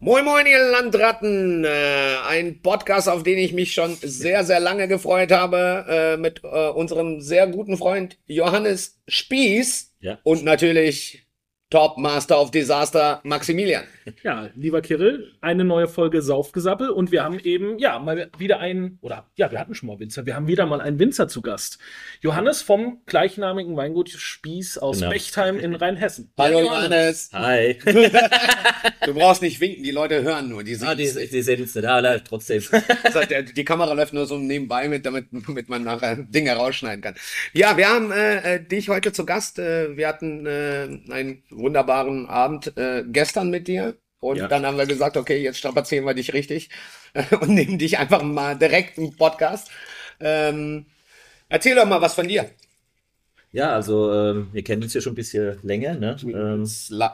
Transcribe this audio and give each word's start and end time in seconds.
Moin 0.00 0.24
Moin, 0.24 0.46
ihr 0.46 0.62
Landratten! 0.70 1.64
Äh, 1.64 2.16
ein 2.28 2.62
Podcast, 2.62 3.08
auf 3.08 3.24
den 3.24 3.36
ich 3.36 3.52
mich 3.52 3.72
schon 3.74 3.96
sehr, 4.00 4.44
sehr 4.44 4.60
lange 4.60 4.86
gefreut 4.86 5.32
habe, 5.32 5.84
äh, 5.88 6.16
mit 6.16 6.42
äh, 6.44 6.68
unserem 6.68 7.20
sehr 7.20 7.48
guten 7.48 7.76
Freund 7.76 8.16
Johannes 8.26 9.00
Spieß 9.08 9.94
Ja. 10.00 10.18
und 10.22 10.44
natürlich 10.44 11.26
Top 11.70 11.98
Master 11.98 12.40
of 12.40 12.50
Disaster 12.50 13.20
Maximilian. 13.24 13.84
Ja, 14.22 14.48
lieber 14.56 14.80
Kirill, 14.80 15.34
eine 15.42 15.64
neue 15.64 15.86
Folge 15.86 16.22
Saufgesappel 16.22 16.88
und 16.88 17.12
wir 17.12 17.22
haben 17.22 17.38
eben, 17.40 17.78
ja, 17.78 17.98
mal 17.98 18.30
wieder 18.38 18.58
einen, 18.58 18.98
oder 19.02 19.26
ja, 19.36 19.50
wir 19.50 19.60
hatten 19.60 19.74
schon 19.74 19.86
mal 19.88 19.98
Winzer, 19.98 20.24
wir 20.24 20.34
haben 20.34 20.46
wieder 20.46 20.64
mal 20.64 20.80
einen 20.80 20.98
Winzer 20.98 21.28
zu 21.28 21.42
Gast. 21.42 21.78
Johannes 22.22 22.62
vom 22.62 23.02
gleichnamigen 23.04 23.76
Weingut 23.76 24.08
Spieß 24.08 24.78
aus 24.78 25.00
Genau. 25.00 25.10
Bechtheim 25.10 25.58
in 25.58 25.74
Rheinhessen. 25.74 26.32
Hallo 26.38 26.60
Johannes! 26.60 27.28
Hi. 27.34 27.78
Du 29.04 29.14
brauchst 29.14 29.42
nicht 29.42 29.60
winken, 29.60 29.82
die 29.82 29.90
Leute 29.90 30.22
hören 30.22 30.48
nur. 30.48 30.62
Die, 30.64 30.76
ah, 30.82 30.94
die, 30.94 31.06
sehen 31.06 31.28
die 31.32 31.42
sehen 31.42 31.62
uns 31.62 31.74
nicht, 31.74 31.86
aber 31.86 32.22
trotzdem. 32.22 32.62
der, 33.30 33.42
die 33.42 33.64
Kamera 33.64 33.92
läuft 33.92 34.12
nur 34.12 34.26
so 34.26 34.36
nebenbei 34.36 34.88
mit, 34.88 35.06
damit, 35.06 35.26
damit 35.30 35.68
man 35.68 35.84
nachher 35.84 36.16
Dinge 36.16 36.52
rausschneiden 36.52 37.00
kann. 37.00 37.14
Ja, 37.52 37.76
wir 37.76 37.88
haben 37.88 38.10
äh, 38.10 38.56
äh, 38.56 38.62
dich 38.62 38.88
heute 38.88 39.12
zu 39.12 39.24
Gast. 39.24 39.58
Äh, 39.58 39.96
wir 39.96 40.08
hatten 40.08 40.46
äh, 40.46 40.88
einen 41.10 41.42
wunderbaren 41.58 42.26
Abend 42.28 42.76
äh, 42.76 43.04
gestern 43.06 43.50
mit 43.50 43.68
dir. 43.68 43.96
Und 44.20 44.36
Ja. 44.38 44.48
dann 44.48 44.66
haben 44.66 44.78
wir 44.78 44.86
gesagt, 44.86 45.16
okay, 45.16 45.40
jetzt 45.42 45.58
strapazieren 45.58 46.04
wir 46.04 46.14
dich 46.14 46.32
richtig 46.34 46.70
und 47.40 47.50
nehmen 47.50 47.78
dich 47.78 47.98
einfach 47.98 48.22
mal 48.22 48.56
direkt 48.58 48.98
im 48.98 49.16
Podcast. 49.16 49.70
Ähm, 50.20 50.86
erzähl 51.48 51.76
doch 51.76 51.86
mal 51.86 52.00
was 52.02 52.14
von 52.14 52.28
dir. 52.28 52.50
Ja, 53.50 53.72
also 53.72 54.12
ähm, 54.12 54.48
wir 54.52 54.62
kennen 54.62 54.82
uns 54.82 54.92
ja 54.92 55.00
schon 55.00 55.12
ein 55.12 55.16
bisschen 55.16 55.58
länger, 55.62 55.94
ne? 55.94 56.16
Ähm, 56.22 56.64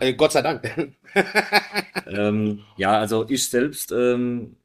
äh, 0.00 0.14
Gott 0.14 0.32
sei 0.32 0.42
Dank. 0.42 0.62
ähm, 2.06 2.60
ja, 2.76 2.98
also 2.98 3.26
ich 3.28 3.48
selbst 3.48 3.92
ähm, 3.92 4.56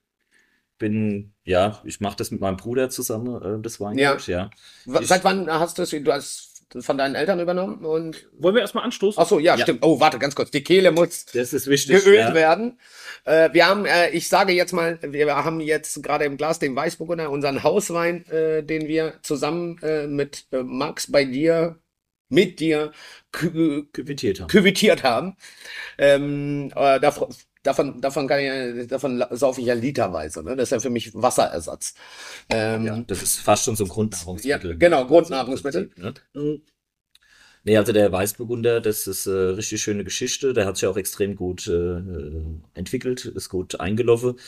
bin, 0.79 1.33
ja, 1.45 1.79
ich 1.83 1.99
mache 1.99 2.17
das 2.17 2.31
mit 2.31 2.41
meinem 2.41 2.57
Bruder 2.57 2.89
zusammen, 2.89 3.41
äh, 3.41 3.61
das 3.61 3.79
Weingut, 3.79 4.27
ja. 4.27 4.49
W- 4.85 4.99
Ich- 5.01 5.07
Seit 5.07 5.23
wann 5.23 5.49
hast 5.49 5.77
du 5.77 5.83
es? 5.83 5.91
Du 5.91 6.11
hast 6.11 6.48
das 6.48 6.48
von 6.79 6.97
deinen 6.97 7.15
Eltern 7.15 7.39
übernommen 7.39 7.83
und 7.85 8.27
Wollen 8.37 8.55
wir 8.55 8.61
erstmal 8.61 8.83
anstoßen? 8.83 9.21
ach 9.21 9.27
so, 9.27 9.39
ja, 9.39 9.55
Ja. 9.55 9.63
stimmt. 9.63 9.83
Oh, 9.83 9.99
warte, 9.99 10.19
ganz 10.19 10.35
kurz. 10.35 10.51
Die 10.51 10.63
Kehle 10.63 10.91
muss 10.91 11.25
Das 11.25 11.53
ist 11.53 11.67
wichtig. 11.67 12.03
geölt 12.03 12.19
ja. 12.19 12.33
werden. 12.33 12.79
Äh, 13.25 13.49
wir 13.53 13.67
haben, 13.67 13.85
äh, 13.85 14.09
ich 14.11 14.27
sage 14.29 14.53
jetzt 14.53 14.71
mal, 14.73 14.99
wir 15.01 15.35
haben 15.35 15.59
jetzt 15.59 16.01
gerade 16.03 16.25
im 16.25 16.37
Glas 16.37 16.59
den 16.59 16.75
Weißburgunder, 16.75 17.29
unseren 17.29 17.63
Hauswein, 17.63 18.25
äh, 18.27 18.63
den 18.63 18.87
wir 18.87 19.13
zusammen 19.23 19.77
äh, 19.81 20.07
mit 20.07 20.45
äh, 20.51 20.63
Max 20.63 21.11
bei 21.11 21.25
dir, 21.25 21.79
mit 22.29 22.59
dir 22.59 22.91
kü 23.31 23.85
Quittiert 23.91 24.39
haben. 24.39 24.47
küvitiert 24.49 25.03
haben. 25.03 25.35
Ähm, 25.97 26.71
äh, 26.75 26.99
davon, 27.63 28.01
davon, 28.01 28.27
kann 28.27 28.39
ich, 28.39 28.45
ja- 28.47 28.85
davon 28.85 29.23
saufe 29.31 29.61
ich 29.61 29.67
ja 29.67 29.73
literweise. 29.73 30.43
Ne? 30.43 30.55
Das 30.55 30.67
ist 30.69 30.71
ja 30.71 30.79
für 30.79 30.89
mich 30.89 31.11
Wasserersatz. 31.13 31.93
Ähm, 32.49 32.85
Ja, 32.85 33.01
das 33.07 33.21
ist 33.23 33.39
fast 33.39 33.65
schon 33.65 33.75
so 33.75 33.83
ein 33.85 33.87
ja, 33.87 33.93
Grundnahrungsmittel. 33.93 34.77
genau, 34.77 35.05
Grundnahrungsmittel. 35.05 35.91
Ne? 35.97 36.13
Nee, 37.63 37.77
also 37.77 37.91
der 37.91 38.11
Weißburgunder, 38.11 38.79
das 38.81 39.05
ist 39.07 39.25
äh, 39.27 39.31
richtig 39.31 39.81
schöne 39.81 40.03
Geschichte. 40.03 40.53
Der 40.53 40.65
hat 40.65 40.77
sich 40.77 40.87
auch 40.87 40.97
extrem 40.97 41.35
gut 41.35 41.67
äh, 41.67 42.01
entwickelt, 42.73 43.25
ist 43.25 43.49
gut 43.49 43.79
eingelaufen. 43.79 44.39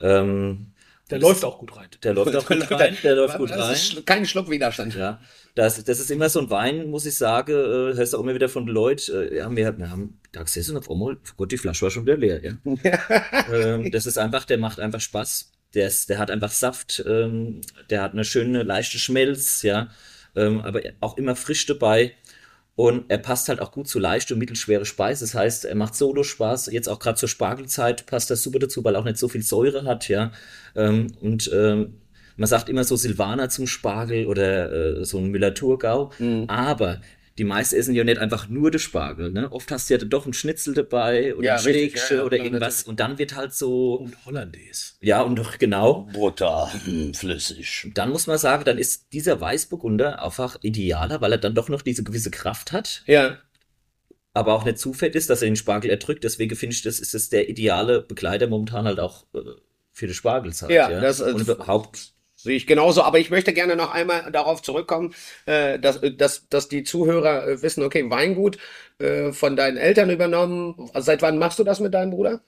Ähm, 0.00 0.72
Der 1.10 1.18
läuft 1.18 1.44
auch 1.44 1.58
gut 1.58 1.76
rein. 1.76 1.88
der 2.04 2.14
läuft 2.14 2.34
auch 2.36 2.46
gut 2.46 2.70
rein, 2.70 2.96
der 3.02 3.16
läuft 3.16 3.38
gut 3.38 3.50
rein. 3.50 3.76
kein 4.06 4.24
Schluckwiderstand. 4.26 4.94
Ja, 4.94 5.20
das, 5.54 5.82
das 5.84 6.00
ist 6.00 6.10
immer 6.10 6.28
so 6.28 6.40
ein 6.40 6.50
Wein, 6.50 6.90
muss 6.90 7.06
ich 7.06 7.16
sagen, 7.16 7.52
äh, 7.52 7.96
hörst 7.96 8.12
du 8.12 8.18
auch 8.18 8.22
immer 8.22 8.34
wieder 8.34 8.48
von 8.48 8.66
Leuten, 8.66 9.12
äh, 9.12 9.38
ja, 9.38 9.50
wir, 9.50 9.78
wir 9.78 9.90
haben 9.90 10.18
da 10.32 10.42
gesessen 10.42 10.76
und 10.76 10.82
auf 10.82 10.90
einmal, 10.90 11.14
oh 11.14 11.32
Gott, 11.36 11.52
die 11.52 11.58
Flasche 11.58 11.82
war 11.82 11.90
schon 11.90 12.06
wieder 12.06 12.16
leer, 12.16 12.42
ja. 12.42 12.52
ähm, 13.52 13.90
das 13.90 14.06
ist 14.06 14.18
einfach, 14.18 14.44
der 14.44 14.58
macht 14.58 14.80
einfach 14.80 15.00
Spaß. 15.00 15.52
Der, 15.74 15.86
ist, 15.86 16.08
der 16.08 16.18
hat 16.18 16.32
einfach 16.32 16.50
Saft, 16.50 17.04
ähm, 17.06 17.60
der 17.90 18.02
hat 18.02 18.12
eine 18.12 18.24
schöne, 18.24 18.64
leichte 18.64 18.98
Schmelz, 18.98 19.62
ja, 19.62 19.88
ähm, 20.34 20.60
aber 20.62 20.80
auch 21.00 21.16
immer 21.16 21.36
frisch 21.36 21.66
dabei. 21.66 22.14
Und 22.74 23.10
er 23.10 23.18
passt 23.18 23.48
halt 23.50 23.60
auch 23.60 23.72
gut 23.72 23.88
zu 23.88 23.98
leicht 23.98 24.32
und 24.32 24.38
mittelschwere 24.38 24.86
Speise. 24.86 25.24
Das 25.24 25.34
heißt, 25.34 25.66
er 25.66 25.74
macht 25.74 25.94
Solo 25.94 26.22
Spaß. 26.22 26.66
Jetzt 26.72 26.88
auch 26.88 26.98
gerade 26.98 27.18
zur 27.18 27.28
Spargelzeit 27.28 28.06
passt 28.06 28.30
das 28.30 28.42
super 28.42 28.58
dazu, 28.58 28.82
weil 28.82 28.94
er 28.94 29.00
auch 29.00 29.04
nicht 29.04 29.18
so 29.18 29.28
viel 29.28 29.42
Säure 29.42 29.84
hat, 29.84 30.08
ja. 30.08 30.32
Ähm, 30.74 31.08
und 31.20 31.50
ähm, 31.52 31.99
man 32.40 32.48
sagt 32.48 32.68
immer 32.68 32.84
so 32.84 32.96
Silvaner 32.96 33.48
zum 33.50 33.66
Spargel 33.66 34.26
oder 34.26 35.00
äh, 35.00 35.04
so 35.04 35.18
ein 35.18 35.26
Müller-Thurgau. 35.30 36.10
Aber 36.48 37.00
die 37.38 37.44
meisten 37.44 37.76
essen 37.76 37.94
ja 37.94 38.02
nicht 38.04 38.18
einfach 38.18 38.48
nur 38.48 38.70
den 38.70 38.80
Spargel. 38.80 39.30
Ne? 39.30 39.50
Oft 39.52 39.70
hast 39.70 39.88
du 39.88 39.94
ja 39.94 39.98
doch 40.04 40.24
einen 40.24 40.32
Schnitzel 40.34 40.74
dabei 40.74 41.34
oder 41.34 41.44
Ja, 41.46 41.54
ein 41.56 41.64
richtig, 41.64 41.92
Steakchen 41.92 42.16
ja, 42.16 42.20
ja, 42.22 42.26
oder 42.26 42.36
irgendwas. 42.38 42.60
natürlich. 42.78 42.86
Und 42.88 43.00
dann 43.00 43.18
wird 43.18 43.36
halt 43.36 43.54
so, 43.54 43.94
Und 43.94 44.26
Hollandaise. 44.26 44.94
ja, 45.00 45.22
und 45.22 45.36
doch 45.36 45.56
genau. 45.58 46.08
Butter, 46.12 46.70
hm, 46.84 47.14
flüssig. 47.14 47.90
Dann 47.94 48.10
muss 48.10 48.26
man 48.26 48.36
sagen, 48.36 48.64
dann 48.64 48.76
ist 48.78 49.12
dieser 49.12 49.40
Weißburgunder 49.40 50.22
einfach 50.22 50.58
idealer, 50.62 51.20
weil 51.20 51.32
er 51.32 51.38
dann 51.38 51.54
doch 51.54 51.68
noch 51.68 51.82
diese 51.82 52.02
gewisse 52.04 52.30
Kraft 52.30 52.72
hat 52.72 53.02
Ja. 53.06 53.38
aber 54.34 54.54
auch 54.54 54.64
nicht 54.64 54.78
zu 54.78 54.92
fett 54.92 55.14
ist, 55.14 55.30
dass 55.30 55.42
er 55.42 55.48
den 55.48 55.56
Spargel 55.56 55.90
erdrückt. 55.90 56.24
Deswegen 56.24 56.56
finde 56.56 56.74
ich, 56.74 56.82
das 56.82 57.00
ist 57.00 57.14
das 57.14 57.28
der 57.30 57.48
ideale 57.48 58.02
Begleiter 58.02 58.46
momentan 58.48 58.84
halt 58.86 59.00
auch 59.00 59.24
äh, 59.34 59.38
für 59.92 60.06
die 60.06 60.14
Spargelzeit. 60.14 60.70
Ja, 60.70 60.88
das 61.00 61.20
ist- 61.20 61.32
Und 61.34 61.40
überhaupt, 61.40 62.12
Sehe 62.42 62.56
ich 62.56 62.66
genauso, 62.66 63.02
aber 63.02 63.18
ich 63.18 63.30
möchte 63.30 63.52
gerne 63.52 63.76
noch 63.76 63.92
einmal 63.92 64.30
darauf 64.32 64.62
zurückkommen, 64.62 65.14
äh, 65.46 65.78
dass, 65.78 66.00
dass, 66.16 66.48
dass 66.48 66.68
die 66.68 66.84
Zuhörer 66.84 67.46
äh, 67.46 67.62
wissen, 67.62 67.82
okay, 67.82 68.08
Weingut 68.10 68.56
äh, 68.98 69.32
von 69.32 69.56
deinen 69.56 69.76
Eltern 69.76 70.08
übernommen. 70.10 70.90
Seit 70.94 71.22
wann 71.22 71.38
machst 71.38 71.58
du 71.58 71.64
das 71.64 71.80
mit 71.80 71.92
deinem 71.94 72.10
Bruder? 72.10 72.40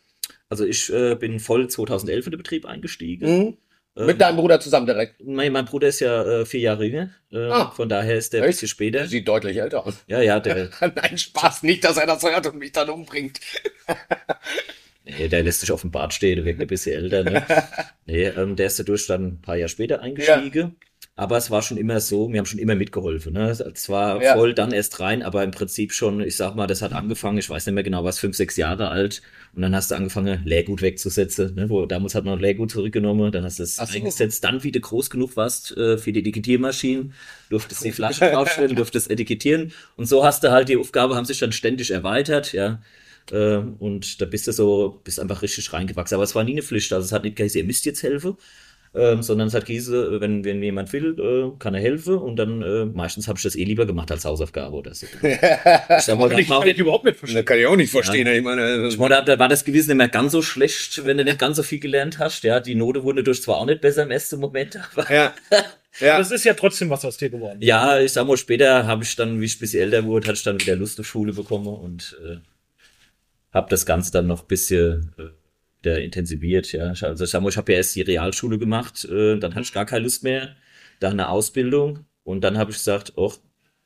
also 0.48 0.64
ich 0.66 0.92
äh, 0.92 1.14
bin 1.14 1.41
voll 1.41 1.69
2011 1.69 2.26
in 2.26 2.31
den 2.32 2.38
Betrieb 2.38 2.66
eingestiegen. 2.66 3.38
Mhm. 3.38 3.56
Ähm, 3.97 4.06
Mit 4.06 4.20
deinem 4.22 4.36
Bruder 4.36 4.58
zusammen 4.60 4.86
direkt. 4.86 5.22
mein, 5.25 5.52
mein 5.52 5.64
Bruder 5.66 5.88
ist 5.88 6.00
ja 6.00 6.22
äh, 6.41 6.44
vier 6.47 6.60
Jahre 6.60 6.84
jünger, 6.86 7.10
äh, 7.31 7.48
Ah. 7.50 7.70
von 7.70 7.88
daher 7.91 8.16
ist 8.16 8.32
der 8.32 8.42
ein 8.42 8.48
bisschen 8.48 8.69
später. 8.69 9.06
Sieht 9.06 9.28
deutlich 9.28 9.56
älter 9.58 9.86
aus. 9.86 9.94
Ja, 10.06 10.20
ja, 10.22 10.41
der, 10.41 10.70
Nein, 10.81 11.19
Spaß, 11.19 11.62
nicht, 11.62 11.84
dass 11.84 11.97
er 11.98 12.06
das 12.06 12.22
hört 12.22 12.47
und 12.47 12.58
mich 12.58 12.72
dann 12.72 12.88
umbringt. 12.91 13.41
nee, 15.04 15.28
der 15.28 15.42
lässt 15.42 15.60
sich 15.60 15.72
auf 15.72 15.80
dem 15.82 15.90
Bart 15.90 16.14
stehen, 16.14 16.36
der 16.36 16.44
wirkt 16.44 16.60
ein 16.60 16.66
bisschen 16.66 16.94
älter. 17.02 17.24
Ne? 17.24 17.44
Nee, 18.06 18.24
ähm, 18.26 18.56
der 18.56 18.66
ist 18.66 18.78
dadurch 18.80 19.06
dann 19.06 19.24
ein 19.26 19.40
paar 19.40 19.56
Jahre 19.56 19.68
später 19.68 20.00
eingestiegen. 20.02 20.76
Aber 21.14 21.36
es 21.36 21.50
war 21.50 21.62
schon 21.62 21.76
immer 21.76 22.00
so, 22.00 22.32
wir 22.32 22.38
haben 22.38 22.46
schon 22.46 22.58
immer 22.58 22.74
mitgeholfen. 22.74 23.34
Ne? 23.34 23.50
Es 23.50 23.88
war 23.88 24.22
Ja. 24.22 24.34
voll 24.34 24.54
dann 24.54 24.72
erst 24.72 24.98
rein, 24.98 25.22
aber 25.22 25.44
im 25.44 25.50
Prinzip 25.50 25.92
schon, 25.92 26.20
ich 26.20 26.36
sag 26.36 26.56
mal, 26.56 26.66
das 26.66 26.80
hat 26.82 26.92
angefangen, 26.94 27.38
ich 27.38 27.48
weiß 27.50 27.66
nicht 27.66 27.74
mehr 27.74 27.84
genau, 27.84 28.02
was, 28.02 28.18
fünf, 28.18 28.34
sechs 28.34 28.56
Jahre 28.56 28.88
alt. 28.88 29.22
Und 29.54 29.62
dann 29.62 29.74
hast 29.76 29.90
du 29.90 29.94
angefangen, 29.94 30.42
Leergut 30.44 30.80
wegzusetzen. 30.82 31.54
Ne? 31.54 31.69
Wo, 31.70 31.84
damals 31.86 32.14
hat 32.14 32.24
man 32.24 32.40
Leergut 32.40 32.70
zurückgenommen, 32.70 33.30
dann 33.30 33.44
hast 33.44 33.58
du 33.58 33.62
es 33.64 33.76
so. 33.76 33.82
eingesetzt. 33.82 34.42
Dann, 34.42 34.64
wie 34.64 34.72
du 34.72 34.80
groß 34.80 35.10
genug 35.10 35.36
warst 35.36 35.76
äh, 35.76 35.98
für 35.98 36.12
die 36.12 36.20
Etikettiermaschinen, 36.20 37.12
durftest 37.50 37.84
die 37.84 37.92
Flasche 37.92 38.30
draufstellen, 38.32 38.74
durftest 38.74 39.10
etikettieren. 39.10 39.72
Und 39.96 40.06
so 40.06 40.24
hast 40.24 40.42
du 40.44 40.50
halt, 40.50 40.70
die 40.70 40.76
Aufgabe 40.78 41.14
haben 41.14 41.26
sich 41.26 41.38
dann 41.38 41.52
ständig 41.52 41.90
erweitert, 41.90 42.52
ja. 42.52 42.80
Äh, 43.30 43.56
und 43.78 44.20
da 44.20 44.24
bist 44.26 44.46
du 44.46 44.52
so, 44.52 45.00
bist 45.04 45.20
einfach 45.20 45.42
richtig 45.42 45.72
reingewachsen. 45.72 46.14
Aber 46.16 46.24
es 46.24 46.34
war 46.34 46.44
nie 46.44 46.52
eine 46.52 46.62
Pflicht. 46.62 46.92
Also 46.92 47.04
es 47.06 47.12
hat 47.12 47.24
nicht 47.24 47.36
geheißen, 47.36 47.58
ihr 47.60 47.66
müsst 47.66 47.84
jetzt 47.84 48.02
helfen, 48.02 48.36
ähm, 48.94 49.22
sondern 49.22 49.48
es 49.48 49.54
hat 49.54 49.64
geheißen, 49.64 50.20
wenn, 50.20 50.44
wenn 50.44 50.62
jemand 50.62 50.92
will, 50.92 51.16
äh, 51.18 51.58
kann 51.58 51.74
er 51.74 51.80
helfen. 51.80 52.16
Und 52.16 52.36
dann 52.36 52.60
äh, 52.62 52.84
meistens 52.84 53.26
habe 53.28 53.38
ich 53.38 53.42
das 53.42 53.56
eh 53.56 53.64
lieber 53.64 53.86
gemacht 53.86 54.10
als 54.10 54.24
Hausaufgabe 54.24 54.74
oder 54.76 54.94
so. 54.94 55.06
ich 55.22 55.38
sag 56.04 56.18
mal, 56.18 56.28
Kann 56.28 56.38
ich, 56.40 56.48
das 56.48 56.58
kann 56.58 56.68
ich 56.68 56.78
überhaupt 56.78 57.04
nicht 57.04 57.18
verstehen. 57.18 57.44
kann 57.44 57.58
ich 57.58 57.66
auch 57.66 57.76
nicht 57.76 57.90
verstehen. 57.90 58.26
Ich 58.26 58.42
meine, 58.42 58.88
ich 58.88 58.98
meine, 58.98 59.24
da 59.24 59.38
war 59.38 59.48
das 59.48 59.64
Gewissen 59.64 59.90
nicht 59.90 59.96
mehr 59.98 60.08
ganz 60.08 60.32
so 60.32 60.42
schlecht, 60.42 61.06
wenn 61.06 61.16
du 61.16 61.24
nicht 61.24 61.38
ganz 61.38 61.56
so 61.56 61.62
viel 61.62 61.78
gelernt 61.78 62.18
hast. 62.18 62.42
Ja, 62.44 62.60
die 62.60 62.74
Note 62.74 63.02
wurde 63.02 63.22
durch 63.22 63.42
zwar 63.42 63.58
auch 63.58 63.66
nicht 63.66 63.80
besser 63.80 64.02
im 64.02 64.10
ersten 64.10 64.40
Moment, 64.40 64.78
aber 64.94 65.10
ja. 65.12 65.32
Ja. 66.00 66.16
Das 66.16 66.30
ist 66.30 66.44
ja 66.44 66.54
trotzdem 66.54 66.88
was 66.88 67.04
aus 67.04 67.18
dir 67.18 67.28
geworden. 67.28 67.58
ja, 67.60 68.00
ich 68.00 68.12
sag 68.12 68.26
mal, 68.26 68.38
später 68.38 68.86
habe 68.86 69.04
ich 69.04 69.14
dann, 69.14 69.42
wie 69.42 69.44
ich 69.44 69.56
ein 69.56 69.60
bisschen 69.60 69.82
älter 69.82 70.04
wurde, 70.06 70.26
hatte 70.26 70.38
ich 70.38 70.42
dann 70.42 70.58
wieder 70.58 70.74
Lust 70.74 70.98
auf 70.98 71.06
Schule 71.06 71.34
bekommen 71.34 71.66
und 71.66 72.16
äh, 72.26 72.36
habe 73.52 73.68
das 73.70 73.86
Ganze 73.86 74.12
dann 74.12 74.26
noch 74.26 74.42
ein 74.42 74.48
bisschen 74.48 75.14
äh, 75.84 76.04
intensiviert. 76.04 76.72
Ja, 76.72 76.93
Ich- 76.93 77.02
also 77.04 77.25
ich 77.25 77.34
habe 77.56 77.72
ja 77.72 77.76
erst 77.78 77.94
die 77.96 78.02
Realschule 78.02 78.58
gemacht, 78.58 79.04
äh, 79.04 79.38
dann 79.38 79.54
hatte 79.54 79.62
ich 79.64 79.72
gar 79.72 79.87
keine 79.87 80.04
Lust 80.04 80.22
mehr, 80.25 80.54
dann 81.00 81.12
eine 81.12 81.28
Ausbildung 81.28 82.06
und 82.25 82.43
dann 82.43 82.56
habe 82.58 82.70
ich 82.70 82.76
gesagt, 82.76 83.12
oh, 83.16 83.32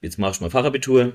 jetzt 0.02 0.18
mache 0.18 0.32
ich 0.32 0.40
mal 0.40 0.50
Fachabitur, 0.50 1.14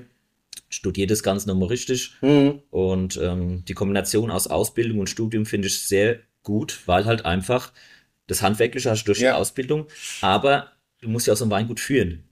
studiere 0.68 1.06
das 1.06 1.22
Ganze 1.22 1.48
nochmal 1.48 1.68
richtig 1.68 2.14
Mhm. 2.20 2.62
und 2.70 3.16
ähm, 3.22 3.64
die 3.66 3.74
Kombination 3.74 4.30
aus 4.30 4.48
Ausbildung 4.48 4.98
und 4.98 5.08
Studium 5.10 5.46
finde 5.46 5.68
ich 5.68 5.80
sehr 5.82 6.18
gut, 6.42 6.80
weil 6.86 7.04
halt 7.04 7.24
einfach 7.24 7.72
das 8.26 8.42
Handwerkliche 8.42 8.90
hast 8.90 9.02
du 9.04 9.06
durch 9.06 9.20
Ja. 9.20 9.32
die 9.32 9.36
Ausbildung, 9.38 9.86
aber 10.20 10.72
du 11.00 11.08
musst 11.08 11.26
ja 11.26 11.32
auch 11.34 11.36
so 11.36 11.44
ein 11.44 11.50
Weingut 11.50 11.78
führen. 11.80 12.24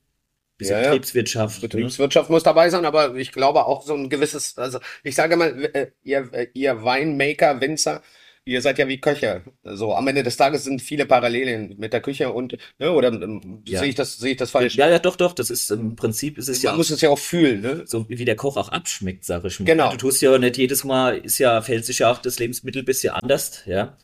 Bisschen 0.60 0.76
Ja, 0.76 0.82
ja. 0.82 0.90
Betriebswirtschaft. 0.90 1.56
Ne? 1.62 1.68
Betriebswirtschaft 1.68 2.30
muss 2.30 2.42
dabei 2.44 2.70
sein, 2.70 2.84
aber 2.84 3.16
ich 3.16 3.32
glaube 3.32 3.66
auch 3.66 3.82
so 3.82 3.94
ein 3.94 4.08
gewisses, 4.08 4.56
also 4.58 4.78
ich 5.02 5.14
sage 5.16 5.36
mal, 5.36 5.64
äh, 5.74 5.88
ihr, 6.04 6.28
äh, 6.32 6.46
ihr 6.54 6.82
Winemaker, 6.84 7.60
Winzer, 7.60 8.02
ihr 8.44 8.60
seid 8.62 8.78
ja 8.78 8.88
wie 8.88 9.00
Köche. 9.00 9.42
So, 9.64 9.94
am 9.94 10.06
Ende 10.08 10.22
des 10.22 10.36
Tages 10.36 10.64
sind 10.64 10.80
viele 10.82 11.06
Parallelien 11.06 11.76
mit 11.78 11.92
der 11.92 12.00
Küche 12.00 12.32
und, 12.32 12.56
ne, 12.78 12.90
oder 12.92 13.08
ähm, 13.12 13.62
Ja. 13.66 13.80
sehe 13.80 13.88
ich 13.90 13.94
das, 13.94 14.18
sehe 14.18 14.32
ich 14.32 14.36
das 14.36 14.50
falsch? 14.50 14.74
Ja, 14.76 14.88
ja, 14.88 14.98
doch, 14.98 15.16
doch. 15.16 15.32
Das 15.32 15.50
ist 15.50 15.70
im 15.70 15.96
Prinzip 15.96 16.38
ist 16.38 16.48
es 16.48 16.62
ja 16.62 16.70
Man 16.70 16.78
muss 16.78 16.90
es 16.90 17.00
ja 17.00 17.10
auch 17.10 17.18
fühlen, 17.18 17.60
ne? 17.60 17.82
so 17.86 18.06
wie 18.08 18.24
der 18.24 18.36
Koch 18.36 18.56
auch 18.56 18.68
abschmeckt, 18.70 19.24
sag 19.24 19.44
ich 19.44 19.60
mal. 19.60 19.66
Genau. 19.66 19.90
Du 19.92 19.96
tust 19.96 20.20
ja 20.22 20.36
nicht 20.38 20.56
jedes 20.58 20.84
Mal, 20.84 21.18
ist 21.18 21.38
ja, 21.38 21.62
verhält 21.62 21.84
sich 21.84 22.00
ja 22.00 22.10
auch 22.10 22.18
das 22.18 22.38
Lebensmittel 22.38 22.82
ein 22.82 22.86
bisschen 22.86 23.12
anders, 23.14 23.62
ja. 23.66 23.96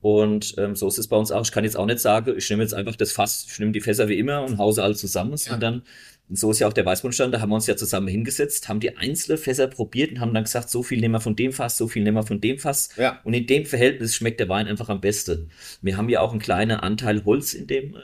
Und 0.00 0.54
ähm, 0.58 0.76
so 0.76 0.86
ist 0.86 0.98
es 0.98 1.08
bei 1.08 1.16
uns 1.16 1.32
auch. 1.32 1.44
Ich 1.44 1.52
kann 1.52 1.64
jetzt 1.64 1.76
auch 1.76 1.86
nicht 1.86 1.98
sagen, 1.98 2.34
ich 2.36 2.48
nehme 2.50 2.62
jetzt 2.62 2.74
einfach 2.74 2.96
das 2.96 3.10
Fass, 3.12 3.46
ich 3.50 3.58
nehme 3.58 3.72
die 3.72 3.80
Fässer 3.80 4.08
wie 4.08 4.18
immer 4.18 4.42
und 4.42 4.58
hause 4.58 4.82
alle 4.82 4.94
zusammen, 4.94 5.36
sondern 5.36 5.82
und 6.28 6.38
so 6.38 6.50
ist 6.50 6.58
ja 6.58 6.68
auch 6.68 6.72
der 6.74 6.84
Weißwurststand, 6.84 7.32
da 7.32 7.40
haben 7.40 7.48
wir 7.48 7.54
uns 7.54 7.66
ja 7.66 7.76
zusammen 7.76 8.08
hingesetzt, 8.08 8.68
haben 8.68 8.80
die 8.80 8.96
einzelne 8.98 9.38
Fässer 9.38 9.66
probiert 9.66 10.12
und 10.12 10.20
haben 10.20 10.34
dann 10.34 10.44
gesagt, 10.44 10.68
so 10.68 10.82
viel 10.82 11.00
nehmen 11.00 11.14
wir 11.14 11.20
von 11.20 11.36
dem 11.36 11.52
Fass, 11.52 11.78
so 11.78 11.88
viel 11.88 12.02
nehmen 12.02 12.18
wir 12.18 12.26
von 12.26 12.40
dem 12.40 12.58
Fass. 12.58 12.90
Ja. 12.96 13.20
Und 13.24 13.32
in 13.32 13.46
dem 13.46 13.64
Verhältnis 13.64 14.14
schmeckt 14.14 14.38
der 14.38 14.48
Wein 14.48 14.68
einfach 14.68 14.90
am 14.90 15.00
besten. 15.00 15.50
Wir 15.80 15.96
haben 15.96 16.10
ja 16.10 16.20
auch 16.20 16.32
einen 16.32 16.40
kleinen 16.40 16.78
Anteil 16.78 17.24
Holz 17.24 17.54
in 17.54 17.66
dem 17.66 17.94
äh, 17.94 18.00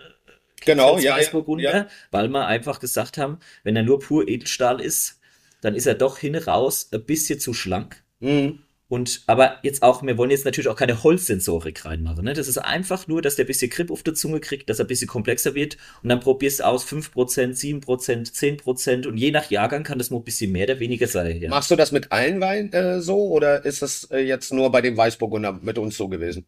Genau, 0.64 0.96
ja, 0.96 1.10
ja, 1.10 1.16
Weißburgunder, 1.18 1.76
ja. 1.76 1.86
weil 2.10 2.28
wir 2.28 2.46
einfach 2.46 2.80
gesagt 2.80 3.18
haben, 3.18 3.38
wenn 3.64 3.76
er 3.76 3.82
nur 3.82 3.98
pur 3.98 4.26
Edelstahl 4.26 4.80
ist, 4.80 5.20
dann 5.60 5.74
ist 5.74 5.86
er 5.86 5.94
doch 5.94 6.16
hin 6.16 6.34
raus 6.34 6.88
ein 6.92 7.04
bisschen 7.04 7.38
zu 7.38 7.52
schlank. 7.52 8.02
Mhm. 8.20 8.60
Und 8.94 9.22
aber 9.26 9.56
jetzt 9.64 9.82
auch, 9.82 10.04
wir 10.04 10.16
wollen 10.16 10.30
jetzt 10.30 10.44
natürlich 10.44 10.68
auch 10.68 10.76
keine 10.76 11.02
Holzsensorik 11.02 11.84
reinmachen. 11.84 12.24
Ne? 12.24 12.32
Das 12.32 12.46
ist 12.46 12.58
einfach 12.58 13.08
nur, 13.08 13.22
dass 13.22 13.34
der 13.34 13.44
ein 13.44 13.48
bisschen 13.48 13.68
Grip 13.68 13.90
auf 13.90 14.04
der 14.04 14.14
Zunge 14.14 14.38
kriegt, 14.38 14.70
dass 14.70 14.78
er 14.78 14.84
ein 14.84 14.88
bisschen 14.88 15.08
komplexer 15.08 15.56
wird. 15.56 15.76
Und 16.04 16.10
dann 16.10 16.20
probierst 16.20 16.60
du 16.60 16.64
aus 16.64 16.86
5%, 16.86 17.10
7%, 17.12 17.82
10% 17.82 19.08
und 19.08 19.16
je 19.16 19.32
nach 19.32 19.50
Jahrgang 19.50 19.82
kann 19.82 19.98
das 19.98 20.10
mal 20.10 20.18
ein 20.18 20.22
bisschen 20.22 20.52
mehr 20.52 20.66
oder 20.66 20.78
weniger 20.78 21.08
sein. 21.08 21.42
Ja. 21.42 21.50
Machst 21.50 21.72
du 21.72 21.76
das 21.76 21.90
mit 21.90 22.12
allen 22.12 22.40
Weinen 22.40 22.72
äh, 22.72 23.00
so 23.00 23.18
oder 23.30 23.64
ist 23.64 23.82
das 23.82 24.04
äh, 24.12 24.18
jetzt 24.20 24.52
nur 24.52 24.70
bei 24.70 24.80
dem 24.80 24.96
Weißburgunder 24.96 25.58
mit 25.60 25.76
uns 25.76 25.96
so 25.96 26.08
gewesen? 26.08 26.46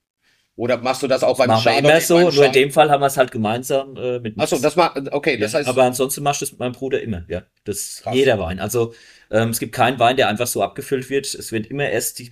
Oder 0.56 0.78
machst 0.78 1.02
du 1.02 1.06
das 1.06 1.22
auch 1.22 1.36
beim 1.36 1.48
Machen 1.48 1.64
wir 1.66 1.72
Chardonnay? 1.72 1.90
immer 1.92 2.00
so, 2.00 2.14
nur 2.14 2.22
in 2.28 2.30
Chardonnay? 2.34 2.52
dem 2.52 2.70
Fall 2.72 2.90
haben 2.90 3.00
wir 3.00 3.06
es 3.06 3.16
halt 3.18 3.30
gemeinsam 3.30 3.96
äh, 3.96 4.18
mit 4.20 4.38
Achso, 4.38 4.58
das 4.58 4.76
war, 4.76 4.94
okay, 5.12 5.36
das 5.36 5.52
ja, 5.52 5.58
heißt, 5.58 5.68
aber 5.68 5.82
ansonsten 5.82 6.22
machst 6.22 6.40
du 6.40 6.46
es 6.46 6.52
mit 6.52 6.60
meinem 6.60 6.72
Bruder 6.72 7.02
immer, 7.02 7.24
ja. 7.28 7.42
Das 7.64 8.00
Krass. 8.02 8.14
jeder 8.14 8.38
Wein. 8.38 8.58
Also 8.58 8.94
ähm, 9.30 9.50
es 9.50 9.58
gibt 9.58 9.74
keinen 9.74 9.98
Wein, 9.98 10.16
der 10.16 10.28
einfach 10.28 10.46
so 10.46 10.62
abgefüllt 10.62 11.10
wird. 11.10 11.26
Es 11.26 11.52
wird 11.52 11.66
immer 11.66 11.88
erst 11.88 12.18
die 12.18 12.30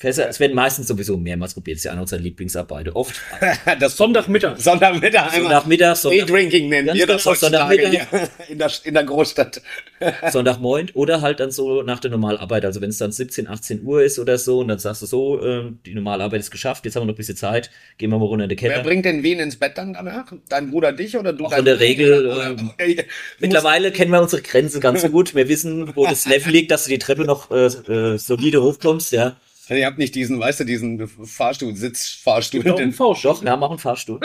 Fässer, 0.00 0.28
es 0.28 0.38
werden 0.38 0.54
meistens 0.54 0.86
sowieso 0.86 1.16
mehrmals 1.16 1.54
probiert. 1.54 1.74
Das 1.74 1.80
ist 1.80 1.84
ja 1.86 1.90
eine 1.90 2.02
unserer 2.02 2.20
Lieblingsarbeiten. 2.20 2.92
Oft 2.92 3.20
das 3.80 3.96
Sonntagmittag. 3.96 4.56
Sonntagmittag 4.56 5.32
Sonntagmittag, 5.34 5.96
Sonntag, 5.96 6.26
Day-Drinking 6.26 6.68
nennen 6.68 6.96
wir 6.96 7.04
das 7.04 7.24
genau, 7.24 7.34
Sonntagmittag. 7.34 8.06
in 8.48 8.58
der, 8.58 8.70
in 8.84 8.94
der 8.94 9.02
Großstadt. 9.02 9.60
Sonntagmorgen 10.30 10.90
oder 10.94 11.20
halt 11.20 11.40
dann 11.40 11.50
so 11.50 11.82
nach 11.82 11.98
der 11.98 12.12
Normalarbeit. 12.12 12.64
Also 12.64 12.80
wenn 12.80 12.90
es 12.90 12.98
dann 12.98 13.10
17, 13.10 13.48
18 13.48 13.82
Uhr 13.82 14.04
ist 14.04 14.20
oder 14.20 14.38
so 14.38 14.60
und 14.60 14.68
dann 14.68 14.78
sagst 14.78 15.02
du 15.02 15.06
so, 15.06 15.42
ähm, 15.42 15.80
die 15.84 15.94
Normalarbeit 15.94 16.38
ist 16.38 16.52
geschafft, 16.52 16.84
jetzt 16.84 16.94
haben 16.94 17.02
wir 17.02 17.06
noch 17.06 17.14
ein 17.14 17.16
bisschen 17.16 17.36
Zeit, 17.36 17.68
gehen 17.96 18.10
wir 18.12 18.18
mal 18.20 18.26
runter 18.26 18.44
in 18.44 18.50
den 18.50 18.60
Wer 18.60 18.70
Keller. 18.70 18.84
bringt 18.84 19.04
denn 19.04 19.24
wen 19.24 19.40
ins 19.40 19.56
Bett 19.56 19.76
dann 19.78 19.94
danach? 19.94 20.32
Dein 20.48 20.70
Bruder 20.70 20.92
dich 20.92 21.16
oder 21.16 21.32
du? 21.32 21.46
Auch 21.46 21.58
in 21.58 21.64
der? 21.64 21.80
Regel, 21.80 22.56
Ey, 22.76 23.04
Mittlerweile 23.40 23.90
kennen 23.90 24.12
wir 24.12 24.22
unsere 24.22 24.42
Grenzen 24.42 24.80
ganz 24.80 25.02
gut. 25.10 25.34
Wir 25.34 25.48
wissen, 25.48 25.96
wo 25.96 26.06
das 26.06 26.24
Level 26.28 26.52
liegt, 26.52 26.70
dass 26.70 26.84
du 26.84 26.90
die 26.90 27.00
Treppe 27.00 27.24
noch 27.24 27.50
äh, 27.50 27.66
äh, 27.66 28.16
solide 28.16 28.62
hochkommst, 28.62 29.10
ja. 29.10 29.36
Ihr 29.70 29.86
habt 29.86 29.98
nicht 29.98 30.14
diesen, 30.14 30.40
weißt 30.40 30.60
du, 30.60 30.64
diesen 30.64 31.06
Fahrstuhl, 31.08 31.74
Sitzfahrstuhl. 31.76 32.62
Doch, 32.64 32.76
Den, 32.76 32.88
ein 32.88 32.92
Fausch. 32.92 33.22
Doch, 33.22 33.42
wir 33.42 33.50
haben 33.50 33.62
auch 33.62 33.70
einen 33.70 33.78
Fahrstuhl. 33.78 34.20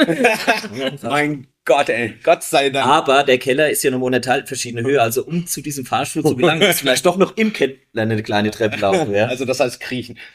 mein 1.03 1.47
Gott, 1.65 1.89
ey. 1.89 2.13
Gott 2.23 2.43
sei 2.43 2.69
Dank. 2.69 2.87
Aber 2.87 3.23
der 3.23 3.37
Keller 3.37 3.69
ist 3.69 3.83
ja 3.83 3.91
nochmal 3.91 4.07
unterteilt 4.07 4.47
verschiedene 4.47 4.83
Höhe. 4.87 5.01
Also 5.01 5.25
um 5.25 5.47
zu 5.47 5.61
diesem 5.61 5.85
Fahrstuhl 5.85 6.23
zu 6.23 6.35
gelangen, 6.35 6.61
ist 6.61 6.81
vielleicht 6.81 7.05
doch 7.05 7.17
noch 7.17 7.37
im 7.37 7.53
Keller 7.53 7.75
eine 7.95 8.21
kleine 8.23 8.51
Treppe 8.51 8.77
laufen. 8.77 9.13
Ja? 9.13 9.27
Also 9.27 9.45
das 9.45 9.59
heißt 9.59 9.79
kriechen. 9.79 10.17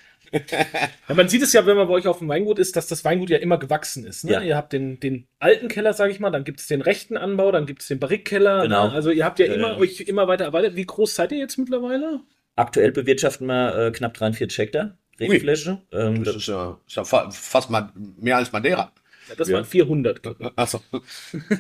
Ja, 1.08 1.14
man 1.14 1.26
sieht 1.30 1.40
es 1.42 1.54
ja, 1.54 1.64
wenn 1.64 1.78
man 1.78 1.88
bei 1.88 1.94
euch 1.94 2.06
auf 2.06 2.18
dem 2.18 2.28
Weingut 2.28 2.58
ist, 2.58 2.76
dass 2.76 2.86
das 2.86 3.02
Weingut 3.02 3.30
ja 3.30 3.38
immer 3.38 3.56
gewachsen 3.56 4.04
ist. 4.04 4.24
Ne? 4.24 4.32
Ja. 4.32 4.40
Ihr 4.42 4.56
habt 4.56 4.74
den, 4.74 5.00
den 5.00 5.26
alten 5.38 5.68
Keller, 5.68 5.94
sage 5.94 6.12
ich 6.12 6.20
mal, 6.20 6.28
dann 6.30 6.44
gibt 6.44 6.60
es 6.60 6.66
den 6.66 6.82
rechten 6.82 7.16
Anbau, 7.16 7.50
dann 7.50 7.64
gibt 7.64 7.80
es 7.80 7.88
den 7.88 7.98
Barrikkeller. 7.98 8.64
Genau. 8.64 8.88
Ne? 8.88 8.92
Also 8.92 9.10
ihr 9.10 9.24
habt 9.24 9.38
ja 9.38 9.46
Ja, 9.46 9.54
immer 9.54 9.68
ja. 9.72 9.78
euch 9.78 10.00
immer 10.02 10.28
weiter 10.28 10.44
erweitert. 10.44 10.76
Wie 10.76 10.84
groß 10.84 11.14
seid 11.14 11.32
ihr 11.32 11.38
jetzt 11.38 11.56
mittlerweile? 11.56 12.20
Aktuell 12.58 12.92
bewirtschaften 12.92 13.46
wir 13.46 13.76
äh, 13.86 13.90
knapp 13.92 14.14
43 14.14 14.58
Hektar 14.58 14.96
Rebfläche. 15.20 15.78
Ähm, 15.92 16.22
Das 16.24 16.36
ist 16.36 16.46
ja, 16.48 16.78
ist 16.86 16.96
ja 16.96 17.04
fa 17.04 17.30
fast 17.30 17.70
mal 17.70 17.90
mehr 18.20 18.36
als 18.36 18.52
Madeira. 18.52 18.92
Ja, 19.28 19.34
das 19.36 19.48
Ja. 19.48 19.56
waren 19.56 19.64
400. 19.64 20.20
Achso. 20.56 20.80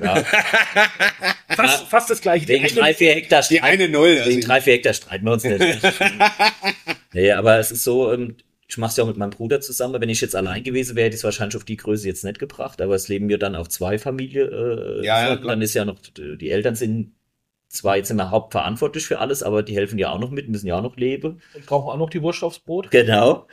ja, 0.00 0.24
Fast, 1.50 1.84
fast 1.88 2.10
das 2.10 2.20
gleiche. 2.20 2.46
wegen 2.48 2.66
Die 2.66 2.74
drei, 2.74 2.82
eine- 2.86 2.94
vier 2.94 3.14
Hektar 3.14 3.42
Die 3.50 3.60
eine 3.60 3.88
Null. 3.88 4.16
Wegen 4.24 4.36
Also, 4.36 4.48
drei, 4.48 4.60
vier 4.60 4.72
Hektar 4.74 4.94
streiten 4.94 5.24
wir 5.24 5.32
uns 5.32 5.44
nicht. 5.44 5.58
ja, 7.12 7.20
ja, 7.20 7.38
aber 7.38 7.58
es 7.58 7.70
ist 7.72 7.84
so, 7.84 8.12
ähm, 8.12 8.36
ich 8.68 8.76
mache 8.78 8.90
es 8.90 8.96
ja 8.96 9.04
auch 9.04 9.08
mit 9.08 9.16
meinem 9.16 9.30
Bruder 9.30 9.60
zusammen. 9.60 10.00
Wenn 10.00 10.08
ich 10.08 10.20
jetzt 10.20 10.36
allein 10.36 10.62
gewesen 10.62 10.94
wäre, 10.94 11.06
hätte 11.06 11.14
ich 11.14 11.20
es 11.20 11.24
wahrscheinlich 11.24 11.56
auf 11.56 11.64
die 11.64 11.76
Größe 11.76 12.06
jetzt 12.06 12.24
nicht 12.24 12.38
gebracht. 12.38 12.80
Aber 12.80 12.94
es 12.94 13.08
leben 13.08 13.28
wir 13.28 13.38
dann 13.38 13.56
auch 13.56 13.66
zwei 13.68 13.98
Familien. 13.98 14.48
Äh, 14.52 15.04
Ja, 15.04 15.28
ja, 15.30 15.36
dann 15.36 15.62
ist 15.62 15.74
ja 15.74 15.84
noch, 15.84 15.98
die 16.16 16.50
Eltern 16.50 16.74
sind 16.74 17.12
zwar 17.68 17.96
jetzt 17.96 18.10
immer 18.10 18.30
hauptverantwortlich 18.30 19.06
für 19.06 19.18
alles, 19.18 19.42
aber 19.42 19.62
die 19.62 19.76
helfen 19.76 19.98
ja 19.98 20.10
auch 20.10 20.18
noch 20.18 20.30
mit, 20.30 20.48
müssen 20.48 20.66
ja 20.66 20.78
auch 20.78 20.82
noch 20.82 20.96
leben. 20.96 21.40
Und 21.54 21.66
brauchen 21.66 21.90
auch 21.90 21.98
noch 21.98 22.10
die 22.10 22.22
Wurst 22.22 22.42
aufs 22.42 22.58
Brot. 22.58 22.90
Genau. 22.90 23.46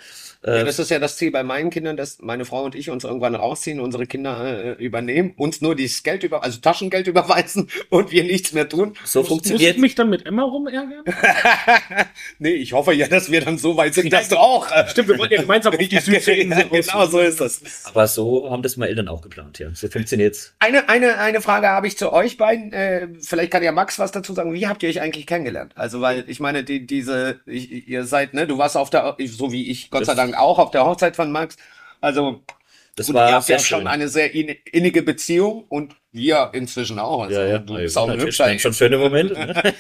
ja, 0.46 0.56
Äh, 0.62 0.66
das 0.66 0.80
ist 0.80 0.90
ja 0.90 1.00
das 1.00 1.18
Ziel 1.18 1.32
bei 1.32 1.44
meinen 1.44 1.70
Kindern, 1.70 1.98
dass 1.98 2.20
meine 2.22 2.46
Frau 2.46 2.64
und 2.64 2.76
ich 2.76 2.90
uns 2.90 3.04
irgendwann 3.04 3.36
rausziehen, 3.36 3.80
unsere 3.80 4.06
Kinder 4.06 4.78
äh, 4.80 4.84
übernehmen, 4.84 5.34
uns 5.36 5.60
nur 5.60 5.76
dieses 5.76 6.04
Geld 6.04 6.24
über, 6.24 6.44
also 6.44 6.60
Taschengeld 6.60 7.08
überweisen 7.16 7.70
und 7.90 8.12
wir 8.12 8.24
nichts 8.24 8.54
mehr 8.54 8.70
tun. 8.70 8.94
so 9.04 9.20
Muss, 9.20 9.20
muss 9.20 9.24
ich 9.24 9.28
funktioniert 9.28 9.78
mich 9.80 9.96
dann 9.96 10.10
mit 10.10 10.26
Emma 10.26 10.44
rumärgern? 10.44 11.04
nee, 12.40 12.52
ich 12.52 12.74
hoffe 12.74 12.94
ja, 12.94 13.08
dass 13.08 13.30
wir 13.32 13.42
dann 13.42 13.58
so 13.58 13.76
weit 13.76 13.96
sind, 13.96 14.14
dass 14.14 14.30
du 14.30 14.38
auch. 14.38 14.72
Äh, 14.72 14.88
Stimmt, 14.88 15.10
wir 15.10 15.18
wollten 15.18 15.34
ja 15.34 15.42
gemeinsam 15.42 15.74
auf 15.74 15.80
die 15.80 15.86
Südseeinsel 16.00 16.70
genau 16.70 17.06
so 17.06 17.20
ist 17.20 17.42
das. 17.42 17.62
Aber 17.86 18.08
so 18.08 18.50
haben 18.50 18.64
das 18.64 18.78
meine 18.78 18.90
Eltern 18.90 19.08
auch 19.10 19.22
geplant, 19.22 19.60
ja. 19.60 19.70
So 19.74 19.88
funktioniert's. 19.90 20.54
Eine, 20.60 20.88
eine, 20.88 21.18
eine 21.18 21.42
Frage 21.42 21.68
habe 21.68 21.88
ich 21.88 21.98
zu 21.98 22.14
euch 22.14 22.38
beiden. 22.38 22.72
Äh, 22.72 23.10
vielleicht 23.22 23.52
kann 23.52 23.64
ja 23.64 23.72
Max 23.72 24.00
was 24.00 24.05
dazu 24.12 24.34
sagen. 24.34 24.54
Wie 24.54 24.68
habt 24.68 24.84
ihr 24.84 24.90
euch 24.90 25.02
eigentlich 25.02 25.28
kennengelernt? 25.28 25.74
Also, 25.76 26.02
weil 26.02 26.24
ich 26.28 26.40
meine, 26.40 26.64
die, 26.64 26.86
diese, 26.86 27.40
ich, 27.46 27.88
ihr 27.88 28.04
seid, 28.06 28.34
ne, 28.34 28.48
du 28.48 28.58
warst 28.58 28.78
auf 28.78 28.90
der, 28.90 29.16
so 29.26 29.52
wie 29.52 29.70
ich, 29.70 29.90
Gott 29.92 30.06
sei 30.06 30.14
Das- 30.14 30.24
Dank 30.26 30.38
auch 30.38 30.60
auf 30.60 30.72
der 30.72 30.86
Hochzeit 30.86 31.16
von 31.16 31.32
Max. 31.32 31.56
Also, 32.02 32.42
Das 32.96 33.10
und 33.10 33.16
ihr 33.16 33.20
war 33.20 33.32
habt 33.34 33.50
ja 33.50 33.58
sehr 33.58 33.60
schon 33.60 33.80
schön. 33.80 33.88
eine 33.88 34.08
sehr 34.08 34.34
in- 34.34 34.56
innige 34.72 35.02
Beziehung 35.04 35.66
und 35.70 35.96
wir 36.12 36.52
inzwischen 36.54 36.98
auch. 37.00 37.24
Also, 37.24 37.40
ja, 37.40 37.46
ja. 37.48 37.58
Du 37.60 37.76
bist 37.76 37.98
auch 37.98 38.08
ein 38.10 38.20
hübscher. 38.20 38.58
schon 38.60 38.74
schöne 38.74 38.98
Momente. 38.98 39.34
Ne? 39.34 39.54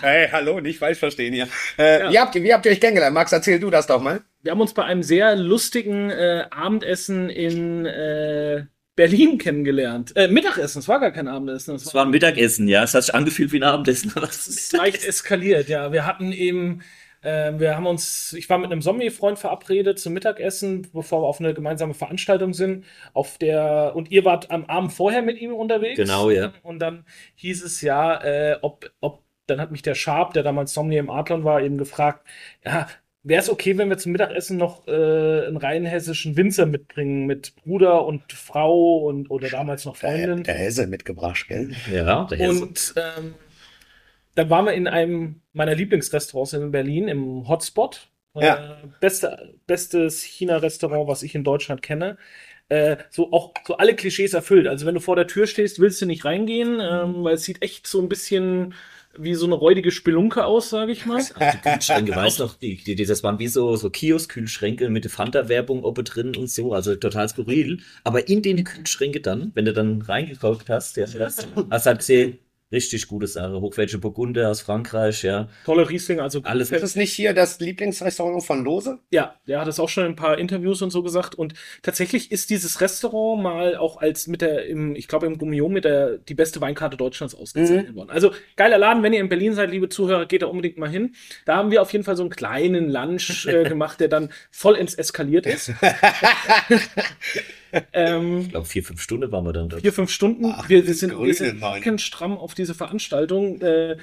Hey, 0.00 0.28
hallo, 0.30 0.60
nicht 0.60 0.78
falsch 0.78 0.98
verstehen 0.98 1.34
hier. 1.34 1.48
Äh, 1.76 2.10
wie, 2.10 2.18
habt 2.20 2.32
ihr, 2.36 2.42
wie 2.44 2.52
habt 2.54 2.64
ihr 2.64 2.70
euch 2.70 2.80
kennengelernt? 2.80 3.14
Max, 3.14 3.32
erzähl 3.32 3.58
du 3.58 3.68
das 3.68 3.88
doch 3.88 4.00
mal. 4.00 4.20
Wir 4.42 4.52
haben 4.52 4.60
uns 4.60 4.72
bei 4.72 4.84
einem 4.84 5.02
sehr 5.02 5.34
lustigen 5.34 6.10
äh, 6.10 6.44
Abendessen 6.50 7.28
in 7.28 7.84
äh, 7.84 8.64
Berlin 8.98 9.38
kennengelernt. 9.38 10.16
Äh, 10.16 10.26
Mittagessen, 10.26 10.80
es 10.80 10.88
war 10.88 10.98
gar 10.98 11.12
kein 11.12 11.28
Abendessen. 11.28 11.76
Es 11.76 11.84
Das 11.84 11.94
war 11.94 12.04
ein 12.04 12.10
Mittagessen, 12.10 12.66
ja. 12.66 12.82
Es 12.82 12.94
hat 12.94 13.04
sich 13.04 13.14
angefühlt 13.14 13.52
wie 13.52 13.60
ein 13.60 13.62
Abendessen. 13.62 14.12
Es 14.22 14.48
ist 14.48 14.72
leicht 14.72 15.06
eskaliert, 15.06 15.68
ja. 15.68 15.92
Wir 15.92 16.04
hatten 16.04 16.32
eben, 16.32 16.82
äh, 17.22 17.52
wir 17.58 17.76
haben 17.76 17.86
uns, 17.86 18.32
ich 18.32 18.50
war 18.50 18.58
mit 18.58 18.72
einem 18.72 18.82
Sommelier-Freund 18.82 19.38
verabredet 19.38 20.00
zum 20.00 20.14
Mittagessen, 20.14 20.88
bevor 20.92 21.22
wir 21.22 21.28
auf 21.28 21.38
eine 21.38 21.54
gemeinsame 21.54 21.94
Veranstaltung 21.94 22.54
sind, 22.54 22.86
auf 23.12 23.38
der, 23.38 23.92
und 23.94 24.10
ihr 24.10 24.24
wart 24.24 24.50
am 24.50 24.64
Abend 24.64 24.92
vorher 24.92 25.22
mit 25.22 25.40
ihm 25.40 25.54
unterwegs. 25.54 25.96
Genau, 25.96 26.30
ja. 26.30 26.52
Und 26.64 26.80
dann 26.80 27.04
hieß 27.36 27.62
es 27.62 27.80
ja, 27.82 28.20
äh, 28.24 28.58
ob, 28.62 28.90
ob, 28.98 29.22
dann 29.46 29.60
hat 29.60 29.70
mich 29.70 29.82
der 29.82 29.94
Sharp, 29.94 30.34
der 30.34 30.42
damals 30.42 30.74
Sommelier 30.74 30.98
im 30.98 31.10
Adlon 31.10 31.44
war, 31.44 31.62
eben 31.62 31.78
gefragt, 31.78 32.26
ja, 32.64 32.88
wäre 33.22 33.42
es 33.42 33.50
okay, 33.50 33.76
wenn 33.76 33.88
wir 33.88 33.98
zum 33.98 34.12
Mittagessen 34.12 34.56
noch 34.56 34.86
äh, 34.86 35.46
einen 35.46 35.56
rein 35.56 35.84
hessischen 35.84 36.36
Winzer 36.36 36.66
mitbringen 36.66 37.26
mit 37.26 37.54
Bruder 37.56 38.06
und 38.06 38.32
Frau 38.32 38.98
und 38.98 39.30
oder 39.30 39.48
damals 39.48 39.84
noch 39.84 39.96
Freundin. 39.96 40.44
Der 40.44 40.54
Hesse 40.54 40.86
mitgebracht, 40.86 41.46
gell? 41.48 41.72
Ja, 41.92 42.24
der 42.24 42.38
Hesse. 42.38 42.62
Und 42.62 42.94
ähm, 42.96 43.34
dann 44.34 44.50
waren 44.50 44.66
wir 44.66 44.72
in 44.72 44.86
einem 44.86 45.40
meiner 45.52 45.74
Lieblingsrestaurants 45.74 46.52
in 46.52 46.70
Berlin, 46.70 47.08
im 47.08 47.48
Hotspot. 47.48 48.08
Ja. 48.34 48.78
Äh, 48.82 48.86
beste, 49.00 49.54
bestes 49.66 50.22
China-Restaurant, 50.22 51.08
was 51.08 51.22
ich 51.22 51.34
in 51.34 51.44
Deutschland 51.44 51.82
kenne. 51.82 52.18
Äh, 52.68 52.98
so 53.10 53.32
auch 53.32 53.54
so 53.66 53.78
alle 53.78 53.96
Klischees 53.96 54.34
erfüllt. 54.34 54.68
Also 54.68 54.86
wenn 54.86 54.94
du 54.94 55.00
vor 55.00 55.16
der 55.16 55.26
Tür 55.26 55.46
stehst, 55.46 55.80
willst 55.80 56.00
du 56.02 56.06
nicht 56.06 56.24
reingehen, 56.24 56.78
ähm, 56.80 57.24
weil 57.24 57.34
es 57.34 57.44
sieht 57.44 57.62
echt 57.62 57.86
so 57.86 58.00
ein 58.00 58.08
bisschen 58.08 58.74
wie 59.18 59.34
so 59.34 59.46
eine 59.46 59.54
räudige 59.54 59.90
Spelunke 59.90 60.44
aus, 60.44 60.70
sage 60.70 60.92
ich 60.92 61.06
mal. 61.06 61.22
Ach, 61.38 61.52
die 61.52 61.58
Kühlschränke, 61.58 62.14
weißt 62.14 62.38
noch, 62.40 62.54
die, 62.54 62.76
die, 62.76 62.94
die, 62.94 63.04
das 63.04 63.22
waren 63.22 63.38
wie 63.38 63.48
so, 63.48 63.76
so 63.76 63.90
Kiosk-Kühlschränke 63.90 64.88
mit 64.88 65.04
der 65.04 65.10
Fanta-Werbung 65.10 65.84
oben 65.84 66.04
drin 66.04 66.36
und 66.36 66.50
so, 66.50 66.72
also 66.72 66.94
total 66.96 67.28
skurril. 67.28 67.80
Aber 68.04 68.28
in 68.28 68.42
den 68.42 68.64
Kühlschränke 68.64 69.20
dann, 69.20 69.52
wenn 69.54 69.64
du 69.64 69.72
dann 69.72 70.02
reingeguckt 70.02 70.68
hast, 70.68 70.96
ja, 70.96 71.06
hast, 71.18 71.48
hast 71.70 71.86
halt 71.86 71.98
gesehen, 71.98 72.38
Richtig 72.70 73.08
gute 73.08 73.26
Sache. 73.26 73.60
Hochwertige 73.62 73.96
Burgunder 73.96 74.50
aus 74.50 74.60
Frankreich, 74.60 75.22
ja. 75.22 75.48
Tolle 75.64 75.88
Riesling, 75.88 76.20
also 76.20 76.42
Alles 76.42 76.70
Ist 76.70 76.82
es 76.82 76.96
nicht 76.96 77.14
hier 77.14 77.32
das 77.32 77.60
Lieblingsrestaurant 77.60 78.44
von 78.44 78.62
Lose? 78.62 78.98
Ja, 79.10 79.36
der 79.46 79.62
hat 79.62 79.68
es 79.68 79.80
auch 79.80 79.88
schon 79.88 80.04
in 80.04 80.12
ein 80.12 80.16
paar 80.16 80.36
Interviews 80.36 80.82
und 80.82 80.90
so 80.90 81.02
gesagt. 81.02 81.34
Und 81.34 81.54
tatsächlich 81.82 82.30
ist 82.30 82.50
dieses 82.50 82.82
Restaurant 82.82 83.42
mal 83.42 83.76
auch 83.76 83.96
als 83.96 84.26
mit 84.26 84.42
der, 84.42 84.66
im, 84.66 84.94
ich 84.96 85.08
glaube, 85.08 85.26
im 85.26 85.38
Gummio 85.38 85.70
mit 85.70 85.84
der 85.84 86.18
die 86.18 86.34
beste 86.34 86.60
Weinkarte 86.60 86.98
Deutschlands 86.98 87.34
ausgezeichnet 87.34 87.94
worden. 87.94 88.10
Also 88.10 88.32
geiler 88.56 88.76
Laden, 88.76 89.02
wenn 89.02 89.14
ihr 89.14 89.20
in 89.20 89.30
Berlin 89.30 89.54
seid, 89.54 89.70
liebe 89.70 89.88
Zuhörer, 89.88 90.26
geht 90.26 90.42
da 90.42 90.46
unbedingt 90.46 90.76
mal 90.76 90.90
hin. 90.90 91.14
Da 91.46 91.56
haben 91.56 91.70
wir 91.70 91.80
auf 91.80 91.92
jeden 91.92 92.04
Fall 92.04 92.16
so 92.16 92.22
einen 92.22 92.30
kleinen 92.30 92.90
Lunch 92.90 93.46
äh, 93.46 93.64
gemacht, 93.68 93.98
der 93.98 94.08
dann 94.08 94.28
vollends 94.50 94.94
eskaliert 94.94 95.46
ist. 95.46 95.72
ähm, 97.92 98.40
Ich 98.40 98.50
glaube, 98.50 98.66
vier, 98.66 98.84
fünf 98.84 99.00
Stunden 99.00 99.30
waren 99.30 99.44
wir 99.44 99.52
dann 99.52 99.68
dort. 99.68 99.82
vier, 99.82 99.92
fünf 99.92 100.10
Stunden. 100.10 100.46
Ach, 100.46 100.68
wir, 100.68 100.86
wir 100.86 100.94
sind, 100.94 101.14
grüne 101.14 101.38
wir 101.38 101.82
sind 101.82 102.00
stramm 102.00 102.36
auf 102.36 102.54
diese 102.54 102.74
Veranstaltung. 102.74 103.60
Äh, 103.60 103.96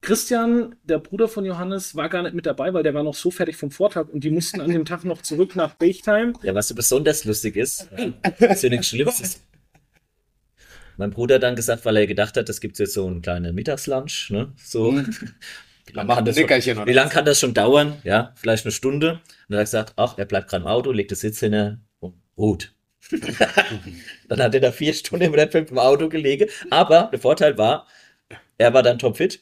Christian, 0.00 0.76
der 0.84 0.98
Bruder 0.98 1.26
von 1.28 1.44
Johannes, 1.44 1.96
war 1.96 2.08
gar 2.08 2.22
nicht 2.22 2.34
mit 2.34 2.46
dabei, 2.46 2.72
weil 2.72 2.82
der 2.84 2.94
war 2.94 3.02
noch 3.02 3.14
so 3.14 3.30
fertig 3.30 3.56
vom 3.56 3.70
Vortag 3.70 4.08
und 4.08 4.22
die 4.22 4.30
mussten 4.30 4.60
an 4.60 4.70
dem 4.70 4.84
Tag 4.84 5.04
noch 5.04 5.22
zurück 5.22 5.56
nach 5.56 5.74
Bechtheim. 5.74 6.34
Ja, 6.42 6.54
was 6.54 6.68
so 6.68 6.74
besonders 6.74 7.24
lustig 7.24 7.56
ist, 7.56 7.88
ist 8.38 8.62
ja 8.62 8.68
nichts 8.70 8.88
Schlimmes. 8.88 9.42
Mein 10.96 11.10
Bruder 11.10 11.36
hat 11.36 11.42
dann 11.44 11.56
gesagt, 11.56 11.84
weil 11.84 11.96
er 11.96 12.06
gedacht 12.06 12.36
hat, 12.36 12.48
es 12.48 12.60
gibt 12.60 12.78
jetzt 12.78 12.94
so 12.94 13.06
einen 13.06 13.22
kleinen 13.22 13.54
Mittagslunch, 13.54 14.30
ne? 14.30 14.52
So. 14.56 14.96
Wie 14.96 15.92
Da 15.92 16.02
lange 16.02 16.08
machen 16.08 16.16
kann, 16.18 16.24
das 16.26 16.86
wie 16.86 16.92
lang 16.92 17.08
kann 17.08 17.24
das 17.24 17.40
schon 17.40 17.54
dauern? 17.54 17.96
Ja, 18.04 18.34
vielleicht 18.36 18.66
eine 18.66 18.72
Stunde. 18.72 19.12
Und 19.12 19.20
dann 19.48 19.58
hat 19.58 19.60
er 19.60 19.64
gesagt, 19.64 19.92
ach, 19.96 20.18
er 20.18 20.26
bleibt 20.26 20.50
gerade 20.50 20.62
im 20.62 20.68
Auto, 20.68 20.92
legt 20.92 21.10
den 21.10 21.16
Sitz 21.16 21.40
hin 21.40 21.80
und 22.00 22.14
ruht. 22.36 22.74
dann 24.28 24.42
hat 24.42 24.54
er 24.54 24.60
da 24.60 24.72
vier 24.72 24.92
Stunden 24.94 25.30
oder 25.30 25.48
fünf 25.50 25.70
im 25.70 25.78
Auto 25.78 26.08
gelegen. 26.08 26.48
Aber 26.70 27.08
der 27.12 27.18
Vorteil 27.18 27.56
war, 27.58 27.86
er 28.58 28.74
war 28.74 28.82
dann 28.82 28.98
topfit. 28.98 29.40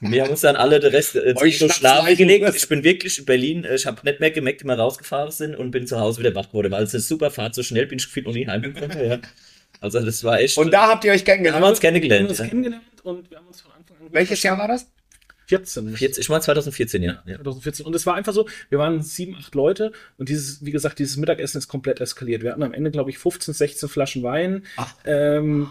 Wir 0.00 0.22
haben 0.22 0.30
uns 0.30 0.42
dann 0.42 0.56
alle 0.56 0.78
den 0.78 0.90
Rest 0.92 1.16
äh, 1.16 1.34
so 1.52 1.68
schlafen 1.68 2.16
gelegt. 2.16 2.54
Ich 2.54 2.68
bin 2.68 2.84
wirklich 2.84 3.18
in 3.18 3.24
Berlin, 3.24 3.64
äh, 3.64 3.74
ich 3.76 3.86
habe 3.86 4.00
nicht 4.04 4.20
mehr 4.20 4.30
gemerkt, 4.30 4.62
wie 4.62 4.66
wir 4.66 4.78
rausgefahren 4.78 5.30
sind 5.30 5.56
und 5.56 5.70
bin 5.70 5.86
zu 5.86 5.98
Hause 5.98 6.20
wieder 6.20 6.34
wach 6.34 6.48
geworden, 6.48 6.70
weil 6.70 6.84
es 6.84 6.94
eine 6.94 7.00
super 7.00 7.30
Fahrt, 7.30 7.54
so 7.54 7.62
schnell 7.62 7.86
bin 7.86 7.98
ich 7.98 8.04
gefühlt 8.06 8.26
noch 8.26 8.34
nie 8.34 8.46
heimgekommen. 8.46 9.08
Ja. 9.08 9.18
Also 9.80 10.00
das 10.00 10.22
war 10.22 10.38
echt. 10.40 10.56
Und 10.58 10.70
da 10.72 10.88
habt 10.88 11.04
ihr 11.04 11.12
euch 11.12 11.24
da 11.24 11.32
haben 11.32 11.44
wir 11.44 11.50
kennengelernt. 11.52 11.64
uns 11.68 11.82
Wir 11.82 11.88
haben 11.88 11.94
kennengelernt. 11.94 12.28
uns 12.30 12.38
Ja. 12.38 12.46
kennengelernt 12.46 12.84
und 13.02 13.30
wir 13.30 13.38
haben 13.38 13.46
uns 13.48 13.60
von 13.60 13.72
Anfang 13.72 13.96
an. 13.98 14.06
Welches 14.12 14.42
Jahr 14.42 14.58
war 14.58 14.68
das? 14.68 14.86
14. 15.46 15.96
14, 15.96 16.20
ich 16.20 16.28
meine 16.28 16.40
2014, 16.42 17.02
ja. 17.02 17.22
ja. 17.26 17.36
2014. 17.36 17.86
Und 17.86 17.94
es 17.94 18.06
war 18.06 18.14
einfach 18.14 18.32
so, 18.32 18.48
wir 18.70 18.78
waren 18.78 19.02
sieben, 19.02 19.36
acht 19.36 19.54
Leute 19.54 19.92
und 20.16 20.28
dieses, 20.28 20.64
wie 20.64 20.70
gesagt, 20.70 20.98
dieses 20.98 21.16
Mittagessen 21.16 21.58
ist 21.58 21.68
komplett 21.68 22.00
eskaliert. 22.00 22.42
Wir 22.42 22.52
hatten 22.52 22.62
am 22.62 22.72
Ende, 22.72 22.90
glaube 22.90 23.10
ich, 23.10 23.18
15, 23.18 23.54
16 23.54 23.88
Flaschen 23.88 24.22
Wein. 24.22 24.64
Ähm, 25.04 25.70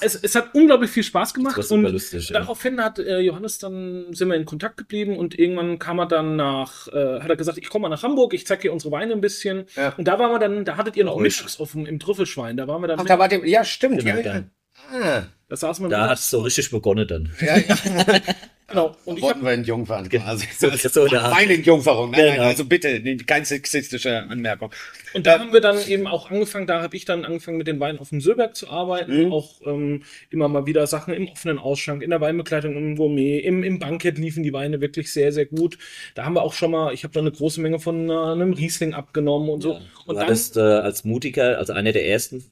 es, 0.00 0.16
es 0.16 0.34
hat 0.34 0.54
unglaublich 0.54 0.90
viel 0.90 1.02
Spaß 1.02 1.34
gemacht 1.34 1.56
Das 1.56 1.70
war 1.70 1.76
super 1.76 1.88
und 1.88 1.92
lustig. 1.92 2.28
Ja. 2.28 2.40
daraufhin 2.40 2.82
hat 2.82 2.98
äh, 2.98 3.20
Johannes 3.20 3.58
dann, 3.58 4.12
sind 4.12 4.28
wir 4.28 4.34
in 4.36 4.44
Kontakt 4.44 4.76
geblieben 4.76 5.16
und 5.16 5.38
irgendwann 5.38 5.78
kam 5.78 5.98
er 5.98 6.06
dann 6.06 6.36
nach, 6.36 6.88
äh, 6.88 7.20
hat 7.20 7.30
er 7.30 7.36
gesagt, 7.36 7.58
ich 7.58 7.68
komme 7.68 7.84
mal 7.84 7.88
nach 7.88 8.02
Hamburg, 8.02 8.34
ich 8.34 8.46
zeig 8.46 8.60
dir 8.60 8.72
unsere 8.72 8.92
Weine 8.92 9.12
ein 9.12 9.20
bisschen. 9.20 9.66
Ja. 9.76 9.94
Und 9.96 10.08
da 10.08 10.18
waren 10.18 10.30
wir 10.32 10.38
dann, 10.38 10.64
da 10.64 10.76
hattet 10.76 10.96
ihr 10.96 11.04
noch 11.04 11.18
mittags 11.18 11.56
dem, 11.56 11.86
im 11.86 11.98
Trüffelschwein, 11.98 12.56
da 12.56 12.68
waren 12.68 12.82
wir 12.82 12.88
dann, 12.88 13.00
Ach, 13.00 13.04
da 13.04 13.18
wart 13.18 13.32
ihr, 13.32 13.46
ja, 13.46 13.64
stimmt. 13.64 14.00
Genau, 14.00 14.16
ja, 14.16 14.22
da. 14.22 14.34
ja. 14.34 14.44
Ah, 14.90 15.22
da 15.48 15.56
wir 15.84 15.88
Da 15.88 16.00
hat 16.00 16.04
mittags. 16.08 16.20
es 16.24 16.30
so 16.30 16.40
richtig 16.40 16.70
begonnen 16.70 17.06
dann. 17.06 17.30
ja, 17.40 17.56
ja. 17.56 17.76
genau. 18.74 18.96
Und 19.04 19.18
ich 19.18 19.22
hab, 19.24 19.30
Wurden 19.36 19.44
wir 19.46 19.52
in 19.54 19.64
Jungfern 19.64 20.08
quasi. 20.08 20.46
So, 20.58 20.70
so 20.70 21.02
eine 21.04 21.20
Art. 21.22 21.32
Meine 21.34 21.54
Jungferung. 21.54 22.10
Nein, 22.10 22.20
nein, 22.20 22.34
Genau. 22.34 22.46
also 22.48 22.64
bitte, 22.64 23.16
keine 23.24 23.44
sexistische 23.44 24.22
Anmerkung. 24.28 24.70
Und 25.14 25.26
da 25.26 25.38
haben 25.38 25.52
wir 25.52 25.60
dann 25.60 25.78
eben 25.86 26.06
auch 26.06 26.30
angefangen, 26.30 26.66
da 26.66 26.82
habe 26.82 26.96
ich 26.96 27.04
dann 27.04 27.24
angefangen 27.24 27.56
mit 27.58 27.66
den 27.66 27.80
Weinen 27.80 27.98
auf 27.98 28.08
dem 28.10 28.20
Söberg 28.20 28.56
zu 28.56 28.68
arbeiten, 28.68 29.26
Mhm. 29.26 29.32
auch 29.32 29.60
ähm, 29.66 30.02
immer 30.30 30.48
mal 30.48 30.66
wieder 30.66 30.86
Sachen 30.86 31.14
im 31.14 31.28
offenen 31.28 31.58
Ausschank, 31.58 32.02
in 32.02 32.10
der 32.10 32.20
Weinbegleitung, 32.20 32.76
im 32.76 32.96
Gourmet, 32.96 33.38
im, 33.40 33.62
im 33.62 33.78
Bankett 33.78 34.18
liefen 34.18 34.42
die 34.42 34.52
Weine 34.52 34.80
wirklich 34.80 35.12
sehr, 35.12 35.32
sehr 35.32 35.46
gut. 35.46 35.78
Da 36.14 36.24
haben 36.24 36.34
wir 36.34 36.42
auch 36.42 36.52
schon 36.52 36.70
mal, 36.70 36.92
ich 36.92 37.04
habe 37.04 37.14
da 37.14 37.20
eine 37.20 37.32
große 37.32 37.60
Menge 37.60 37.78
von 37.78 38.10
äh, 38.10 38.12
einem 38.12 38.52
Riesling 38.52 38.94
abgenommen 38.94 39.48
und 39.50 39.62
so. 39.62 39.72
Ja. 39.74 39.78
Und 40.06 40.08
du 40.08 40.14
dann, 40.14 40.22
hattest 40.24 40.56
äh, 40.56 40.60
als 40.60 41.04
Mutiger, 41.04 41.58
also 41.58 41.72
einer 41.72 41.92
der 41.92 42.06
ersten, 42.06 42.44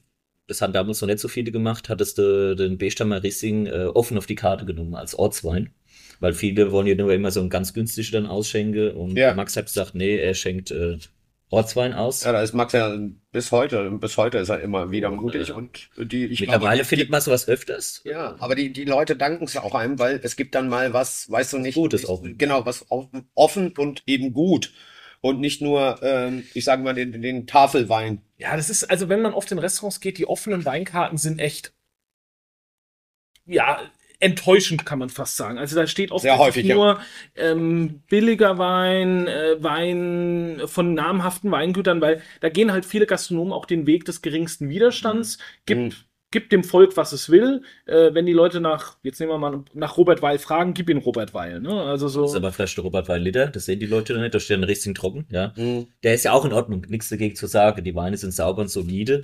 das 0.47 0.61
haben 0.61 0.73
damals 0.73 1.01
noch 1.01 1.07
nicht 1.07 1.19
so 1.19 1.27
viele 1.27 1.51
gemacht, 1.51 1.89
hattest 1.89 2.17
du 2.17 2.55
den 2.55 2.77
Beestammer 2.77 3.23
Riesling 3.23 3.65
äh, 3.67 3.85
offen 3.93 4.17
auf 4.17 4.25
die 4.25 4.35
Karte 4.35 4.65
genommen 4.65 4.93
als 4.95 5.15
Ortswein. 5.17 5.69
Weil 6.23 6.31
viele 6.31 6.71
wollen 6.71 6.87
ja 6.87 6.95
nur 6.95 7.11
immer 7.11 7.31
so 7.31 7.41
einen 7.41 7.49
ganz 7.49 7.73
günstigen 7.73 8.11
dann 8.13 8.27
ausschenken. 8.27 8.91
Und 8.95 9.17
Ja. 9.17 9.33
Max 9.33 9.57
hat 9.57 9.65
gesagt, 9.65 9.93
nee, 9.93 10.15
er 10.17 10.33
schenkt 10.35 10.71
äh, 10.71 10.97
Ortswein 11.49 11.91
aus. 11.93 12.23
Ja, 12.23 12.31
da 12.31 12.41
ist 12.41 12.53
Max 12.53 12.71
ja 12.71 12.97
bis 13.33 13.51
heute, 13.51 13.91
bis 13.91 14.15
heute 14.15 14.37
ist 14.37 14.47
er 14.47 14.61
immer 14.61 14.89
wieder 14.89 15.11
mutig 15.11 15.49
Ja. 15.49 15.55
und 15.55 15.89
die, 15.97 16.23
ich 16.27 16.39
Mittlerweile 16.39 16.77
glaube, 16.77 16.85
findet 16.87 17.09
man 17.09 17.19
sowas 17.19 17.49
öfters. 17.49 17.99
Ja, 18.05 18.37
aber 18.39 18.55
die, 18.55 18.71
die 18.71 18.85
Leute 18.85 19.17
danken 19.17 19.43
es 19.43 19.53
ja 19.53 19.63
auch 19.63 19.75
einem, 19.75 19.99
weil 19.99 20.21
es 20.23 20.37
gibt 20.37 20.55
dann 20.55 20.69
mal 20.69 20.93
was, 20.93 21.29
weißt 21.29 21.51
du 21.51 21.57
nicht. 21.59 21.75
Gutes 21.75 22.07
offen. 22.07 22.37
Genau, 22.37 22.65
was 22.65 22.89
auf- 22.89 23.09
offen 23.35 23.73
und 23.77 24.01
eben 24.07 24.31
gut. 24.31 24.71
Und 25.19 25.41
nicht 25.41 25.61
nur, 25.61 25.99
ähm, 26.03 26.45
ich 26.53 26.63
sage 26.63 26.83
mal, 26.83 26.93
den, 26.93 27.21
den 27.21 27.47
Tafelwein. 27.47 28.21
ja, 28.37 28.55
das 28.55 28.69
ist, 28.69 28.85
also 28.85 29.09
wenn 29.09 29.21
man 29.21 29.33
oft 29.33 29.51
in 29.51 29.59
Restaurants 29.59 29.99
geht, 29.99 30.17
die 30.17 30.25
offenen 30.25 30.63
Weinkarten 30.63 31.17
sind 31.17 31.39
echt, 31.39 31.73
ja, 33.45 33.79
enttäuschend, 34.23 34.85
kann 34.85 34.99
man 34.99 35.09
fast 35.09 35.37
sagen. 35.37 35.57
Also 35.57 35.75
da 35.75 35.85
steht 35.87 36.11
oft 36.11 36.25
häufig, 36.25 36.65
ja. 36.65 36.75
nur 36.75 36.99
ähm, 37.35 38.01
billiger 38.09 38.57
Wein, 38.57 39.27
äh, 39.27 39.61
Wein 39.61 40.61
von 40.65 40.93
namhaften 40.93 41.51
Weingütern, 41.51 42.01
weil 42.01 42.21
da 42.39 42.49
gehen 42.49 42.71
halt 42.71 42.85
viele 42.85 43.05
Gastronomen 43.05 43.53
auch 43.53 43.65
den 43.65 43.85
Weg 43.85 44.05
des 44.05 44.21
geringsten 44.21 44.69
Widerstands. 44.69 45.37
Gibt, 45.65 45.81
Mhm. 45.81 45.93
Gibt 46.33 46.51
dem 46.51 46.65
Volk, 46.65 46.97
was 46.97 47.13
es 47.13 47.29
will. 47.29 47.61
Äh, 47.85 48.13
wenn 48.13 48.25
die 48.25 48.33
Leute 48.33 48.59
nach, 48.59 48.97
jetzt 49.03 49.21
nehmen 49.21 49.31
wir 49.31 49.37
mal 49.37 49.63
nach 49.73 49.95
Robert 49.95 50.21
Weil 50.21 50.37
fragen, 50.39 50.73
gib 50.73 50.89
ihnen 50.89 50.99
Robert 50.99 51.33
Weil. 51.33 51.61
Ne? 51.61 51.71
Also 51.81 52.09
so. 52.09 52.23
Das 52.23 52.31
ist 52.31 52.37
aber 52.37 52.51
vielleicht 52.51 52.75
der 52.75 52.83
Robert 52.83 53.07
Wein 53.07 53.21
Liter, 53.21 53.47
das 53.47 53.65
sehen 53.65 53.79
die 53.79 53.85
Leute 53.85 54.19
nicht, 54.19 54.35
da 54.35 54.39
steht 54.41 54.57
ein 54.57 54.65
Riesling 54.65 54.95
trocken, 54.95 55.25
ja. 55.29 55.53
Mhm. 55.55 55.87
Der 56.03 56.15
ist 56.15 56.25
ja 56.25 56.33
auch 56.33 56.43
in 56.43 56.51
Ordnung, 56.51 56.85
nichts 56.89 57.07
dagegen 57.07 57.35
zu 57.37 57.47
sagen. 57.47 57.83
Die 57.83 57.95
Weine 57.95 58.17
sind 58.17 58.33
sauber 58.33 58.63
und 58.63 58.67
solide. 58.69 59.21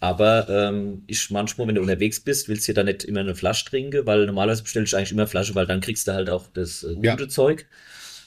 Aber 0.00 0.48
ähm, 0.48 1.04
ich 1.06 1.30
manchmal, 1.30 1.68
wenn 1.68 1.76
du 1.76 1.80
unterwegs 1.80 2.20
bist, 2.20 2.48
willst 2.48 2.66
du 2.66 2.72
ja 2.72 2.74
da 2.74 2.82
nicht 2.82 3.04
immer 3.04 3.20
eine 3.20 3.34
Flasche 3.34 3.66
trinken, 3.66 4.04
weil 4.06 4.26
normalerweise 4.26 4.62
bestellst 4.62 4.92
du 4.92 4.96
eigentlich 4.96 5.12
immer 5.12 5.26
Flasche, 5.26 5.54
weil 5.54 5.66
dann 5.66 5.80
kriegst 5.80 6.08
du 6.08 6.12
halt 6.12 6.28
auch 6.28 6.46
das 6.52 6.82
äh, 6.82 6.94
gute 6.94 7.06
Ja. 7.06 7.28
Zeug. 7.28 7.66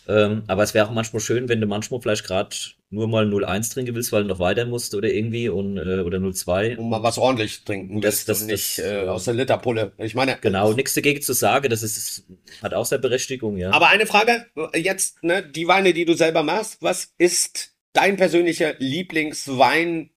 Ähm, 0.10 0.44
aber 0.48 0.64
es 0.64 0.74
wäre 0.74 0.88
auch 0.88 0.92
manchmal 0.92 1.20
schön, 1.20 1.48
wenn 1.50 1.62
du 1.62 1.68
manchmal 1.68 2.02
vielleicht 2.02 2.24
gerade 2.26 2.56
nur 2.90 3.08
mal 3.08 3.28
0,1 3.28 3.72
trinken 3.72 3.94
willst, 3.94 4.12
weil 4.12 4.24
du 4.24 4.30
noch 4.30 4.40
weiter 4.40 4.66
musst 4.66 4.96
oder 4.96 5.08
irgendwie 5.10 5.50
und, 5.50 5.78
äh, 5.78 6.00
oder 6.00 6.18
0,2. 6.18 6.78
Und 6.78 6.90
mal 6.90 7.04
was 7.04 7.20
ordentlich 7.20 7.64
trinken. 7.64 8.02
Das- 8.02 8.26
das- 8.26 8.42
nicht 8.44 8.80
das- 8.80 8.86
äh, 8.86 9.08
aus 9.08 9.26
der 9.26 9.36
Literpulle. 9.36 9.92
Ich 10.00 10.16
meine, 10.16 10.38
Genau, 10.42 10.74
nichts 10.74 10.96
dagegen 10.96 11.22
zu 11.22 11.34
sagen, 11.34 11.70
das 11.70 11.84
ist, 11.84 12.24
hat 12.64 12.74
auch 12.74 12.86
seine 12.88 13.02
Berechtigung, 13.04 13.58
ja. 13.58 13.70
Aber 13.72 13.90
eine 13.90 14.08
Frage, 14.08 14.48
äh, 14.74 14.80
jetzt, 14.80 15.24
ne, 15.24 15.44
die 15.44 15.68
Weine, 15.68 15.94
die 15.94 16.06
du 16.06 16.16
selber 16.16 16.42
machst, 16.42 16.82
was 16.82 17.14
ist 17.20 17.76
dein 17.94 18.18
persönlicher 18.18 18.74
Lieblingswein, 18.80 20.10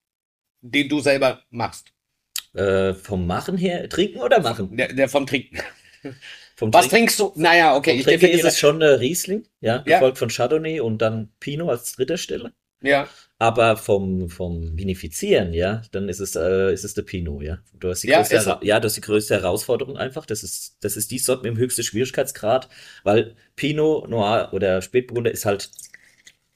den 0.62 0.88
du 0.88 1.00
selber 1.00 1.42
machst? 1.50 1.92
äh, 2.54 2.92
vom 2.94 3.26
Machen 3.26 3.56
her, 3.56 3.88
trinken 3.88 4.20
oder 4.20 4.40
machen? 4.40 4.76
Der, 4.76 4.92
der 4.92 5.08
vom 5.08 5.26
Trinken. 5.26 5.58
Was 6.70 6.88
Trinken- 6.88 6.96
trinkst 6.96 7.20
du? 7.20 7.32
Naja, 7.36 7.76
okay, 7.76 7.92
ich 7.92 8.04
Trinken 8.04 8.26
ist 8.26 8.44
es 8.44 8.58
schon 8.58 8.80
äh, 8.82 8.86
Riesling, 8.86 9.44
ja, 9.60 9.82
Ja. 9.86 9.98
gefolgt 9.98 10.18
von 10.18 10.28
Chardonnay 10.28 10.80
und 10.80 10.98
dann 10.98 11.30
Pinot 11.40 11.70
als 11.70 11.92
dritter 11.96 12.16
Stelle. 12.18 12.52
Ja, 12.84 13.08
Aber 13.38 13.76
vom, 13.76 14.28
vom 14.28 14.76
Vinifizieren, 14.76 15.52
ja, 15.54 15.82
dann 15.92 16.08
ist 16.08 16.18
es, 16.18 16.34
äh, 16.34 16.72
ist 16.72 16.84
es 16.84 16.94
der 16.94 17.02
Pinot, 17.02 17.42
ja. 17.42 17.58
Du 17.78 17.88
hast 17.90 18.02
die 18.02 18.08
Ja, 18.08 18.22
größte, 18.22 18.58
ja, 18.62 18.80
das 18.80 18.92
ist 18.92 18.96
die 18.96 19.00
größte 19.06 19.34
Herausforderung 19.34 19.96
einfach. 19.96 20.26
Das 20.26 20.42
ist, 20.42 20.76
das 20.80 20.96
ist 20.96 21.10
die 21.12 21.18
Sorte 21.18 21.42
mit 21.44 21.56
dem 21.56 21.58
höchsten 21.58 21.84
Schwierigkeitsgrad, 21.84 22.68
weil 23.04 23.34
Pinot 23.56 24.08
Noir 24.10 24.48
oder 24.52 24.82
Spätburgunder 24.82 25.30
ist 25.30 25.44
halt 25.46 25.70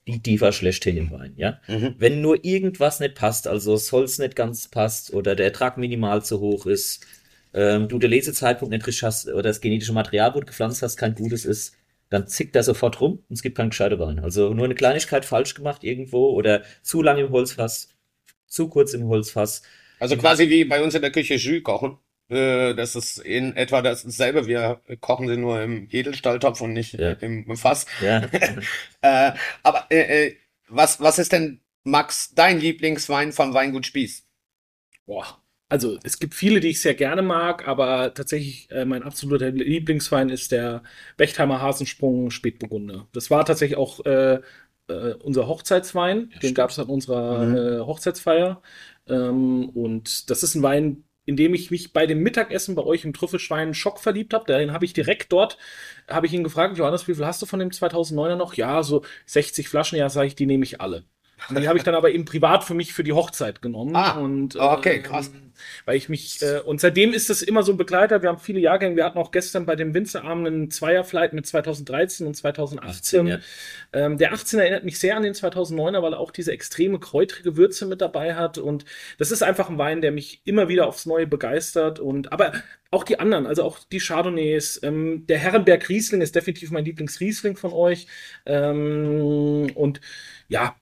die 0.08 0.20
Diva 0.20 0.52
schlechthin 0.52 0.96
im 0.96 1.10
Wein, 1.10 1.32
ja. 1.36 1.60
Mhm. 1.68 1.94
Wenn 1.98 2.20
nur 2.20 2.44
irgendwas 2.44 3.00
nicht 3.00 3.14
passt, 3.16 3.46
also 3.48 3.72
das 3.72 3.90
Holz 3.92 4.18
nicht 4.18 4.36
ganz 4.36 4.68
passt 4.68 5.12
oder 5.12 5.34
der 5.34 5.46
Ertrag 5.46 5.78
minimal 5.78 6.24
zu 6.24 6.38
hoch 6.40 6.66
ist, 6.66 7.04
ähm, 7.56 7.88
du 7.88 7.98
der 7.98 8.10
Lesezeitpunkt 8.10 8.72
nicht 8.72 8.86
richtig 8.86 9.02
hast 9.04 9.28
oder 9.28 9.42
das 9.44 9.60
genetische 9.60 9.94
Material, 9.94 10.34
wo 10.36 10.40
du 10.40 10.46
gepflanzt 10.46 10.82
hast, 10.82 10.96
kein 10.98 11.16
gutes 11.16 11.44
ist, 11.44 11.74
dann 12.10 12.28
zickt 12.28 12.54
er 12.56 12.62
sofort 12.62 13.00
rum 13.00 13.24
und 13.28 13.34
es 13.34 13.42
gibt 13.42 13.56
keinen 13.56 13.70
gescheiten 13.70 13.98
Wein. 13.98 14.20
Also 14.20 14.54
nur 14.54 14.66
eine 14.66 14.76
Kleinigkeit 14.76 15.24
falsch 15.24 15.54
gemacht 15.54 15.84
irgendwo 15.84 16.30
oder 16.30 16.62
zu 16.82 17.02
lang 17.02 17.18
im 17.18 17.30
Holzfass, 17.30 17.88
zu 18.46 18.68
kurz 18.68 18.94
im 18.94 19.08
Holzfass. 19.08 19.62
Also 19.98 20.16
quasi 20.16 20.48
wie 20.50 20.64
bei 20.64 20.82
uns 20.82 20.94
in 20.94 21.02
der 21.02 21.10
Küche 21.12 21.34
Jus 21.34 21.62
kochen. 21.64 21.98
Äh, 22.28 22.74
Das 22.74 22.96
ist 22.96 23.18
in 23.18 23.56
etwa 23.56 23.82
dasselbe. 23.82 24.46
Wir 24.46 24.80
kochen 25.00 25.28
sie 25.28 25.36
nur 25.36 25.60
im 25.62 25.88
Edelstahltopf 25.90 26.60
und 26.60 26.74
nicht 26.74 26.94
Ja. 26.94 27.12
im 27.12 27.56
Fass. 27.56 27.86
Ja, 28.00 28.22
Äh, 29.02 29.32
aber 29.62 29.86
äh, 29.90 30.26
äh, 30.28 30.36
was, 30.68 31.00
was 31.00 31.18
ist 31.18 31.32
denn, 31.32 31.60
Max, 31.84 32.34
dein 32.34 32.60
Lieblingswein 32.60 33.32
vom 33.32 33.54
Weingut 33.54 33.86
Spieß? 33.86 34.26
Boah. 35.06 35.40
Also 35.68 35.98
es 36.04 36.18
gibt 36.20 36.34
viele, 36.34 36.60
die 36.60 36.68
ich 36.68 36.80
sehr 36.80 36.94
gerne 36.94 37.22
mag, 37.22 37.66
aber 37.66 38.14
tatsächlich 38.14 38.70
äh, 38.70 38.84
mein 38.84 39.02
absoluter 39.02 39.50
Lieblingswein 39.50 40.28
ist 40.28 40.52
der 40.52 40.84
Bechtheimer 41.16 41.60
Hasensprung 41.60 42.30
Spätburgunder. 42.30 43.08
Das 43.12 43.30
war 43.30 43.44
tatsächlich 43.44 43.76
auch 43.76 44.04
äh, 44.06 44.40
äh, 44.88 45.14
unser 45.24 45.48
Hochzeitswein. 45.48 46.34
Den 46.42 46.54
stimmt. 46.54 46.54
gab 46.54 46.70
es 46.70 46.78
an 46.78 46.86
unserer 46.86 47.46
Mhm. 47.46 47.56
äh, 47.56 47.80
Hochzeitsfeier. 47.80 48.62
Ähm, 49.08 49.68
und 49.70 50.30
das 50.30 50.44
ist 50.44 50.54
ein 50.54 50.62
Wein, 50.62 51.04
indem 51.24 51.52
ich 51.54 51.72
mich 51.72 51.92
bei 51.92 52.06
dem 52.06 52.20
Mittagessen 52.22 52.76
bei 52.76 52.84
euch 52.84 53.04
im 53.04 53.12
Trüffelschwein 53.12 53.74
Schock 53.74 53.98
verliebt 53.98 54.34
habe. 54.34 54.44
Den 54.46 54.72
habe 54.72 54.84
ich 54.84 54.92
direkt 54.92 55.32
dort, 55.32 55.58
habe 56.08 56.26
ich 56.26 56.32
ihn 56.32 56.44
gefragt, 56.44 56.78
Johannes, 56.78 57.08
wie 57.08 57.14
viel 57.16 57.26
hast 57.26 57.42
du 57.42 57.46
von 57.46 57.58
dem 57.58 57.72
2009er 57.72 58.36
noch? 58.36 58.54
Ja, 58.54 58.84
so 58.84 59.02
60 59.26 59.68
Flaschen, 59.68 59.98
ja, 59.98 60.08
sage 60.10 60.28
ich, 60.28 60.36
die 60.36 60.46
nehme 60.46 60.62
ich 60.64 60.80
alle. 60.80 61.04
Und 61.48 61.60
die 61.60 61.68
habe 61.68 61.78
ich 61.78 61.84
dann 61.84 61.94
aber 61.94 62.10
eben 62.10 62.24
privat 62.24 62.64
für 62.64 62.74
mich 62.74 62.92
für 62.92 63.04
die 63.04 63.12
Hochzeit 63.12 63.62
genommen. 63.62 63.94
Ah, 63.94 64.18
und, 64.18 64.56
okay, 64.56 64.96
äh, 64.96 64.98
krass. 65.00 65.30
Weil 65.84 65.96
ich 65.96 66.08
mich, 66.08 66.42
äh, 66.42 66.60
und 66.60 66.80
seitdem 66.80 67.12
ist 67.12 67.30
es 67.30 67.42
immer 67.42 67.62
so 67.62 67.72
ein 67.72 67.78
Begleiter. 67.78 68.22
Wir 68.22 68.30
haben 68.30 68.38
viele 68.38 68.58
Jahrgänge. 68.58 68.96
Wir 68.96 69.04
hatten 69.04 69.18
auch 69.18 69.30
gestern 69.30 69.64
bei 69.64 69.76
dem 69.76 69.94
Winzerabend 69.94 70.46
einen 70.46 70.70
Zweierflight 70.70 71.32
mit 71.32 71.46
2013 71.46 72.26
und 72.26 72.34
2018. 72.34 73.26
ja. 73.26 73.38
ähm, 73.92 74.18
der 74.18 74.32
18 74.32 74.58
erinnert 74.58 74.84
mich 74.84 74.98
sehr 74.98 75.16
an 75.16 75.22
den 75.22 75.34
2009er, 75.34 76.02
weil 76.02 76.14
er 76.14 76.20
auch 76.20 76.30
diese 76.30 76.52
extreme 76.52 76.98
kräutrige 76.98 77.56
Würze 77.56 77.86
mit 77.86 78.00
dabei 78.00 78.34
hat. 78.34 78.58
Und 78.58 78.84
das 79.18 79.30
ist 79.30 79.42
einfach 79.42 79.70
ein 79.70 79.78
Wein, 79.78 80.00
der 80.00 80.12
mich 80.12 80.42
immer 80.44 80.68
wieder 80.68 80.86
aufs 80.86 81.06
Neue 81.06 81.26
begeistert. 81.26 82.00
Und, 82.00 82.32
aber 82.32 82.52
auch 82.90 83.04
die 83.04 83.18
anderen, 83.18 83.46
also 83.46 83.62
auch 83.62 83.78
die 83.92 84.00
Chardonnays. 84.00 84.80
Ähm, 84.82 85.26
der 85.26 85.38
Herrenberg 85.38 85.88
Riesling 85.88 86.22
ist 86.22 86.34
definitiv 86.34 86.70
mein 86.70 86.84
Lieblingsriesling 86.84 87.56
von 87.56 87.72
euch. 87.72 88.06
Ähm, 88.46 89.70
und 89.74 90.00
ja, 90.48 90.76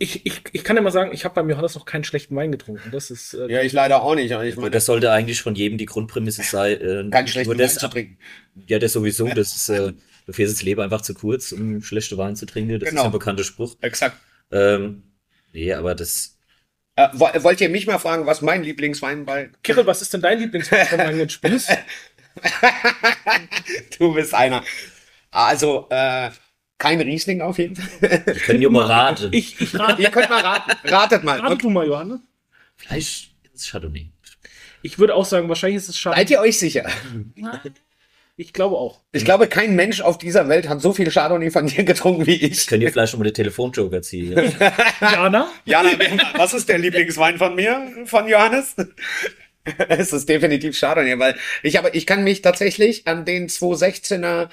ich, 0.00 0.24
ich, 0.26 0.42
ich 0.52 0.64
kann 0.64 0.74
ja 0.76 0.82
mal 0.82 0.90
sagen, 0.90 1.10
ich 1.12 1.24
habe 1.24 1.34
beim 1.34 1.48
Johannes 1.48 1.74
noch 1.76 1.84
keinen 1.84 2.04
schlechten 2.04 2.34
Wein 2.34 2.50
getrunken. 2.50 2.90
Das 2.90 3.10
ist 3.10 3.34
äh, 3.34 3.46
Ja, 3.52 3.62
ich 3.62 3.72
leider 3.72 4.02
auch 4.02 4.14
nicht. 4.14 4.32
aber 4.32 4.44
Ich 4.44 4.56
meine, 4.56 4.70
das 4.70 4.86
sollte 4.86 5.12
eigentlich 5.12 5.42
von 5.42 5.54
jedem 5.54 5.78
die 5.78 5.86
Grundprämisse 5.86 6.42
sein. 6.42 6.80
Äh, 6.80 7.08
keinen 7.10 7.28
schlechten 7.28 7.56
Wein 7.58 7.68
zu 7.68 7.88
trinken. 7.88 8.18
Ja, 8.66 8.78
das 8.78 8.92
sowieso. 8.94 9.28
Das 9.28 9.54
ist, 9.54 9.68
äh, 9.68 9.92
dafür 10.26 10.46
ist 10.46 10.54
das 10.56 10.62
Leben 10.62 10.80
einfach 10.80 11.02
zu 11.02 11.14
kurz, 11.14 11.52
um 11.52 11.82
schlechte 11.82 12.16
Wein 12.18 12.34
zu 12.34 12.46
trinken. 12.46 12.80
Das 12.80 12.88
Genau. 12.88 13.02
ist 13.02 13.06
ein 13.06 13.12
bekannter 13.12 13.44
Spruch. 13.44 13.76
Exakt. 13.82 14.16
Ähm, 14.50 15.02
nee, 15.52 15.72
aber 15.72 15.94
das, 15.94 16.36
Äh, 16.96 17.08
wo- 17.12 17.28
wollt 17.44 17.60
ihr 17.60 17.68
mich 17.68 17.86
mal 17.86 17.98
fragen, 17.98 18.26
was 18.26 18.40
mein 18.42 18.62
Lieblingswein 18.64 19.24
bei 19.26 19.50
Kirill, 19.62 19.86
was 19.86 20.02
ist 20.02 20.12
denn 20.14 20.22
dein 20.22 20.38
Lieblingswein 20.40 20.86
von 20.86 21.16
mit 21.16 21.30
Spieß? 21.30 21.68
Du 23.98 24.14
bist 24.14 24.34
einer. 24.34 24.64
Also, 25.30 25.86
äh, 25.90 26.30
kein 26.80 27.00
Riesling 27.00 27.42
auf 27.42 27.58
jeden 27.58 27.76
Fall. 27.76 28.22
wir 28.24 28.34
können 28.34 28.62
ja 28.62 28.70
mal 28.70 28.86
raten. 28.86 29.28
Ich, 29.32 29.60
ich 29.60 29.78
rate, 29.78 30.02
Ihr 30.02 30.10
könnt 30.10 30.30
mal 30.30 30.40
raten. 30.40 30.88
Ratet 30.88 31.22
mal. 31.22 31.38
rate 31.38 31.58
du 31.58 31.70
mal, 31.70 31.86
Johannes. 31.86 32.20
Fleisch 32.76 33.30
ist 33.52 33.70
Chardonnay. 33.70 34.08
Ich 34.82 34.98
würde 34.98 35.14
auch 35.14 35.26
sagen, 35.26 35.48
wahrscheinlich 35.50 35.76
ist 35.76 35.90
es 35.90 35.98
schade. 35.98 36.16
Seid 36.16 36.30
ihr 36.30 36.40
euch 36.40 36.58
sicher? 36.58 36.88
Ich 38.36 38.54
glaube 38.54 38.76
auch. 38.76 39.02
Ich 39.12 39.26
glaube, 39.26 39.46
kein 39.46 39.76
Mensch 39.76 40.00
auf 40.00 40.16
dieser 40.16 40.48
Welt 40.48 40.70
hat 40.70 40.80
so 40.80 40.94
viel 40.94 41.10
Chardonnay 41.10 41.50
von 41.50 41.66
dir 41.66 41.84
getrunken 41.84 42.26
wie 42.26 42.36
ich. 42.36 42.66
Könnt 42.66 42.82
ihr 42.82 42.90
vielleicht 42.90 43.10
schon 43.10 43.20
mal 43.20 43.24
den 43.24 43.34
Telefonjoker 43.34 44.00
ziehen? 44.00 44.32
Ja? 44.32 44.72
Jana? 45.12 45.52
Jana, 45.66 45.90
was 46.36 46.54
ist 46.54 46.70
der 46.70 46.78
Lieblingswein 46.78 47.36
von 47.36 47.54
mir, 47.54 47.92
von 48.06 48.26
Johannes? 48.26 48.74
Es 49.88 50.14
ist 50.14 50.26
definitiv 50.30 50.80
Chardonnay, 50.80 51.18
weil 51.18 51.36
ich 51.62 51.76
habe, 51.76 51.90
ich 51.90 52.06
kann 52.06 52.24
mich 52.24 52.40
tatsächlich 52.40 53.06
an 53.06 53.26
den 53.26 53.50
216er 53.50 54.48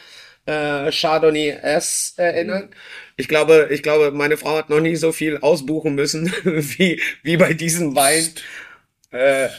äh, 0.48 0.92
Chardonnay 0.92 1.50
S 1.62 2.14
erinnern. 2.18 2.70
Ich 3.18 3.28
glaube, 3.28 3.68
ich 3.72 3.84
glaube, 3.84 4.12
meine 4.12 4.38
Frau 4.38 4.58
hat 4.58 4.70
noch 4.70 4.80
nie 4.80 4.96
so 4.96 5.12
viel 5.12 5.38
ausbuchen 5.38 5.96
müssen 5.96 6.34
wie 6.44 7.02
wie 7.24 7.38
bei 7.38 7.54
diesem 7.54 7.96
Wein. 7.96 8.28
Äh, 9.12 9.50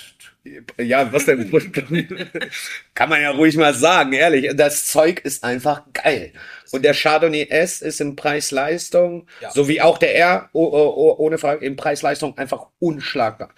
ja, 0.79 1.13
was 1.13 1.27
denn? 1.27 1.51
Kann 2.95 3.09
man 3.09 3.21
ja 3.21 3.31
ruhig 3.33 3.57
mal 3.57 3.75
sagen, 3.75 4.13
ehrlich. 4.15 4.51
Das 4.57 4.87
Zeug 4.87 5.21
ist 5.25 5.45
einfach 5.45 5.83
geil. 5.93 6.33
Und 6.71 6.85
der 6.85 6.95
Chardonnay 6.95 7.49
S 7.51 7.83
ist 7.83 8.01
im 8.01 8.17
Preis-Leistung, 8.17 9.27
Ja. 9.41 9.51
so 9.51 9.69
wie 9.69 9.81
auch 9.81 9.99
der 9.99 10.17
R, 10.17 10.49
oh, 10.53 10.65
oh, 10.65 10.95
oh, 10.97 11.15
ohne 11.19 11.39
Frage, 11.39 11.65
im 11.67 11.77
Preis-Leistung 11.77 12.37
einfach 12.39 12.67
unschlagbar. 12.79 13.51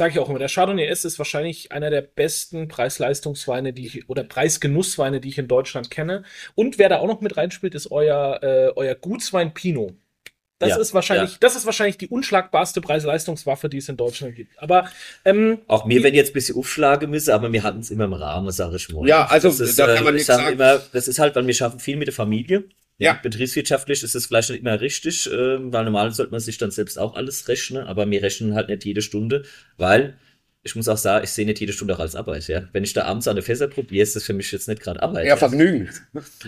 Sage 0.00 0.12
ich 0.14 0.18
auch 0.18 0.30
immer. 0.30 0.38
Der 0.38 0.48
Chardonnay 0.48 0.86
S 0.86 1.04
ist 1.04 1.18
wahrscheinlich 1.18 1.72
einer 1.72 1.90
der 1.90 2.00
besten 2.00 2.68
Preis-Leistungsweine, 2.68 3.74
die 3.74 3.86
ich, 3.86 4.08
oder 4.08 4.24
Preisgenussweine, 4.24 5.20
die 5.20 5.28
ich 5.28 5.36
in 5.36 5.46
Deutschland 5.46 5.90
kenne. 5.90 6.24
Und 6.54 6.78
wer 6.78 6.88
da 6.88 7.00
auch 7.00 7.06
noch 7.06 7.20
mit 7.20 7.36
reinspielt, 7.36 7.74
ist 7.74 7.90
euer, 7.92 8.42
äh, 8.42 8.72
euer 8.76 8.94
Gutswein 8.94 9.52
Pinot. 9.52 9.92
Das 10.58 10.70
Ja, 10.70 10.76
ist 10.78 10.94
wahrscheinlich, 10.94 11.32
ja. 11.32 11.36
das 11.40 11.54
ist 11.54 11.66
wahrscheinlich 11.66 11.98
die 11.98 12.08
unschlagbarste 12.08 12.80
Preis-Leistungswaffe, 12.80 13.68
die 13.68 13.76
es 13.76 13.90
in 13.90 13.98
Deutschland 13.98 14.36
gibt. 14.36 14.58
Aber 14.58 14.88
ähm, 15.26 15.58
Auch 15.66 15.84
mir, 15.84 16.02
wenn 16.02 16.14
jetzt 16.14 16.30
ein 16.30 16.32
bisschen 16.32 16.56
aufschlagen 16.56 17.10
müssen, 17.10 17.32
aber 17.32 17.52
wir 17.52 17.62
hatten 17.62 17.80
es 17.80 17.90
immer 17.90 18.04
im 18.04 18.14
Rahmen, 18.14 18.50
sage 18.52 18.76
ich 18.76 18.88
mal. 18.88 19.06
Ja, 19.06 19.26
also, 19.26 19.48
das 19.48 19.60
ist, 19.60 19.78
da 19.78 19.84
kann 19.84 19.96
äh, 19.96 20.00
man 20.00 20.06
ich 20.08 20.12
nichts 20.12 20.28
sag 20.28 20.40
sagen. 20.40 20.54
Immer, 20.54 20.80
das 20.94 21.08
ist 21.08 21.18
halt, 21.18 21.36
weil 21.36 21.46
wir 21.46 21.52
schaffen 21.52 21.78
viel 21.78 21.98
mit 21.98 22.08
der 22.08 22.14
Familie. 22.14 22.64
Ja. 23.00 23.14
Betriebswirtschaftlich 23.14 24.02
ist 24.02 24.14
es 24.14 24.26
vielleicht 24.26 24.50
nicht 24.50 24.60
immer 24.60 24.80
richtig, 24.80 25.28
ähm, 25.32 25.72
weil 25.72 25.84
normal 25.84 26.12
sollte 26.12 26.32
man 26.32 26.40
sich 26.40 26.58
dann 26.58 26.70
selbst 26.70 26.98
auch 26.98 27.14
alles 27.14 27.48
rechnen, 27.48 27.84
aber 27.84 28.08
wir 28.08 28.22
rechnen 28.22 28.54
halt 28.54 28.68
nicht 28.68 28.84
jede 28.84 29.02
Stunde, 29.02 29.44
weil 29.78 30.18
ich 30.62 30.76
muss 30.76 30.88
auch 30.88 30.98
sagen, 30.98 31.24
ich 31.24 31.30
sehe 31.30 31.46
nicht 31.46 31.58
jede 31.58 31.72
Stunde 31.72 31.94
auch 31.96 32.00
als 32.00 32.14
Arbeit, 32.14 32.46
ja. 32.48 32.68
Wenn 32.72 32.84
ich 32.84 32.92
da 32.92 33.04
abends 33.04 33.26
an 33.26 33.36
der 33.36 33.42
Fässer 33.42 33.68
probiere, 33.68 34.02
ist 34.02 34.14
das 34.14 34.24
für 34.24 34.34
mich 34.34 34.52
jetzt 34.52 34.68
nicht 34.68 34.82
gerade 34.82 35.02
Arbeit. 35.02 35.26
Ja, 35.26 35.38
Vergnügen. 35.38 35.88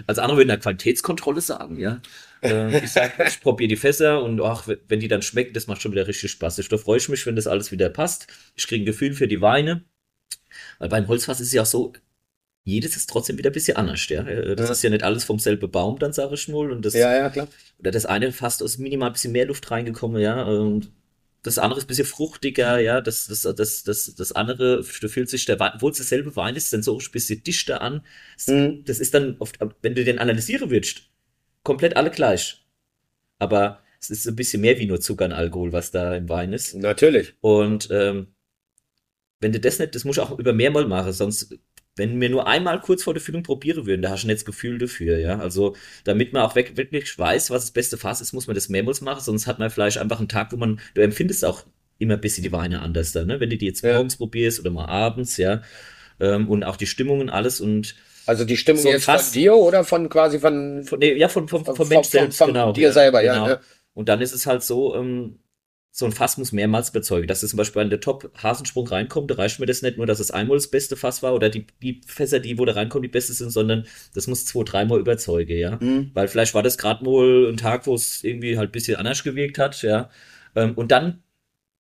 Als 0.07 0.19
andere 0.19 0.37
würden 0.37 0.51
eine 0.51 0.61
Qualitätskontrolle 0.61 1.41
sagen, 1.41 1.79
ja. 1.79 2.03
Äh, 2.43 2.85
ich 2.85 2.91
ich 2.95 3.41
probiere 3.41 3.69
die 3.69 3.77
Fässer 3.77 4.23
und 4.23 4.39
ach, 4.43 4.69
wenn 4.89 5.01
die 5.01 5.09
dann 5.09 5.23
schmecken, 5.23 5.55
das 5.55 5.67
macht 5.67 5.81
schon 5.81 5.93
wieder 5.93 6.07
richtig 6.07 6.31
Spaß. 6.33 6.59
Ich, 6.59 6.69
da 6.69 6.77
freue 6.77 6.99
ich 6.99 7.09
mich, 7.09 7.25
wenn 7.25 7.37
das 7.37 7.47
alles 7.47 7.73
wieder 7.73 7.89
passt. 7.89 8.27
Ich 8.55 8.67
kriege 8.67 8.83
ein 8.83 8.87
Gefühl 8.87 9.15
für 9.15 9.29
die 9.29 9.41
Weine. 9.41 9.85
Weil 10.79 10.91
beim 10.91 11.09
Holzfass 11.09 11.41
ist 11.41 11.47
es 11.47 11.53
ja 11.55 11.63
auch 11.63 11.67
so, 11.67 11.95
jedes 12.65 12.97
ist 12.97 13.11
trotzdem 13.11 13.39
wieder 13.39 13.51
ein 13.51 13.55
bisschen 13.55 13.77
anders, 13.77 14.09
ja. 14.09 14.23
Äh, 14.27 14.55
Das 14.57 14.69
Ja. 14.69 14.73
ist 14.73 14.83
ja 14.83 14.91
nicht 14.91 15.03
alles 15.03 15.25
vom 15.25 15.39
selben 15.39 15.71
Baum, 15.71 15.99
dann 15.99 16.13
sage 16.13 16.35
ich 16.35 16.49
mal. 16.49 16.71
Und 16.71 16.85
das, 16.85 16.95
Ja, 16.95 17.13
ja, 17.17 17.29
klar. 17.31 17.49
oder 17.79 17.91
das 17.91 18.07
eine 18.07 18.33
fast 18.33 18.63
ist 18.63 18.79
minimal 18.79 19.09
ein 19.11 19.13
bisschen 19.15 19.33
mehr 19.33 19.47
Luft 19.47 19.71
reingekommen, 19.71 20.21
ja. 20.23 20.45
Und 20.45 20.91
das 21.43 21.59
andere 21.59 21.79
ist 21.79 21.85
ein 21.85 21.89
bisschen 21.89 22.07
fruchtiger, 22.07 22.79
ja. 22.79 23.01
Das, 23.01 23.27
das, 23.27 23.43
das, 23.43 23.83
das, 23.83 24.15
das 24.15 24.33
andere, 24.33 24.85
da 25.01 25.09
fühlt 25.09 25.29
sich 25.29 25.45
der 25.45 25.59
Wein, 25.59 25.73
obwohl 25.75 25.91
es 25.91 25.97
derselbe 25.97 26.37
Wein 26.37 26.55
ist, 26.55 26.71
sensorisch 26.71 27.09
ein 27.09 27.13
bisschen 27.13 27.43
dichter 27.43 27.81
an. 27.81 28.05
Es- 28.37 28.47
Mhm. 28.47 28.85
Das 28.85 29.01
ist 29.01 29.13
dann 29.15 29.37
oft, 29.41 29.59
wenn 29.83 29.95
du 29.97 30.05
den 30.05 30.21
analysieren 30.21 30.71
würdest, 30.71 31.03
komplett 31.65 31.97
alle 31.97 32.11
gleich. 32.11 32.65
Aber 33.41 33.81
es 34.01 34.11
ist 34.11 34.27
ein 34.29 34.37
bisschen 34.37 34.61
mehr 34.61 34.79
wie 34.79 34.87
nur 34.87 35.01
Zucker 35.01 35.25
und 35.25 35.33
Alkohol, 35.33 35.73
was 35.73 35.91
da 35.91 36.15
im 36.15 36.29
Wein 36.29 36.53
ist. 36.53 36.75
Natürlich. 36.77 37.35
Und 37.41 37.89
ähm, 37.91 38.29
wenn 39.41 39.51
du 39.53 39.59
das 39.59 39.81
nicht, 39.81 39.97
das 39.97 40.05
musst 40.05 40.19
du 40.19 40.23
auch 40.23 40.39
über 40.39 40.53
mehrmal 40.53 40.87
machen, 40.87 41.13
sonst, 41.13 41.57
wenn 41.97 42.21
wir 42.21 42.31
nur 42.31 42.47
einmal 42.47 42.81
kurz 42.81 43.03
vor 43.03 43.13
der 43.15 43.21
Füllung 43.23 43.43
probieren 43.43 43.85
würden, 43.87 44.01
da 44.03 44.11
hast 44.11 44.23
du 44.23 44.27
nicht 44.27 44.39
das 44.39 44.45
Gefühl 44.45 44.79
dafür, 44.79 45.19
ja. 45.19 45.39
Also, 45.39 45.77
damit 46.05 46.33
man 46.33 46.43
auch 46.43 46.55
wirklich 46.55 47.19
weiß, 47.19 47.51
was 47.51 47.63
das 47.65 47.71
beste 47.71 47.99
Fass 47.99 48.21
ist, 48.21 48.33
muss 48.33 48.47
man 48.47 48.55
das 48.55 48.69
mehrmals 48.71 49.01
machen, 49.03 49.21
sonst 49.23 49.47
hat 49.47 49.59
man 49.59 49.69
vielleicht 49.71 49.99
einfach 49.99 50.19
einen 50.19 50.29
Tag, 50.29 50.53
wo 50.53 50.57
man, 50.57 50.81
du 50.95 51.03
empfindest 51.03 51.45
auch 51.45 51.65
immer 51.99 52.15
ein 52.15 52.21
bisschen 52.21 52.43
die 52.43 52.53
Weine 52.53 52.81
anders 52.81 53.13
da, 53.13 53.25
ne? 53.25 53.39
Wenn 53.41 53.51
du 53.51 53.57
die 53.59 53.67
jetzt 53.67 53.83
Ja. 53.83 53.95
morgens 53.95 54.17
probierst 54.17 54.61
oder 54.61 54.71
mal 54.71 54.87
abends, 54.87 55.37
ja. 55.37 55.63
Ähm, 56.21 56.49
und 56.49 56.65
auch 56.65 56.77
die 56.77 56.87
Stimmungen, 56.87 57.29
alles 57.31 57.61
und 57.61 57.95
Also 58.27 58.45
die 58.45 58.57
Stimmung 58.57 58.83
So 58.83 58.89
jetzt 58.89 59.05
Fass- 59.05 59.27
von 59.31 59.33
dir 59.35 59.55
oder 59.57 59.85
von 59.85 60.09
quasi 60.09 60.39
von, 60.39 60.85
von, 60.85 60.99
nee, 60.99 61.13
ja, 61.15 61.29
von, 61.29 61.47
vom, 61.49 61.65
vom 61.65 61.77
Von- 61.77 61.89
Mensch 61.89 62.09
selbst, 62.09 62.39
von 62.39 62.49
genau. 62.49 62.73
dir 62.73 62.93
selber, 62.93 63.23
ja, 63.23 63.35
genau. 63.35 63.49
ja. 63.49 63.61
Und 63.95 64.09
dann 64.09 64.21
ist 64.23 64.33
es 64.33 64.47
halt 64.47 64.63
so, 64.63 64.95
ähm, 64.97 65.39
so 65.95 66.07
ein 66.07 66.13
Fass 66.13 66.39
muss 66.39 66.53
mehrmals 66.53 66.89
überzeugen. 66.89 67.27
Dass 67.29 67.43
es 67.43 67.51
zum 67.51 67.59
Beispiel 67.59 67.83
an 67.83 67.91
der 67.91 68.01
Top-Hasensprung 68.01 68.89
reinkommt, 68.89 69.31
da 69.31 69.35
reicht 69.35 69.61
mir 69.61 69.67
das 69.67 69.83
nicht 69.83 69.99
nur, 69.99 70.07
dass 70.07 70.21
es 70.21 70.31
einmal 70.31 70.57
das 70.57 70.69
beste 70.69 70.97
Fass 70.97 71.23
war 71.23 71.35
oder 71.35 71.51
die, 71.51 71.67
die 71.83 72.01
Fässer, 72.07 72.41
die 72.41 72.59
wo 72.59 72.65
da 72.65 72.73
reinkommen, 72.73 73.03
die 73.03 73.09
beste 73.09 73.35
sind, 73.35 73.51
sondern 73.51 73.87
das 74.15 74.27
muss 74.27 74.47
zwei, 74.47 74.65
dreimal 74.65 74.99
überzeugen, 74.99 75.57
ja. 75.59 75.77
Mhm. 75.81 76.11
Weil 76.15 76.29
vielleicht 76.29 76.55
war 76.55 76.63
das 76.63 76.79
gerade 76.79 77.05
mal 77.05 77.47
ein 77.51 77.59
Tag, 77.59 77.87
wo 77.87 77.95
es 77.95 78.25
irgendwie 78.25 78.57
halt 78.57 78.71
ein 78.71 78.73
bisschen 78.73 78.97
anders 78.97 79.23
gewirkt 79.23 79.59
hat, 79.59 79.83
ja. 79.83 80.09
Ähm, 80.57 80.73
und 80.77 80.91
dann 80.91 81.23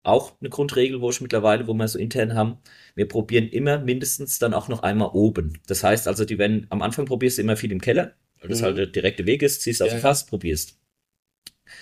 auch 0.02 0.34
eine 0.40 0.50
Grundregel, 0.50 1.00
wo 1.00 1.10
ich 1.10 1.20
mittlerweile, 1.20 1.66
wo 1.66 1.74
wir 1.74 1.88
so 1.88 1.98
intern 1.98 2.34
haben, 2.34 2.58
wir 2.94 3.08
probieren 3.08 3.48
immer 3.48 3.78
mindestens 3.78 4.38
dann 4.38 4.52
auch 4.52 4.68
noch 4.68 4.82
einmal 4.82 5.10
oben. 5.14 5.58
Das 5.66 5.84
heißt 5.84 6.08
also, 6.08 6.24
die 6.24 6.38
wenn 6.38 6.66
am 6.70 6.82
Anfang 6.82 7.06
probierst 7.06 7.38
du 7.38 7.42
immer 7.42 7.56
viel 7.56 7.72
im 7.72 7.80
Keller, 7.80 8.12
weil 8.40 8.50
das 8.50 8.60
Mhm. 8.60 8.64
halt 8.64 8.78
der 8.78 8.86
direkte 8.88 9.26
Weg 9.26 9.42
ist, 9.42 9.62
ziehst 9.62 9.80
Ja, 9.80 9.86
aus 9.86 9.92
dem 9.92 9.98
ja. 9.98 10.02
Fass, 10.02 10.26
probierst. 10.26 10.78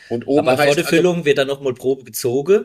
Und 0.08 0.26
oben 0.26 0.48
Aber 0.48 0.56
vor 0.56 0.74
der 0.74 0.84
also- 0.84 0.96
Füllung 0.96 1.24
wird 1.24 1.38
dann 1.38 1.48
nochmal 1.48 1.74
Probe 1.74 2.04
gezogen, 2.04 2.64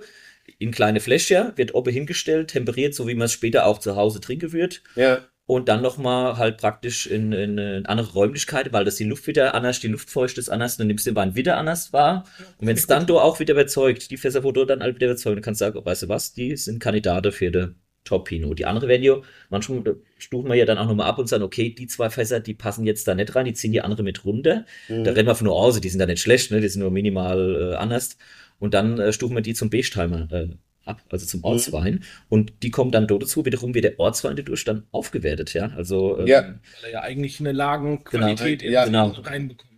in 0.59 0.71
kleine 0.71 0.99
Fläschchen, 0.99 1.53
wird 1.55 1.73
oben 1.73 1.91
hingestellt, 1.91 2.49
temperiert, 2.49 2.93
so 2.93 3.07
wie 3.07 3.15
man 3.15 3.25
es 3.25 3.33
später 3.33 3.65
auch 3.65 3.79
zu 3.79 3.95
Hause 3.95 4.21
trinken 4.21 4.51
wird. 4.53 4.81
ja. 4.95 5.19
Und 5.47 5.69
dann 5.69 5.83
nochmal 5.83 6.39
halt 6.39 6.57
praktisch 6.57 7.05
in, 7.05 7.31
in, 7.31 7.59
in 7.59 7.85
andere 7.85 8.13
Räumlichkeiten, 8.13 8.73
weil 8.73 8.83
das 8.83 8.95
die 8.95 9.03
Luft 9.03 9.27
wieder 9.27 9.53
anders, 9.53 9.79
die 9.79 9.89
Luftfeuchte 9.89 10.39
ist 10.41 10.49
anders, 10.49 10.77
dann 10.77 10.87
nimmst 10.87 11.05
du 11.05 11.11
den 11.11 11.15
Wein 11.15 11.35
wieder 11.35 11.57
anders 11.57 11.93
wahr. 11.93 12.25
Und 12.57 12.65
wenn 12.65 12.75
es 12.75 12.87
dann 12.87 13.05
du 13.07 13.19
auch 13.19 13.39
wieder 13.39 13.53
überzeugt, 13.53 14.09
die 14.09 14.17
Fässer, 14.17 14.43
wo 14.43 14.51
du 14.51 14.65
dann 14.65 14.81
halt 14.81 14.95
wieder 14.95 15.05
überzeugt, 15.05 15.35
dann 15.35 15.43
kannst 15.43 15.61
du 15.61 15.65
sagen, 15.65 15.85
weißt 15.85 16.01
du 16.01 16.09
was, 16.09 16.33
die 16.33 16.57
sind 16.57 16.79
Kandidaten 16.79 17.31
für 17.31 17.51
den 17.51 17.75
Top 18.05 18.25
Pinot. 18.29 18.57
Die 18.57 18.65
andere 18.65 18.87
werden 18.87 19.03
ja, 19.03 19.17
manchmal 19.49 19.97
stufen 20.17 20.47
wir 20.47 20.55
ja 20.55 20.63
dann 20.65 20.77
auch 20.77 20.87
nochmal 20.87 21.07
ab 21.09 21.17
und 21.19 21.27
sagen, 21.27 21.43
okay, 21.43 21.69
die 21.71 21.87
zwei 21.87 22.09
Fässer, 22.09 22.39
die 22.39 22.53
passen 22.53 22.85
jetzt 22.85 23.07
da 23.07 23.15
nicht 23.15 23.35
rein, 23.35 23.45
die 23.45 23.53
ziehen 23.53 23.73
die 23.73 23.81
andere 23.81 24.03
mit 24.03 24.23
runter. 24.23 24.65
Mhm. 24.87 25.03
Da 25.03 25.11
rennen 25.11 25.27
wir 25.27 25.35
von 25.35 25.47
Nuance, 25.47 25.81
die 25.81 25.89
sind 25.89 25.99
da 25.99 26.05
nicht 26.05 26.21
schlecht, 26.21 26.51
ne? 26.51 26.61
die 26.61 26.69
sind 26.69 26.81
nur 26.81 26.91
minimal 26.91 27.73
äh, 27.73 27.75
anders. 27.75 28.17
Und 28.59 28.73
dann 28.73 28.97
äh, 28.99 29.11
stufen 29.11 29.35
wir 29.35 29.41
die 29.41 29.53
zum 29.53 29.69
Beechtimer 29.69 30.31
äh, 30.31 30.47
ab, 30.85 31.01
also 31.09 31.25
zum 31.25 31.43
Ortswein. 31.43 32.03
Und 32.29 32.53
die 32.63 32.71
kommen 32.71 32.91
dann 32.91 33.07
dort 33.07 33.23
dazu, 33.23 33.43
wiederum 33.45 33.73
wird 33.73 33.83
der 33.85 33.99
Ortswein 33.99 34.35
dadurch 34.37 34.63
dann 34.63 34.83
aufgewertet, 34.91 35.53
ja. 35.53 35.71
Also 35.75 36.19
ähm, 36.19 36.27
Ja. 36.27 36.41
weil 36.43 36.55
er 36.83 36.91
ja 36.91 37.01
eigentlich 37.01 37.39
eine 37.39 37.51
Lagenqualität 37.51 38.59
Genau. 38.61 38.73
Ja. 38.73 38.83
in- 38.85 38.95
reinbekommt. 39.25 39.71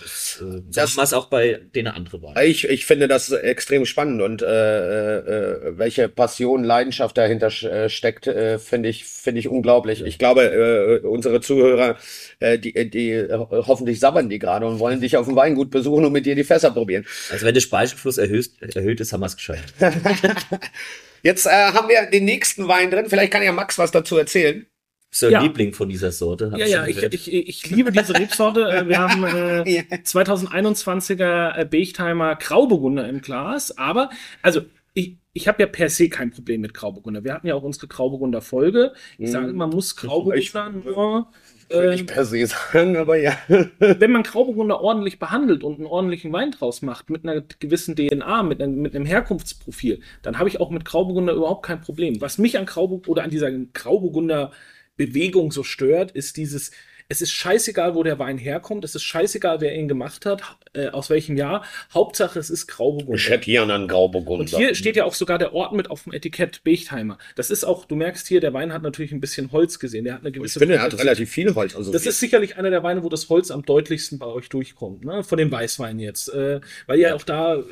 Ja. 0.00 0.06
Das, 0.06 0.42
äh, 0.42 0.62
das 0.72 0.96
es 0.96 1.12
auch 1.12 1.26
bei 1.26 1.60
den 1.74 1.86
anderen 1.86 2.22
Weinen. 2.22 2.50
Ich, 2.50 2.68
ich 2.68 2.86
finde 2.86 3.08
das 3.08 3.30
extrem 3.30 3.86
spannend 3.86 4.22
und 4.22 4.42
äh, 4.42 5.18
äh, 5.18 5.78
welche 5.78 6.08
Passion, 6.08 6.64
Leidenschaft 6.64 7.16
dahinter 7.16 7.48
äh, 7.64 7.88
steckt, 7.88 8.26
äh, 8.26 8.58
finde 8.58 8.88
ich, 8.88 9.04
finde 9.04 9.40
ich 9.40 9.48
unglaublich. 9.48 10.04
Ich 10.04 10.18
glaube, 10.18 10.42
äh, 10.42 11.06
unsere 11.06 11.40
Zuhörer, 11.40 11.96
äh, 12.38 12.58
die, 12.58 12.90
die 12.90 13.10
äh, 13.10 13.38
hoffentlich 13.50 14.00
sabbern 14.00 14.28
die 14.28 14.38
gerade 14.38 14.66
und 14.66 14.78
wollen 14.78 15.00
dich 15.00 15.16
auf 15.16 15.26
dem 15.26 15.36
Weingut 15.36 15.70
besuchen 15.70 16.04
und 16.04 16.12
mit 16.12 16.26
dir 16.26 16.34
die 16.34 16.44
Fässer 16.44 16.70
probieren. 16.70 17.06
Also 17.30 17.46
wenn 17.46 17.54
der 17.54 17.60
Speichelfluss 17.60 18.18
erhöht, 18.18 18.50
erhöht 18.74 19.00
ist, 19.00 19.12
haben 19.12 19.20
wir 19.20 19.26
es 19.26 19.36
geschafft. 19.36 19.74
Jetzt 21.22 21.46
äh, 21.46 21.50
haben 21.50 21.88
wir 21.88 22.06
den 22.06 22.24
nächsten 22.24 22.66
Wein 22.68 22.90
drin. 22.90 23.06
Vielleicht 23.08 23.32
kann 23.32 23.42
ja 23.42 23.52
Max 23.52 23.78
was 23.78 23.90
dazu 23.90 24.16
erzählen. 24.16 24.66
So 25.10 25.26
ein 25.26 25.32
ja. 25.32 25.42
Liebling 25.42 25.72
von 25.72 25.88
dieser 25.88 26.12
Sorte. 26.12 26.52
Ja, 26.56 26.66
ja, 26.66 26.86
ich, 26.86 27.02
ich, 27.02 27.32
ich 27.32 27.70
liebe 27.70 27.90
diese 27.90 28.16
Rebsorte. 28.16 28.70
Äh, 28.70 28.88
wir 28.88 28.98
haben 29.08 29.24
äh, 29.24 29.68
ja. 29.68 29.82
2021er 29.82 31.58
äh, 31.58 31.64
Bechtheimer 31.64 32.36
Grauburgunder 32.36 33.08
im 33.08 33.20
Glas. 33.20 33.76
Aber, 33.76 34.10
also, 34.42 34.62
ich, 34.94 35.16
ich 35.32 35.48
habe 35.48 35.62
ja 35.62 35.66
per 35.66 35.88
se 35.88 36.08
kein 36.08 36.30
Problem 36.30 36.60
mit 36.60 36.74
Grauburgunder. 36.74 37.24
Wir 37.24 37.34
hatten 37.34 37.46
ja 37.46 37.54
auch 37.54 37.62
unsere 37.62 37.88
Grauburgunder 37.88 38.40
Folge. 38.40 38.92
Ich 39.18 39.28
mhm. 39.28 39.32
sage, 39.32 39.52
man 39.52 39.70
muss 39.70 39.96
Grauburgunder 39.96 40.70
nur 40.70 41.28
würde 41.70 41.94
ich 41.94 42.00
ähm, 42.00 42.06
per 42.06 42.24
se 42.24 42.44
sagen, 42.46 42.96
aber 42.96 43.16
ja. 43.16 43.36
wenn 43.78 44.10
man 44.10 44.22
Grauburgunder 44.22 44.80
ordentlich 44.80 45.18
behandelt 45.18 45.62
und 45.62 45.76
einen 45.76 45.86
ordentlichen 45.86 46.32
Wein 46.32 46.50
draus 46.50 46.82
macht, 46.82 47.10
mit 47.10 47.24
einer 47.24 47.42
gewissen 47.58 47.94
DNA, 47.94 48.42
mit 48.42 48.60
einem, 48.60 48.82
mit 48.82 48.94
einem 48.94 49.06
Herkunftsprofil, 49.06 50.00
dann 50.22 50.38
habe 50.38 50.48
ich 50.48 50.60
auch 50.60 50.70
mit 50.70 50.84
Grauburgunder 50.84 51.32
überhaupt 51.32 51.64
kein 51.64 51.80
Problem. 51.80 52.20
Was 52.20 52.38
mich 52.38 52.58
an 52.58 52.66
Grauburgunder 52.66 53.10
oder 53.10 53.22
an 53.22 53.30
dieser 53.30 53.50
Grauburgunder 53.50 54.50
Bewegung 54.96 55.52
so 55.52 55.62
stört, 55.62 56.12
ist 56.12 56.36
dieses, 56.36 56.70
es 57.10 57.20
ist 57.20 57.32
scheißegal, 57.32 57.96
wo 57.96 58.04
der 58.04 58.20
Wein 58.20 58.38
herkommt. 58.38 58.84
Es 58.84 58.94
ist 58.94 59.02
scheißegal, 59.02 59.60
wer 59.60 59.74
ihn 59.74 59.88
gemacht 59.88 60.26
hat, 60.26 60.42
äh, 60.74 60.86
aus 60.88 61.10
welchem 61.10 61.36
Jahr. 61.36 61.64
Hauptsache, 61.92 62.38
es 62.38 62.50
ist 62.50 62.68
Grauburgunder. 62.68 63.16
Ich 63.16 63.28
hätte 63.28 63.46
hier 63.46 63.64
einen 63.64 63.88
Grauburgunder. 63.88 64.42
Und 64.42 64.56
hier 64.56 64.76
steht 64.76 64.94
ja 64.94 65.04
auch 65.04 65.14
sogar 65.14 65.36
der 65.36 65.52
Ort 65.52 65.72
mit 65.72 65.90
auf 65.90 66.04
dem 66.04 66.12
Etikett 66.12 66.62
Bechtheimer. 66.62 67.18
Das 67.34 67.50
ist 67.50 67.64
auch, 67.64 67.84
du 67.84 67.96
merkst 67.96 68.28
hier, 68.28 68.40
der 68.40 68.54
Wein 68.54 68.72
hat 68.72 68.82
natürlich 68.82 69.10
ein 69.10 69.20
bisschen 69.20 69.50
Holz 69.50 69.80
gesehen. 69.80 70.04
Der 70.04 70.14
hat 70.14 70.20
eine 70.20 70.30
gewisse. 70.30 70.60
Ich 70.60 70.60
finde, 70.60 70.76
er 70.76 70.82
hat 70.82 70.96
relativ 71.00 71.30
viel 71.30 71.52
Holz. 71.56 71.74
Also 71.74 71.90
das 71.90 72.06
ist 72.06 72.20
sicherlich 72.20 72.56
einer 72.56 72.70
der 72.70 72.84
Weine, 72.84 73.02
wo 73.02 73.08
das 73.08 73.28
Holz 73.28 73.50
am 73.50 73.62
deutlichsten 73.64 74.20
bei 74.20 74.26
euch 74.26 74.48
durchkommt, 74.48 75.04
ne? 75.04 75.24
Von 75.24 75.38
den 75.38 75.50
Weißweinen 75.50 75.98
jetzt. 75.98 76.32
Äh, 76.32 76.60
weil 76.86 77.00
ja 77.00 77.16
auch 77.16 77.24
da 77.24 77.64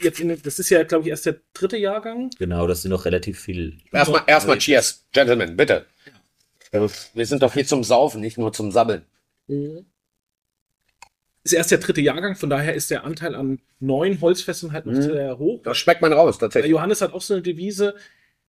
jetzt 0.00 0.20
in, 0.20 0.40
das 0.42 0.58
ist 0.58 0.70
ja, 0.70 0.82
glaube 0.84 1.04
ich, 1.04 1.10
erst 1.10 1.26
der 1.26 1.36
dritte 1.52 1.76
Jahrgang. 1.76 2.30
Genau, 2.38 2.66
das 2.66 2.82
sind 2.82 2.90
noch 2.90 3.04
relativ 3.04 3.40
viel. 3.40 3.78
Erstmal, 3.92 4.22
erstmal 4.26 4.58
Cheers, 4.58 5.06
Gentlemen, 5.12 5.56
bitte. 5.56 5.86
Wir 6.70 7.26
sind 7.26 7.42
doch 7.42 7.54
hier 7.54 7.66
zum 7.66 7.82
Saufen, 7.84 8.20
nicht 8.20 8.38
nur 8.38 8.52
zum 8.52 8.70
Sammeln. 8.70 9.04
Mhm. 9.46 9.86
Ist 11.44 11.52
erst 11.54 11.70
der 11.70 11.78
dritte 11.78 12.02
Jahrgang, 12.02 12.36
von 12.36 12.50
daher 12.50 12.74
ist 12.74 12.90
der 12.90 13.04
Anteil 13.04 13.34
an 13.34 13.60
neuen 13.80 14.20
Holzfässern 14.20 14.72
halt 14.72 14.84
noch 14.84 14.92
mhm. 14.92 15.02
sehr 15.02 15.38
hoch. 15.38 15.62
Das 15.62 15.78
schmeckt 15.78 16.02
man 16.02 16.12
raus, 16.12 16.38
tatsächlich. 16.38 16.70
Johannes 16.70 17.00
hat 17.00 17.14
auch 17.14 17.22
so 17.22 17.34
eine 17.34 17.42
Devise, 17.42 17.94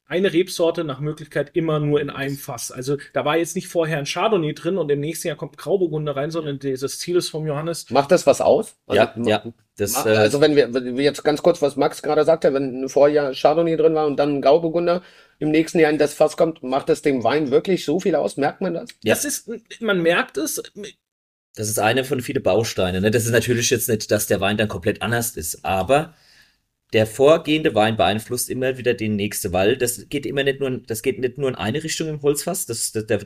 eine 0.10 0.34
Rebsorte 0.34 0.84
nach 0.84 1.00
Möglichkeit 1.00 1.52
immer 1.54 1.80
nur 1.80 2.02
in 2.02 2.10
einem 2.10 2.36
Fass. 2.36 2.72
Also 2.72 2.98
da 3.13 3.26
war 3.26 3.38
jetzt 3.38 3.56
nicht 3.56 3.67
vorher 3.67 4.00
ein 4.00 4.06
Chardonnay 4.06 4.54
drin 4.54 4.80
und 4.80 4.89
im 4.89 5.00
nächsten 5.00 5.28
Jahr 5.28 5.38
kommt 5.38 5.56
Grauburgunder 5.58 6.15
rein, 6.15 6.32
sondern 6.32 6.58
dieses 6.58 6.98
Ziel 6.98 7.15
ist 7.15 7.30
vom 7.30 7.45
Johannes. 7.45 7.89
Macht 7.91 8.12
das 8.12 8.26
was 8.26 8.41
aus? 8.41 8.76
Also, 8.88 9.02
ja, 9.02 9.13
ja. 9.24 9.43
Das, 9.78 10.06
äh, 10.08 10.10
also 10.10 10.41
wenn 10.41 10.56
wir, 10.56 10.74
wenn 10.74 10.98
wir 10.98 11.04
jetzt 11.04 11.24
ganz 11.24 11.43
kurz, 11.43 11.62
was 11.62 11.76
Max 11.76 12.02
gerade 12.02 12.26
sagte, 12.26 12.54
wenn 12.56 12.84
ein 12.84 12.89
Vorjahr 12.89 13.34
Chardonnay 13.34 13.78
drin 13.78 13.93
war 13.93 14.08
und 14.08 14.17
dann 14.17 14.41
Grauburgunder, 14.41 15.04
im 15.38 15.52
nächsten 15.52 15.80
Jahr 15.80 15.91
in 15.91 16.00
das 16.00 16.15
Fass 16.15 16.36
kommt, 16.36 16.63
macht 16.63 16.89
das 16.89 17.04
dem 17.04 17.24
Wein 17.24 17.52
wirklich 17.52 17.86
so 17.86 18.00
viel 18.00 18.15
aus? 18.15 18.36
Merkt 18.36 18.62
man 18.62 18.74
das? 18.74 18.89
Ja. 19.04 19.13
Das 19.13 19.26
ist, 19.26 19.50
man 19.80 20.02
merkt 20.02 20.38
es. 20.38 20.62
Das 21.56 21.69
ist 21.69 21.78
eine 21.78 22.04
von 22.04 22.22
vielen 22.22 22.41
Bausteinen. 22.41 23.04
Ne? 23.04 23.12
Das 23.12 23.26
ist 23.26 23.32
natürlich 23.32 23.69
jetzt 23.69 23.88
nicht, 23.88 24.10
dass 24.10 24.26
der 24.26 24.41
Wein 24.41 24.58
dann 24.58 24.67
komplett 24.67 25.04
anders 25.04 25.38
ist, 25.38 25.63
aber 25.63 26.15
der 26.93 27.06
vorgehende 27.06 27.75
Wein 27.75 27.97
beeinflusst 27.97 28.49
immer 28.49 28.78
wieder 28.78 28.93
den 28.93 29.15
nächsten, 29.15 29.54
weil 29.54 29.78
das 29.78 30.10
geht 30.10 30.25
immer 30.25 30.43
nicht 30.43 30.60
nur, 30.60 30.71
das 30.80 31.02
geht 31.02 31.19
nicht 31.19 31.38
nur 31.38 31.49
in 31.49 31.56
eine 31.56 31.84
Richtung 31.84 32.08
im 32.08 32.21
Holzfass. 32.21 32.65
Das, 32.65 32.91
das 32.91 33.06
der, 33.06 33.19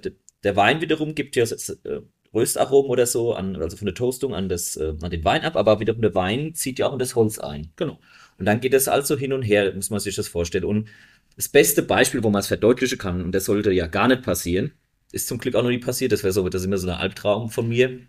der 0.44 0.56
Wein 0.56 0.82
wiederum 0.82 1.16
gibt 1.16 1.36
ja 1.36 1.44
äh, 1.46 2.02
Röstaromen 2.34 2.90
oder 2.90 3.06
so, 3.06 3.34
an, 3.34 3.56
also 3.56 3.78
von 3.78 3.86
der 3.86 3.96
Toastung 3.96 4.34
an, 4.34 4.50
das, 4.50 4.76
äh, 4.76 4.94
an 5.02 5.12
den 5.12 5.24
Wein 5.24 5.44
ab, 5.44 5.56
aber 5.56 5.80
wiederum 5.80 6.02
der 6.02 6.16
Wein 6.16 6.56
zieht 6.56 6.80
ja 6.80 6.88
auch 6.88 6.94
in 6.94 7.00
das 7.00 7.16
Holz 7.16 7.40
ein. 7.40 7.72
Genau. 7.76 8.00
Und 8.38 8.46
dann 8.46 8.60
geht 8.60 8.74
es 8.74 8.88
also 8.88 9.18
hin 9.18 9.32
und 9.32 9.44
her, 9.44 9.74
muss 9.74 9.90
man 9.90 10.00
sich 10.00 10.16
das 10.16 10.28
vorstellen. 10.28 10.66
Und 10.66 10.90
das 11.36 11.48
beste 11.48 11.84
Beispiel, 11.84 12.24
wo 12.24 12.30
man 12.30 12.40
es 12.40 12.48
verdeutlichen 12.48 12.98
kann, 12.98 13.22
und 13.24 13.34
das 13.34 13.46
sollte 13.46 13.72
ja 13.72 13.88
gar 13.88 14.08
nicht 14.08 14.24
passieren, 14.24 14.74
ist 15.12 15.28
zum 15.28 15.38
Glück 15.38 15.56
auch 15.56 15.64
noch 15.64 15.70
nie 15.70 15.78
passiert, 15.78 16.12
das 16.12 16.24
wäre 16.24 16.34
so, 16.34 16.48
das 16.50 16.64
ist 16.64 16.66
immer 16.66 16.78
so 16.78 16.90
ein 16.90 16.98
Albtraum 16.98 17.50
von 17.50 17.68
mir, 17.70 18.00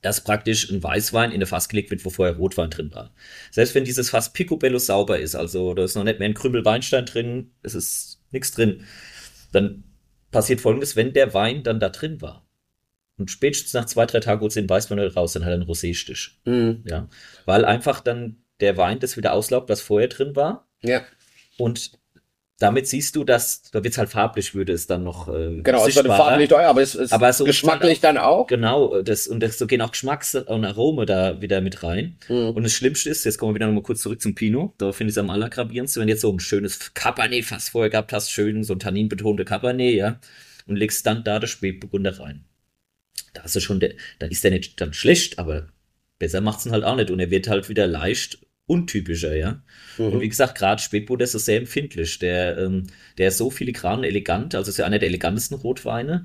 dass 0.00 0.22
praktisch 0.22 0.70
ein 0.70 0.82
Weißwein 0.82 1.32
in 1.32 1.42
ein 1.42 1.46
Fass 1.46 1.68
gelegt 1.68 1.90
wird, 1.90 2.04
wo 2.04 2.10
vorher 2.10 2.36
Rotwein 2.36 2.70
drin 2.70 2.94
war. 2.94 3.12
Selbst 3.50 3.74
wenn 3.74 3.84
dieses 3.84 4.10
Fass 4.10 4.32
picobello 4.32 4.78
sauber 4.78 5.18
ist, 5.18 5.34
also 5.34 5.74
da 5.74 5.84
ist 5.84 5.96
noch 5.96 6.04
nicht 6.04 6.18
mehr 6.18 6.28
ein 6.28 6.34
Krümel 6.34 6.64
Weinstein 6.64 7.06
drin, 7.06 7.50
es 7.62 7.74
ist 7.74 8.22
nichts 8.30 8.52
drin, 8.52 8.84
dann 9.52 9.84
passiert 10.30 10.60
folgendes, 10.60 10.94
wenn 10.94 11.12
der 11.12 11.34
Wein 11.34 11.62
dann 11.62 11.80
da 11.80 11.88
drin 11.88 12.20
war. 12.20 12.46
Und 13.16 13.30
spätestens 13.30 13.72
nach 13.72 13.86
zwei, 13.86 14.06
drei 14.06 14.20
Tagen 14.20 14.40
holt 14.40 14.54
den 14.54 14.70
Weißwein 14.70 15.00
raus, 15.00 15.32
dann 15.32 15.44
hat 15.44 15.50
er 15.50 15.54
einen 15.54 15.64
Roséstich. 15.64 16.30
Mhm. 16.44 16.84
Ja. 16.86 17.08
Weil 17.46 17.64
einfach 17.64 18.00
dann 18.00 18.36
der 18.60 18.76
Wein 18.76 19.00
das 19.00 19.16
wieder 19.16 19.32
auslaugt, 19.32 19.68
was 19.68 19.80
vorher 19.80 20.08
drin 20.08 20.36
war. 20.36 20.68
Ja. 20.82 21.02
Und 21.58 21.92
damit 22.58 22.88
siehst 22.88 23.14
du, 23.14 23.22
dass, 23.22 23.62
da 23.70 23.84
wird's 23.84 23.98
halt 23.98 24.08
farblich, 24.08 24.54
würde 24.54 24.72
es 24.72 24.88
dann 24.88 25.04
noch. 25.04 25.28
Äh, 25.28 25.60
genau, 25.62 25.86
es 25.86 25.94
wird 25.94 26.06
farblich 26.08 26.48
teuer, 26.48 26.68
aber 26.68 26.82
es 26.82 26.96
ist 26.96 27.12
aber 27.12 27.32
so 27.32 27.44
geschmacklich 27.44 28.00
dann 28.00 28.18
auch. 28.18 28.48
Genau, 28.48 29.00
das, 29.00 29.28
und 29.28 29.40
das, 29.40 29.58
so 29.58 29.66
gehen 29.68 29.80
auch 29.80 29.92
Geschmacks- 29.92 30.34
und 30.34 30.64
Arome 30.64 31.06
da 31.06 31.40
wieder 31.40 31.60
mit 31.60 31.84
rein. 31.84 32.16
Mhm. 32.28 32.50
Und 32.50 32.64
das 32.64 32.72
Schlimmste 32.72 33.10
ist, 33.10 33.24
jetzt 33.24 33.38
kommen 33.38 33.52
wir 33.52 33.54
wieder 33.56 33.66
nochmal 33.66 33.84
kurz 33.84 34.02
zurück 34.02 34.20
zum 34.20 34.34
Pinot, 34.34 34.74
da 34.78 34.90
finde 34.90 35.10
ich 35.10 35.14
es 35.14 35.18
am 35.18 35.30
allergravierendsten, 35.30 36.00
wenn 36.00 36.08
du 36.08 36.12
jetzt 36.12 36.22
so 36.22 36.32
ein 36.32 36.40
schönes 36.40 36.94
Cabernet 36.94 37.44
fast 37.44 37.70
vorher 37.70 37.90
gehabt 37.90 38.12
hast, 38.12 38.30
schön, 38.30 38.64
so 38.64 38.72
ein 38.72 38.80
tanninbetonte 38.80 39.44
Cabernet, 39.44 39.94
ja, 39.94 40.18
und 40.66 40.76
legst 40.76 41.06
dann 41.06 41.22
da 41.22 41.38
das 41.38 41.50
Spätburgunder 41.50 42.18
rein. 42.18 42.44
Da 43.34 43.44
hast 43.44 43.54
du 43.54 43.60
schon, 43.60 43.78
der, 43.78 43.92
da 44.18 44.26
ist 44.26 44.42
der 44.42 44.50
nicht 44.50 44.80
dann 44.80 44.92
schlecht, 44.92 45.38
aber 45.38 45.68
besser 46.18 46.40
macht's 46.40 46.66
ihn 46.66 46.72
halt 46.72 46.82
auch 46.82 46.96
nicht 46.96 47.12
und 47.12 47.20
er 47.20 47.30
wird 47.30 47.46
halt 47.46 47.68
wieder 47.68 47.86
leicht 47.86 48.40
untypischer, 48.68 49.34
ja. 49.34 49.60
Mhm. 49.98 50.12
Und 50.12 50.20
wie 50.20 50.28
gesagt, 50.28 50.56
gerade 50.56 50.80
Spätburgunder 50.80 51.24
ist 51.24 51.32
so 51.32 51.38
sehr 51.38 51.58
empfindlich. 51.58 52.18
Der, 52.20 52.58
ähm, 52.58 52.86
der 53.18 53.28
ist 53.28 53.38
so 53.38 53.50
filigran 53.50 54.00
und 54.00 54.04
elegant, 54.04 54.54
also 54.54 54.70
ist 54.70 54.78
ja 54.78 54.86
einer 54.86 55.00
der 55.00 55.08
elegantesten 55.08 55.56
Rotweine. 55.56 56.24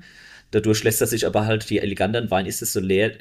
Dadurch 0.52 0.84
lässt 0.84 1.00
er 1.00 1.08
sich 1.08 1.26
aber 1.26 1.46
halt, 1.46 1.64
je 1.64 1.78
eleganter 1.78 2.20
ein 2.20 2.30
Wein 2.30 2.46
ist, 2.46 2.60
desto 2.60 2.78
leer, 2.78 3.12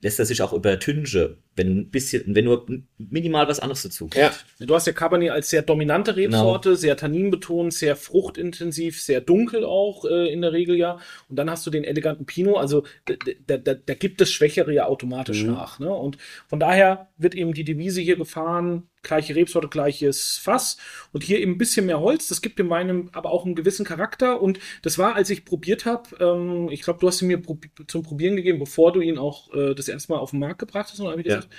lässt 0.00 0.18
er 0.18 0.26
sich 0.26 0.42
auch 0.42 0.52
übertünchen, 0.52 1.38
wenn 1.56 1.78
ein 1.78 1.90
bisschen, 1.90 2.34
wenn 2.34 2.44
nur 2.44 2.66
minimal 2.98 3.48
was 3.48 3.58
anderes 3.58 3.82
dazu 3.82 4.04
kommt. 4.04 4.16
Ja. 4.16 4.32
Du 4.60 4.74
hast 4.74 4.86
ja 4.86 4.92
Cabernet 4.92 5.30
als 5.30 5.50
sehr 5.50 5.62
dominante 5.62 6.14
Rebsorte, 6.14 6.70
genau. 6.70 6.80
sehr 6.80 6.96
tanninbetont, 6.96 7.74
sehr 7.74 7.96
fruchtintensiv, 7.96 9.02
sehr 9.02 9.20
dunkel 9.20 9.64
auch 9.64 10.04
äh, 10.04 10.32
in 10.32 10.40
der 10.40 10.52
Regel 10.52 10.76
ja. 10.76 10.98
Und 11.28 11.36
dann 11.36 11.50
hast 11.50 11.66
du 11.66 11.70
den 11.70 11.82
eleganten 11.82 12.26
Pinot, 12.26 12.58
also 12.58 12.84
da, 13.06 13.56
da, 13.56 13.74
da 13.74 13.94
gibt 13.94 14.20
es 14.20 14.30
Schwächere 14.30 14.72
ja 14.72 14.86
automatisch 14.86 15.42
mhm. 15.42 15.52
nach. 15.52 15.80
Ne? 15.80 15.92
Und 15.92 16.16
von 16.46 16.60
daher 16.60 17.08
wird 17.16 17.34
eben 17.34 17.52
die 17.52 17.64
Devise 17.64 18.00
hier 18.00 18.16
gefahren, 18.16 18.87
gleiche 19.08 19.34
Rebsorte, 19.34 19.68
gleiches 19.68 20.38
Fass 20.38 20.76
und 21.12 21.24
hier 21.24 21.40
eben 21.40 21.52
ein 21.52 21.58
bisschen 21.58 21.86
mehr 21.86 21.98
Holz. 21.98 22.28
Das 22.28 22.42
gibt 22.42 22.60
dem 22.60 22.70
Wein 22.70 23.10
aber 23.12 23.30
auch 23.32 23.44
einen 23.44 23.56
gewissen 23.56 23.84
Charakter 23.84 24.40
und 24.40 24.60
das 24.82 24.98
war, 24.98 25.16
als 25.16 25.30
ich 25.30 25.44
probiert 25.44 25.86
habe, 25.86 26.08
ähm, 26.20 26.68
ich 26.70 26.82
glaube, 26.82 27.00
du 27.00 27.08
hast 27.08 27.20
ihn 27.22 27.28
mir 27.28 27.42
prob 27.42 27.64
zum 27.88 28.02
Probieren 28.02 28.36
gegeben, 28.36 28.60
bevor 28.60 28.92
du 28.92 29.00
ihn 29.00 29.18
auch 29.18 29.52
äh, 29.52 29.74
das 29.74 29.88
erste 29.88 30.12
Mal 30.12 30.18
auf 30.18 30.30
den 30.30 30.40
Markt 30.40 30.60
gebracht 30.60 30.90
hast. 30.90 31.00
Und 31.00 31.08
habe 31.08 31.20
ich 31.20 31.26
ja. 31.26 31.36
gesagt, 31.36 31.52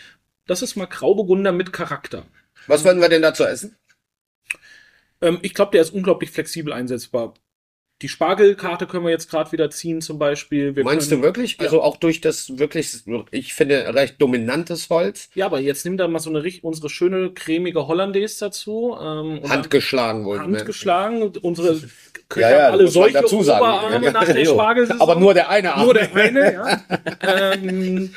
das 0.46 0.62
ist 0.62 0.76
mal 0.76 0.86
Grauburgunder 0.86 1.52
mit 1.52 1.74
Charakter. 1.74 2.26
Was 2.68 2.84
würden 2.84 3.02
wir 3.02 3.10
denn 3.10 3.22
dazu 3.22 3.44
essen? 3.44 3.76
Ähm, 5.22 5.40
ich 5.42 5.54
glaube, 5.54 5.72
der 5.72 5.82
ist 5.82 5.94
unglaublich 5.94 6.32
flexibel 6.32 6.72
einsetzbar. 6.72 7.34
Die 8.02 8.08
Spargelkarte 8.08 8.88
können 8.88 9.04
wir 9.04 9.12
jetzt 9.12 9.30
gerade 9.30 9.52
wieder 9.52 9.70
ziehen, 9.70 10.02
zum 10.02 10.20
Beispiel. 10.20 10.76
Wir 10.76 10.86
Meinst 10.86 11.10
können, 11.10 11.22
du 11.22 11.28
wirklich? 11.28 11.58
Ja. 11.58 11.66
Also 11.66 11.82
auch 11.82 11.98
durch 11.98 12.22
das 12.22 12.58
wirklich, 12.58 12.94
ich 13.32 13.54
finde, 13.54 13.94
recht 13.94 14.22
dominantes 14.22 14.90
Holz? 14.90 15.30
Ja, 15.36 15.48
aber 15.48 15.60
jetzt 15.60 15.84
nimm 15.84 15.98
da 15.98 16.08
mal 16.08 16.20
so 16.20 16.30
eine 16.30 16.40
unsere 16.62 16.90
schöne 16.90 17.32
cremige 17.32 17.88
Hollandaise 17.88 18.40
dazu. 18.40 18.96
Ähm, 19.00 19.42
Handgeschlagen 19.50 20.24
wohl. 20.24 20.40
Handgeschlagen. 20.40 21.34
Unsere 21.42 21.78
Köcher 22.30 22.50
ja, 22.50 22.58
ja, 22.58 22.70
alle 22.70 22.88
solche 22.88 23.22
dazu 23.22 23.44
sagen. 23.44 23.66
Oberarme 23.66 24.12
nach 24.12 24.26
der 24.26 24.46
Spargelsaison. 24.46 25.02
Aber 25.02 25.16
nur 25.16 25.34
der 25.34 25.50
eine 25.50 25.74
Arm. 25.74 25.86
Nur 25.86 25.94
der 25.94 26.16
eine, 26.16 26.54
ja. 26.54 26.82
ähm, 27.54 28.16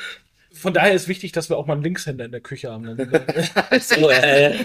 von 0.53 0.73
daher 0.73 0.93
ist 0.93 1.09
wichtig, 1.09 1.33
dass 1.33 1.49
wir 1.49 1.57
auch 1.57 1.65
mal 1.65 1.73
einen 1.73 1.83
Linkshänder 1.83 2.23
in 2.23 2.31
der 2.31 2.39
Küche 2.39 2.71
haben. 2.71 2.95
so, 3.81 4.09
äh, 4.09 4.59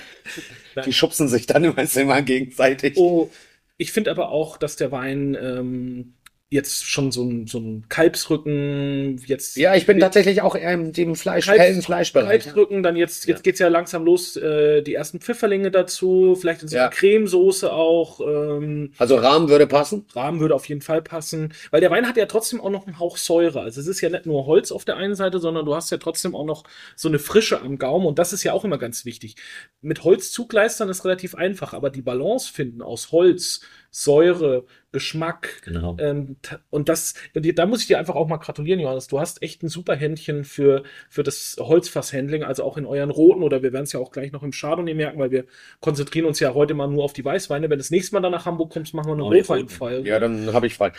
die 0.84 0.92
schubsen 0.92 1.26
sich 1.26 1.46
dann 1.46 1.64
immer, 1.64 1.96
immer 1.96 2.22
gegenseitig. 2.22 2.96
Oh, 2.96 3.30
ich 3.78 3.92
finde 3.92 4.10
aber 4.10 4.30
auch, 4.30 4.58
dass 4.58 4.76
der 4.76 4.92
Wein 4.92 5.36
ähm, 5.40 6.14
jetzt 6.50 6.86
schon 6.86 7.12
so 7.12 7.22
ein, 7.24 7.46
so 7.46 7.58
ein 7.58 7.84
Kalbsrücken, 7.90 9.20
jetzt. 9.26 9.56
Ja, 9.56 9.74
ich 9.74 9.84
bin 9.84 9.98
tatsächlich 9.98 10.40
auch 10.40 10.56
eher 10.56 10.72
im 10.72 10.94
dem 10.94 11.14
Fleisch, 11.14 11.44
Kalbs, 11.44 11.62
hellen 11.62 11.82
Fleischbereich. 11.82 12.44
Kalbsrücken, 12.44 12.82
dann 12.82 12.96
jetzt, 12.96 13.26
jetzt 13.26 13.38
ja. 13.38 13.42
geht's 13.42 13.58
ja 13.58 13.68
langsam 13.68 14.04
los, 14.04 14.34
äh, 14.36 14.80
die 14.80 14.94
ersten 14.94 15.20
Pfifferlinge 15.20 15.70
dazu, 15.70 16.36
vielleicht 16.40 16.62
in 16.62 16.68
so 16.68 16.76
ja. 16.76 16.88
Cremesoße 16.88 17.70
auch. 17.70 18.20
Ähm, 18.20 18.92
also 18.96 19.16
Rahmen 19.16 19.50
würde 19.50 19.66
passen? 19.66 20.06
Rahmen 20.14 20.40
würde 20.40 20.54
auf 20.54 20.66
jeden 20.66 20.80
Fall 20.80 21.02
passen, 21.02 21.52
weil 21.70 21.82
der 21.82 21.90
Wein 21.90 22.08
hat 22.08 22.16
ja 22.16 22.24
trotzdem 22.24 22.62
auch 22.62 22.70
noch 22.70 22.86
einen 22.86 22.98
Hauch 22.98 23.18
Säure. 23.18 23.60
Also 23.60 23.82
es 23.82 23.86
ist 23.86 24.00
ja 24.00 24.08
nicht 24.08 24.24
nur 24.24 24.46
Holz 24.46 24.72
auf 24.72 24.86
der 24.86 24.96
einen 24.96 25.16
Seite, 25.16 25.40
sondern 25.40 25.66
du 25.66 25.74
hast 25.74 25.90
ja 25.90 25.98
trotzdem 25.98 26.34
auch 26.34 26.46
noch 26.46 26.64
so 26.96 27.08
eine 27.08 27.18
Frische 27.18 27.60
am 27.60 27.76
Gaumen 27.76 28.06
und 28.06 28.18
das 28.18 28.32
ist 28.32 28.42
ja 28.42 28.54
auch 28.54 28.64
immer 28.64 28.78
ganz 28.78 29.04
wichtig. 29.04 29.36
Mit 29.82 30.02
Holz 30.02 30.32
zugleistern 30.32 30.88
ist 30.88 31.04
relativ 31.04 31.34
einfach, 31.34 31.74
aber 31.74 31.90
die 31.90 32.02
Balance 32.02 32.50
finden 32.50 32.80
aus 32.80 33.12
Holz, 33.12 33.60
Säure, 33.90 34.64
Geschmack. 34.92 35.62
Genau. 35.64 35.96
Ähm, 36.00 36.36
und 36.70 36.88
das, 36.88 37.14
da 37.34 37.66
muss 37.66 37.82
ich 37.82 37.86
dir 37.88 37.98
einfach 37.98 38.14
auch 38.14 38.26
mal 38.26 38.38
gratulieren, 38.38 38.80
Johannes. 38.80 39.06
Du 39.06 39.20
hast 39.20 39.42
echt 39.42 39.62
ein 39.62 39.68
super 39.68 39.94
Händchen 39.94 40.44
für, 40.44 40.82
für 41.10 41.22
das 41.22 41.56
Holzfasshandling, 41.58 42.42
also 42.42 42.64
auch 42.64 42.76
in 42.76 42.86
euren 42.86 43.10
roten 43.10 43.42
oder 43.42 43.62
wir 43.62 43.72
werden 43.72 43.84
es 43.84 43.92
ja 43.92 44.00
auch 44.00 44.10
gleich 44.10 44.32
noch 44.32 44.42
im 44.42 44.50
Chardonnay 44.52 44.94
merken, 44.94 45.18
weil 45.18 45.30
wir 45.30 45.44
konzentrieren 45.80 46.26
uns 46.26 46.40
ja 46.40 46.54
heute 46.54 46.74
mal 46.74 46.88
nur 46.88 47.04
auf 47.04 47.12
die 47.12 47.24
Weißweine. 47.24 47.68
Wenn 47.68 47.78
das 47.78 47.90
nächste 47.90 48.14
Mal 48.14 48.20
dann 48.20 48.32
nach 48.32 48.46
Hamburg 48.46 48.72
kommst, 48.72 48.94
machen 48.94 49.08
wir 49.08 49.14
eine 49.14 49.24
oh, 49.24 49.32
Rotweinfolge. 49.32 50.08
Ja, 50.08 50.18
dann 50.18 50.52
habe 50.52 50.66
ich 50.66 50.74
frei. 50.74 50.92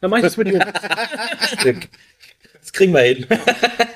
Dann 0.00 0.10
mache 0.10 0.20
ich 0.20 0.24
das 0.24 0.36
mit 0.36 0.48
dir. 0.48 0.60
Das 2.60 2.74
kriegen 2.74 2.92
wir 2.92 3.00
hin. 3.00 3.26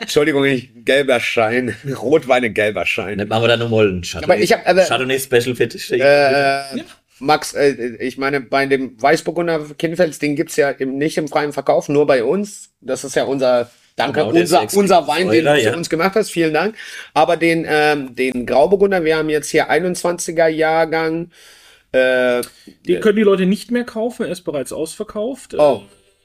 Entschuldigung, 0.01 0.43
ich, 0.47 0.71
gelber 0.75 1.21
Schein. 1.21 1.77
Rotweine, 2.01 2.51
gelber 2.51 2.87
Schein. 2.87 3.19
Dann 3.19 3.29
machen 3.29 3.45
wir 3.45 3.49
dann 3.49 3.61
nochmal 3.61 3.89
einen 3.89 4.03
Chardonnay. 4.03 4.35
Aber 4.35 4.43
ich 4.43 4.53
hab, 4.55 4.67
aber, 4.67 4.85
Chardonnay 4.85 5.21
Special 5.21 5.55
Fetish. 5.55 5.93
Äh, 5.93 5.99
ja. 5.99 6.65
Max, 7.21 7.55
äh, 7.55 7.97
ich 8.01 8.19
meine, 8.19 8.41
bei 8.41 8.67
dem 8.67 9.01
Weißburgunder 9.01 9.61
Kinfels, 9.79 10.19
den 10.19 10.37
gibt's 10.37 10.57
ja 10.57 10.71
im, 10.71 10.99
nicht 10.99 11.17
im 11.17 11.29
freien 11.29 11.53
Verkauf, 11.53 11.89
nur 11.89 12.07
bei 12.07 12.25
uns. 12.25 12.75
Das 12.81 13.05
ist 13.05 13.15
ja 13.15 13.25
unser, 13.25 13.71
danke, 13.97 14.21
genau, 14.21 14.39
unser, 14.39 14.67
unser 14.75 15.07
Wein, 15.07 15.31
den 15.31 15.45
du 15.45 15.61
ja. 15.61 15.71
für 15.71 15.77
uns 15.77 15.89
gemacht 15.89 16.17
hast. 16.17 16.31
Vielen 16.31 16.55
Dank. 16.55 16.77
Aber 17.13 17.37
den, 17.37 17.65
ähm, 17.69 18.15
den 18.15 18.47
Grauburgunder, 18.47 19.05
wir 19.05 19.17
haben 19.17 19.29
jetzt 19.29 19.51
hier 19.51 19.71
21er 19.71 20.49
Jahrgang. 20.49 21.31
Äh, 21.93 22.43
den 22.87 23.01
können 23.01 23.17
die 23.17 23.23
Leute 23.23 23.47
nicht 23.47 23.71
mehr 23.71 23.85
kaufen, 23.85 24.25
er 24.25 24.33
ist 24.33 24.43
bereits 24.43 24.73
ausverkauft. 24.73 25.55
Oh. 25.55 25.83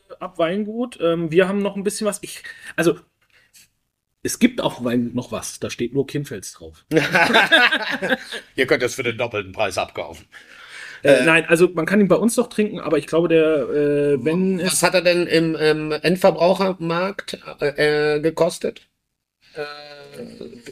Äh, 0.09 0.13
ab 0.19 0.39
Weingut. 0.39 0.97
Ähm, 0.99 1.31
wir 1.31 1.47
haben 1.47 1.61
noch 1.61 1.75
ein 1.75 1.83
bisschen 1.83 2.07
was. 2.07 2.17
Ich, 2.23 2.41
also 2.75 2.99
es 4.23 4.39
gibt 4.39 4.59
auch 4.59 4.83
Wein 4.83 5.11
noch 5.13 5.31
was, 5.31 5.59
da 5.59 5.69
steht 5.69 5.93
nur 5.93 6.07
Kinfels 6.07 6.53
drauf. 6.53 6.85
Ihr 8.55 8.65
könnt 8.65 8.81
das 8.81 8.95
für 8.95 9.03
den 9.03 9.17
doppelten 9.17 9.51
Preis 9.51 9.77
abkaufen. 9.77 10.25
Äh, 11.03 11.23
nein, 11.25 11.45
also 11.47 11.69
man 11.73 11.85
kann 11.85 11.99
ihn 11.99 12.07
bei 12.07 12.15
uns 12.15 12.35
noch 12.37 12.49
trinken, 12.49 12.79
aber 12.79 12.97
ich 12.97 13.07
glaube, 13.07 13.27
der, 13.27 13.69
äh, 13.69 14.25
wenn 14.25 14.59
Was 14.63 14.83
hat 14.83 14.93
er 14.93 15.01
denn 15.01 15.27
im, 15.27 15.55
im 15.55 15.91
Endverbrauchermarkt 15.91 17.39
äh, 17.61 18.15
äh 18.15 18.19
gekostet? 18.19 18.87
Äh, 19.53 19.63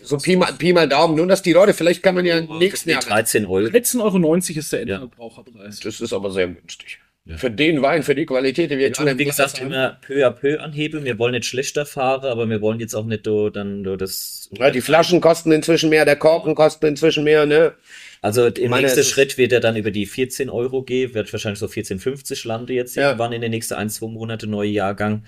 so 0.04 0.18
Pi 0.18 0.36
mal, 0.36 0.52
Pi 0.54 0.74
mal 0.74 0.88
Daumen, 0.88 1.16
nur 1.16 1.28
dass 1.28 1.42
die 1.42 1.54
Leute, 1.54 1.74
vielleicht 1.74 2.04
kann 2.04 2.16
man 2.16 2.26
ja 2.26 2.38
im 2.38 2.58
nächsten 2.58 2.90
Jahr. 2.90 3.02
13 3.02 3.46
Euro. 3.46 3.68
13,90 3.68 4.02
Euro 4.02 4.60
ist 4.60 4.74
der 4.74 4.82
Endverbraucherpreis. 4.82 5.80
Das 5.80 6.02
ist 6.02 6.13
aber 6.13 6.32
sehr 6.32 6.48
günstig. 6.48 7.00
Ja. 7.28 7.36
Für 7.36 7.52
den 7.52 7.82
Wein, 7.82 8.04
für 8.04 8.16
die 8.16 8.26
Qualität, 8.26 8.72
die 8.72 8.78
wir 8.78 8.88
jetzt 8.88 9.04
Wie 9.06 9.26
gesagt, 9.26 9.60
immer 9.60 9.98
peu 10.00 10.26
à 10.26 10.32
peu 10.32 10.62
anhebeln. 10.62 11.04
Wir 11.04 11.20
wollen 11.20 11.34
nicht 11.34 11.46
schlechter 11.46 11.86
fahren, 11.86 12.26
aber 12.26 12.50
wir 12.50 12.62
wollen 12.62 12.80
jetzt 12.80 12.96
auch 12.96 13.06
nicht 13.06 13.28
do, 13.28 13.50
dann 13.50 13.84
do 13.84 13.98
das. 13.98 14.50
Ja, 14.58 14.72
die 14.72 14.80
Flaschen 14.80 15.20
kosten 15.20 15.52
inzwischen 15.52 15.90
mehr, 15.90 16.06
der 16.06 16.16
Korken 16.16 16.56
kostet 16.56 16.90
inzwischen 16.90 17.26
mehr, 17.26 17.46
ne? 17.46 17.74
Also 18.22 18.48
im 18.48 18.72
nächsten 18.72 19.04
Schritt 19.04 19.38
wird 19.38 19.52
er 19.52 19.60
dann 19.60 19.76
über 19.76 19.92
die 19.92 20.06
14 20.06 20.50
Euro 20.50 20.84
gehen, 20.84 21.13
wird 21.13 21.32
wahrscheinlich 21.34 21.60
so 21.60 21.66
14,50 21.66 22.48
lande 22.48 22.74
jetzt 22.74 22.96
ja. 22.96 23.08
irgendwann 23.08 23.34
in 23.34 23.42
den 23.42 23.52
nächsten 23.52 23.74
ein, 23.74 23.90
zwei 23.90 24.08
Monate, 24.08 24.48
neue 24.48 24.70
Jahrgang. 24.70 25.26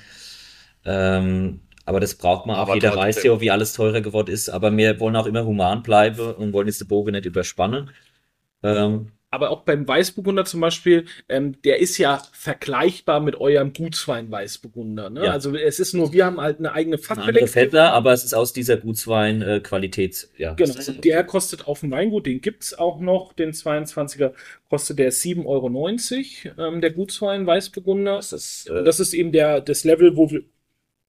Ähm, 0.86 1.60
aber 1.86 2.00
das 2.00 2.16
braucht 2.16 2.46
man 2.46 2.56
auch. 2.56 2.74
Jeder 2.74 2.96
weiß 2.96 3.24
ja, 3.24 3.42
wie 3.42 3.52
alles 3.52 3.74
teurer 3.74 4.00
geworden 4.00 4.32
ist. 4.32 4.48
Aber 4.48 4.76
wir 4.76 5.00
wollen 5.00 5.16
auch 5.16 5.26
immer 5.26 5.44
human 5.44 5.84
bleiben 5.84 6.34
und 6.36 6.54
wollen 6.54 6.68
jetzt 6.68 6.80
den 6.80 6.88
Bogen 6.88 7.12
nicht 7.12 7.26
überspannen. 7.26 7.90
Ähm, 8.64 9.12
aber 9.32 9.52
auch 9.52 9.62
beim 9.62 9.88
Weißburgunder 9.88 10.46
zum 10.46 10.62
Beispiel, 10.62 11.06
ähm, 11.28 11.62
der 11.62 11.80
ist 11.80 11.98
ja 11.98 12.22
vergleichbar 12.32 13.20
mit 13.20 13.40
eurem 13.40 13.74
Gutswein 13.74 14.32
Weißburgunder. 14.32 15.10
Ne? 15.10 15.26
Ja. 15.26 15.32
Also 15.32 15.56
es 15.56 15.80
ist 15.80 15.94
nur, 15.94 16.12
wir 16.14 16.26
haben 16.26 16.42
halt 16.42 16.60
eine 16.60 16.74
eigene 16.74 16.98
Fachbelegung. 16.98 17.48
aber 17.92 18.14
es 18.14 18.24
ist 18.24 18.34
aus 18.34 18.54
dieser 18.54 18.78
Gutswein 18.78 19.42
äh. 19.42 19.62
Ja. 20.38 20.54
Genau. 20.54 20.74
Der 21.04 21.24
kostet 21.24 21.68
auf 21.68 21.82
dem 21.82 21.92
Weingut, 21.92 22.26
den 22.26 22.42
gibt's 22.42 22.74
auch 22.74 23.00
noch, 23.00 23.34
den 23.34 23.52
22er 23.52 24.34
kostet 24.70 24.98
der 25.00 25.12
7,90 25.12 25.46
Euro, 25.46 26.68
ähm, 26.68 26.82
der 26.82 26.92
Gutswein 26.92 27.46
Weißburgunder. 27.46 28.16
Das 28.16 28.34
ist, 28.34 28.70
äh, 28.70 28.84
das 28.84 29.00
ist 29.00 29.14
eben 29.14 29.32
der, 29.32 29.62
das 29.62 29.84
Level, 29.84 30.16
wo 30.16 30.32
wir 30.32 30.44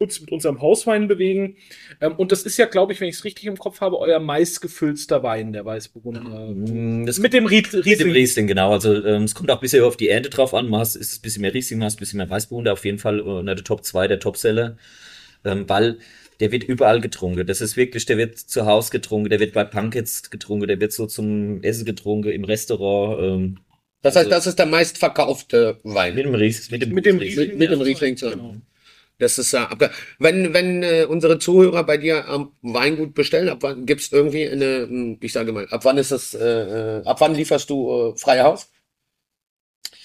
uns 0.01 0.21
mit 0.21 0.33
unserem 0.33 0.61
Hauswein 0.61 1.09
bewegen. 1.09 1.57
Ähm, 2.01 2.15
und 2.17 2.33
das 2.33 2.43
ist 2.43 2.57
ja, 2.57 2.67
glaube 2.67 2.93
ich, 2.93 3.01
wenn 3.01 3.09
ich 3.09 3.17
es 3.17 3.25
richtig 3.25 3.45
im 3.45 3.59
Kopf 3.59 3.81
habe, 3.81 3.99
euer 3.99 4.19
meistgefüllster 4.19 5.23
Wein, 5.23 5.53
der 5.53 5.65
Weißburgunder. 5.65 6.55
Mm, 6.55 7.07
das 7.07 7.19
mit 7.19 7.35
dem 7.35 7.47
Riesling. 7.47 7.83
Mit 7.85 8.01
dem 8.01 8.11
Riesling, 8.11 8.47
genau. 8.47 8.73
Also 8.73 9.05
ähm, 9.05 9.25
es 9.25 9.35
kommt 9.35 9.51
auch 9.51 9.59
ein 9.59 9.61
bisschen 9.61 9.85
auf 9.85 9.99
die 9.99 10.09
Ernte 10.09 10.31
drauf 10.31 10.55
an. 10.55 10.75
Hast, 10.75 10.97
ist 10.97 11.13
es 11.13 11.19
ein 11.19 11.23
bisschen 11.23 11.43
mehr 11.43 11.53
Riesling, 11.53 11.85
hast 11.85 11.97
ein 11.97 12.01
bisschen 12.01 12.17
mehr 12.17 12.31
Weißburgunder. 12.31 12.73
Auf 12.73 12.85
jeden 12.85 12.99
Fall 12.99 13.21
unter 13.21 13.55
der 13.55 13.65
Top 13.65 13.85
2 13.85 14.09
der 14.09 14.21
Topseller. 14.21 14.79
Ähm, 15.45 15.69
weil 15.69 15.99
der 16.41 16.51
wird 16.51 16.65
überall 16.65 17.03
getrunken. 17.03 17.47
Das 17.47 17.61
ist 17.61 17.77
wirklich, 17.77 18.07
der 18.07 18.17
wird 18.17 18.39
zu 18.39 18.65
Hause 18.65 18.91
getrunken, 18.91 19.29
der 19.29 19.41
wird 19.41 19.53
bei 19.53 19.65
Punkets 19.65 20.31
getrunken, 20.31 20.67
der 20.67 20.81
wird 20.81 20.93
so 20.93 21.07
zum 21.07 21.63
Essen 21.63 21.85
getrunken, 21.85 22.31
im 22.31 22.45
Restaurant. 22.45 23.23
Ähm, 23.23 23.59
das 24.01 24.17
heißt, 24.17 24.27
also, 24.27 24.37
das 24.37 24.47
ist 24.47 24.59
der 24.59 24.67
meistverkaufte 24.67 25.79
Wein. 25.83 26.15
Mit 26.15 26.25
dem 26.25 26.35
Riesling. 26.35 26.81
Mit 26.81 26.89
dem, 26.89 26.95
mit 26.95 27.05
dem 27.05 27.19
Riesling. 27.19 27.49
Mit, 27.51 27.59
mit 27.59 27.71
dem 27.71 27.81
Riesling 27.83 28.15
genau. 28.17 28.55
Das 29.21 29.39
ist 29.39 29.53
ja, 29.53 29.71
äh, 29.79 29.91
wenn, 30.19 30.53
wenn 30.55 30.83
äh, 30.83 31.05
unsere 31.09 31.39
Zuhörer 31.39 31.85
bei 31.85 31.99
dir 31.99 32.27
am 32.27 32.53
Weingut 32.63 33.15
bestellen, 33.15 33.51
ab 33.51 33.59
wann 33.61 33.87
gibt's 33.87 34.11
irgendwie 34.11 34.49
eine, 34.49 34.87
hm, 34.89 35.19
ich 35.21 35.33
sage 35.33 35.53
mal, 35.53 35.69
ab 35.71 35.85
wann 35.85 35.99
ist 35.99 36.11
das, 36.11 36.35
äh, 36.35 36.99
äh 37.01 37.05
ab 37.05 37.21
wann 37.21 37.35
lieferst 37.35 37.69
du 37.71 38.13
äh, 38.15 38.19
freie 38.19 38.43
Haus? 38.45 38.71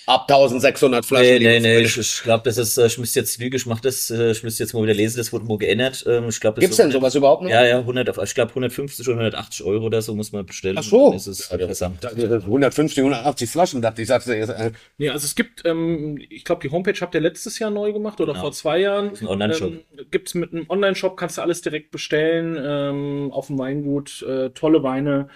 Ab 0.08 0.30
1600 0.30 1.04
Flaschen. 1.04 1.26
Nee, 1.26 1.40
nee, 1.40 1.60
nee, 1.60 1.80
ich, 1.80 1.98
ich 1.98 2.22
glaube, 2.22 2.44
das 2.44 2.58
ist, 2.58 2.78
äh, 2.78 2.86
ich 2.86 2.98
müsste 3.00 3.20
jetzt 3.20 3.40
Lüge, 3.40 3.58
ich 3.58 3.66
mach 3.66 3.80
das, 3.80 4.12
äh, 4.12 4.32
ich 4.32 4.44
müsste 4.44 4.64
jetzt 4.64 4.74
mal 4.74 4.84
wieder 4.84 4.94
lesen, 4.94 5.18
das 5.18 5.34
wurde 5.34 5.46
mal 5.46 5.58
geändert. 5.58 6.06
Ähm, 6.08 6.30
ich 6.30 6.40
glaub, 6.40 6.60
Gibt's 6.60 6.78
denn 6.78 6.92
sowas 6.92 7.16
überhaupt 7.16 7.42
noch? 7.42 7.50
Ja, 7.50 7.66
ja, 7.66 7.80
100, 7.80 8.16
ich 8.24 8.36
glaube 8.36 8.50
150 8.50 9.08
oder 9.08 9.18
180 9.18 9.66
Euro 9.66 9.86
oder 9.86 10.02
so 10.04 10.14
muss 10.14 10.32
man 10.32 10.46
bestellen. 10.46 10.78
Ach 10.78 10.84
so. 10.84 11.12
Das 11.12 11.26
ist 11.26 11.52
ja, 11.52 11.58
das, 11.58 11.82
150, 11.82 13.00
180 13.00 13.50
Flaschen, 13.50 13.82
dachte 13.82 14.04
ich, 14.04 14.08
sagte 14.08 14.36
äh, 14.36 14.72
Nee, 14.98 15.10
also 15.10 15.26
es 15.26 15.34
gibt, 15.34 15.66
ähm, 15.66 16.20
ich 16.30 16.46
glaube, 16.46 16.62
die 16.62 16.72
Homepage 16.72 17.00
habt 17.02 17.16
ihr 17.16 17.22
letztes 17.22 17.58
Jahr 17.58 17.72
neu 17.72 17.92
gemacht 17.92 18.22
oder 18.22 18.34
genau. 18.34 18.44
vor 18.44 18.52
zwei 18.52 18.80
Jahren. 18.80 19.10
Das 19.10 19.22
ist 19.22 19.22
ein 19.24 19.28
Online-Shop. 19.28 19.72
Ähm, 19.72 20.06
gibt's 20.12 20.36
mit 20.36 20.54
einem 20.54 20.66
Online-Shop, 20.70 21.18
kannst 21.18 21.38
du 21.38 21.42
alles 21.42 21.62
direkt 21.62 21.90
bestellen, 21.90 22.58
ähm, 22.64 23.32
auf 23.32 23.48
dem 23.48 23.58
Weingut, 23.58 24.22
äh, 24.22 24.52
tolle 24.52 24.84
Weine, 24.84 25.30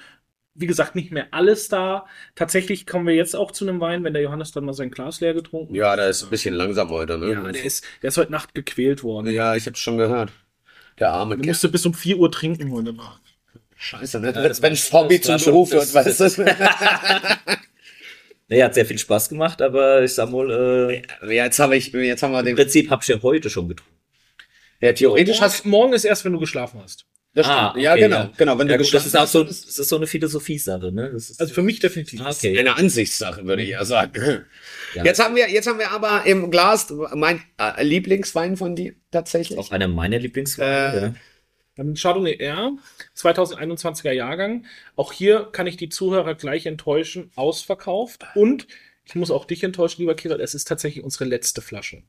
wie 0.56 0.68
gesagt, 0.68 0.96
nicht 0.96 1.12
mehr 1.12 1.28
alles 1.32 1.70
da. 1.70 2.06
Tatsächlich 2.36 2.86
kommen 2.86 3.08
wir 3.08 3.16
jetzt 3.16 3.36
auch 3.36 3.52
zu 3.52 3.68
einem 3.68 3.80
Wein, 3.80 4.04
wenn 4.04 4.14
der 4.14 4.22
Johannes 4.22 4.52
dann 4.52 4.66
mal 4.66 4.74
sein 4.74 4.92
Glas 4.92 5.22
leer 5.22 5.34
getrunken 5.34 5.74
hat. 5.74 5.78
Ja, 5.78 5.96
der 5.96 6.10
ist 6.10 6.24
ein 6.24 6.30
bisschen 6.30 6.54
langsam 6.54 6.90
heute, 6.90 7.18
ne? 7.18 7.32
Ja, 7.32 7.42
der 7.42 7.64
ist, 7.64 7.86
der 8.02 8.10
ist 8.10 8.18
heute 8.18 8.32
Nacht 8.32 8.54
gequält 8.54 9.04
worden. 9.04 9.30
Ja, 9.32 9.56
ich 9.56 9.66
hab's 9.66 9.80
schon 9.80 9.98
gehört. 9.98 10.32
Der 11.00 11.12
arme 11.12 11.38
Der 11.38 11.46
musste 11.46 11.70
bis 11.70 11.86
um 11.86 11.94
4 11.94 12.18
Uhr 12.18 12.32
trinken 12.32 12.72
heute 12.72 12.94
Nacht. 12.94 13.22
Scheiße, 13.78 14.20
ne? 14.20 14.34
Ja, 14.36 14.62
wenn 14.62 14.76
Hobby 14.76 15.22
zum 15.22 15.38
Beruf 15.38 15.72
wird, 15.72 15.94
weißt 15.94 16.20
du? 16.20 16.46
Nee, 18.52 18.64
hat 18.64 18.74
sehr 18.74 18.86
viel 18.86 18.98
Spaß 18.98 19.30
gemacht, 19.30 19.62
aber 19.62 20.04
ich 20.04 20.16
sag 20.16 20.32
mal, 20.32 20.50
äh, 20.50 21.36
ja, 21.36 21.46
jetzt 21.46 21.60
habe 21.60 21.78
ich, 21.78 21.94
jetzt 21.94 22.24
haben 22.24 22.32
wir 22.32 22.42
den. 22.42 22.50
Im 22.50 22.56
Prinzip 22.56 22.90
hab 22.90 23.04
ich 23.04 23.08
ja 23.08 23.22
heute 23.22 23.48
schon 23.48 23.70
getrunken. 23.70 23.94
Ja, 24.82 24.92
theoretisch 24.92 25.40
hast 25.40 25.68
morgen 25.68 25.94
ist 25.94 26.04
erst, 26.04 26.26
wenn 26.26 26.34
du 26.34 26.40
geschlafen 26.40 26.82
hast. 26.82 27.06
Das 27.34 27.46
ah, 27.46 27.70
okay, 27.70 27.82
ja, 27.82 27.96
genau, 27.96 28.15
ja. 28.18 28.32
genau. 28.36 28.58
Wenn 28.58 28.68
ja, 28.68 28.78
du 28.78 28.84
gut, 28.84 28.94
das 28.94 29.06
ist 29.06 29.15
auch 29.15 29.28
so, 29.28 29.44
das 29.44 29.63
ist 29.63 29.88
so 29.88 29.98
eine 29.98 30.08
Philosophie-Sache, 30.08 30.92
ne? 30.92 31.12
also 31.13 31.54
für 31.54 31.62
mich 31.62 31.80
definitiv. 31.80 32.22
Ah, 32.22 32.32
okay. 32.32 32.58
Eine 32.58 32.76
Ansichtssache, 32.76 33.46
würde 33.46 33.63
ich 33.63 33.70
ja 33.70 33.86
sagen. 33.86 34.46
Ja. 34.96 35.04
Jetzt 35.04 35.24
haben 35.24 35.36
wir, 35.36 35.48
jetzt 35.52 35.68
haben 35.68 35.78
wir 35.78 35.92
aber 35.92 36.26
im 36.26 36.50
Glas 36.50 36.92
mein 37.13 37.44
äh, 37.60 37.84
Lieblingswein 37.84 38.58
von 38.58 38.76
dir 38.76 38.96
tatsächlich. 39.12 39.60
Auch 39.60 39.70
einer 39.70 39.88
meiner 39.88 40.18
Lieblingsweine. 40.18 40.98
Äh, 40.98 41.02
ja. 41.02 41.13
Dann 41.76 41.94
Chardonnay 41.94 42.38
R, 42.39 42.72
2021er 43.15 44.12
Jahrgang. 44.12 44.65
Auch 44.96 45.13
hier 45.13 45.48
kann 45.52 45.68
ich 45.68 45.78
die 45.78 45.89
Zuhörer 45.89 46.34
gleich 46.34 46.65
enttäuschen, 46.65 47.32
ausverkauft. 47.36 48.26
Und 48.34 48.65
ich 49.06 49.13
muss 49.13 49.30
auch 49.30 49.46
dich 49.46 49.63
enttäuschen, 49.63 50.02
lieber 50.02 50.15
Kira, 50.15 50.36
es 50.39 50.56
ist 50.56 50.68
tatsächlich 50.68 51.04
unsere 51.04 51.26
letzte 51.26 51.62
Flasche. 51.62 52.02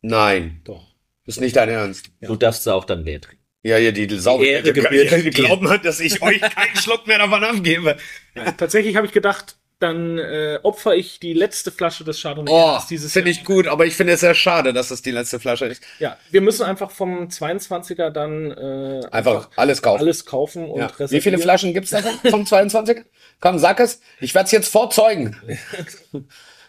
Nein. 0.00 0.60
Doch. 0.62 0.94
ist 1.26 1.40
nicht 1.40 1.56
dein 1.56 1.68
Ernst. 1.68 2.10
Ja. 2.20 2.28
Du 2.28 2.36
darfst 2.36 2.62
sie 2.62 2.72
auch 2.72 2.84
dann 2.84 3.02
leer 3.02 3.20
trinken. 3.20 3.37
Ja, 3.62 3.76
ja, 3.76 3.90
die, 3.90 4.06
die 4.06 4.18
Sau. 4.18 4.38
Die, 4.38 4.62
die, 4.62 4.72
die 4.72 5.30
glauben 5.30 5.68
halt, 5.68 5.84
dass 5.84 6.00
ich 6.00 6.22
euch 6.22 6.40
keinen 6.40 6.76
Schluck 6.76 7.06
mehr 7.06 7.18
davon 7.18 7.42
abgebe. 7.42 7.96
Ja, 8.34 8.52
tatsächlich 8.52 8.94
habe 8.96 9.06
ich 9.06 9.12
gedacht, 9.12 9.56
dann 9.80 10.18
äh, 10.18 10.58
opfer 10.62 10.96
ich 10.96 11.20
die 11.20 11.32
letzte 11.32 11.70
Flasche 11.70 12.04
des 12.04 12.20
Chardonnay 12.20 12.50
oh, 12.52 12.78
dieses 12.90 13.12
Finde 13.12 13.30
ich 13.30 13.44
gut, 13.44 13.68
aber 13.68 13.86
ich 13.86 13.94
finde 13.94 14.14
es 14.14 14.20
sehr 14.20 14.34
schade, 14.34 14.72
dass 14.72 14.90
es 14.90 15.02
die 15.02 15.12
letzte 15.12 15.38
Flasche 15.38 15.66
ist. 15.66 15.82
Ja, 16.00 16.16
wir 16.30 16.40
müssen 16.40 16.64
einfach 16.64 16.90
vom 16.90 17.28
22er 17.28 18.10
dann 18.10 18.50
äh, 18.50 19.06
einfach, 19.10 19.12
einfach 19.12 19.50
alles 19.56 19.82
kaufen. 19.82 20.00
Alles 20.00 20.24
kaufen 20.24 20.68
und 20.68 20.80
ja. 20.80 21.10
Wie 21.10 21.20
viele 21.20 21.38
Flaschen 21.38 21.74
gibt's 21.74 21.90
davon 21.90 22.12
vom 22.28 22.42
22er? 22.42 23.04
Komm, 23.40 23.58
sag 23.58 23.78
es. 23.80 24.00
Ich 24.20 24.34
werde 24.34 24.46
es 24.46 24.52
jetzt 24.52 24.68
vorzeugen. 24.68 25.36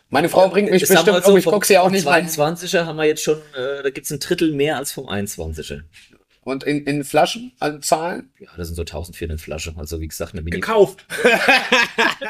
Meine 0.09 0.29
Frau 0.29 0.49
bringt 0.49 0.71
mich 0.71 0.87
mal 0.89 1.03
bestimmt 1.03 1.23
so, 1.23 1.31
um, 1.31 1.37
ich 1.37 1.43
vom- 1.43 1.53
guck 1.53 1.65
sie 1.65 1.77
auch 1.77 1.89
nicht 1.89 2.05
rein. 2.05 2.27
22er 2.27 2.85
haben 2.85 2.97
wir 2.97 3.05
jetzt 3.05 3.23
schon, 3.23 3.37
äh, 3.55 3.83
da 3.83 3.89
gibt's 3.89 4.11
ein 4.11 4.19
Drittel 4.19 4.53
mehr 4.53 4.77
als 4.77 4.91
vom 4.91 5.07
21er. 5.07 5.81
Und 6.49 6.63
in, 6.63 6.83
in 6.85 7.03
Flaschen 7.03 7.51
an 7.59 7.81
Zahlen? 7.81 8.29
Ja, 8.39 8.49
das 8.57 8.67
sind 8.67 8.75
so 8.75 8.81
1400 8.81 9.39
Flaschen. 9.39 9.77
Also 9.77 10.01
wie 10.01 10.07
gesagt, 10.07 10.33
eine 10.33 10.41
Mini. 10.41 10.55
Gekauft. 10.59 11.05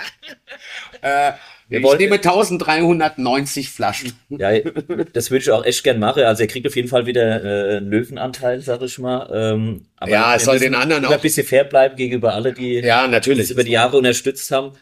Äh, 1.01 1.31
Wir 1.69 1.79
ich 1.79 1.83
wollten- 1.85 2.03
nehme 2.03 2.15
1390 2.15 3.69
Flaschen. 3.69 4.13
Ja, 4.29 4.51
das 5.13 5.31
würde 5.31 5.43
ich 5.43 5.51
auch 5.51 5.63
echt 5.63 5.83
gern 5.83 5.99
machen. 5.99 6.23
Also 6.23 6.41
er 6.43 6.47
kriegt 6.47 6.67
auf 6.67 6.75
jeden 6.75 6.87
Fall 6.89 7.05
wieder 7.05 7.43
äh, 7.43 7.77
einen 7.77 7.89
Löwenanteil, 7.89 8.59
sag 8.61 8.81
ich 8.81 8.97
mal. 8.99 9.29
Ähm, 9.31 9.85
aber 9.97 10.11
Ja, 10.11 10.35
es 10.35 10.45
soll 10.45 10.59
den 10.59 10.75
anderen 10.75 11.05
auch- 11.05 11.11
ein 11.11 11.21
bisschen 11.21 11.45
fair 11.45 11.63
bleiben 11.63 11.95
gegenüber 11.95 12.33
alle, 12.33 12.53
die 12.53 12.75
Ja, 12.79 13.07
natürlich. 13.07 13.45
es 13.45 13.51
über 13.51 13.63
die 13.63 13.71
Jahre 13.71 13.97
unterstützt 13.97 14.51
haben. 14.51 14.73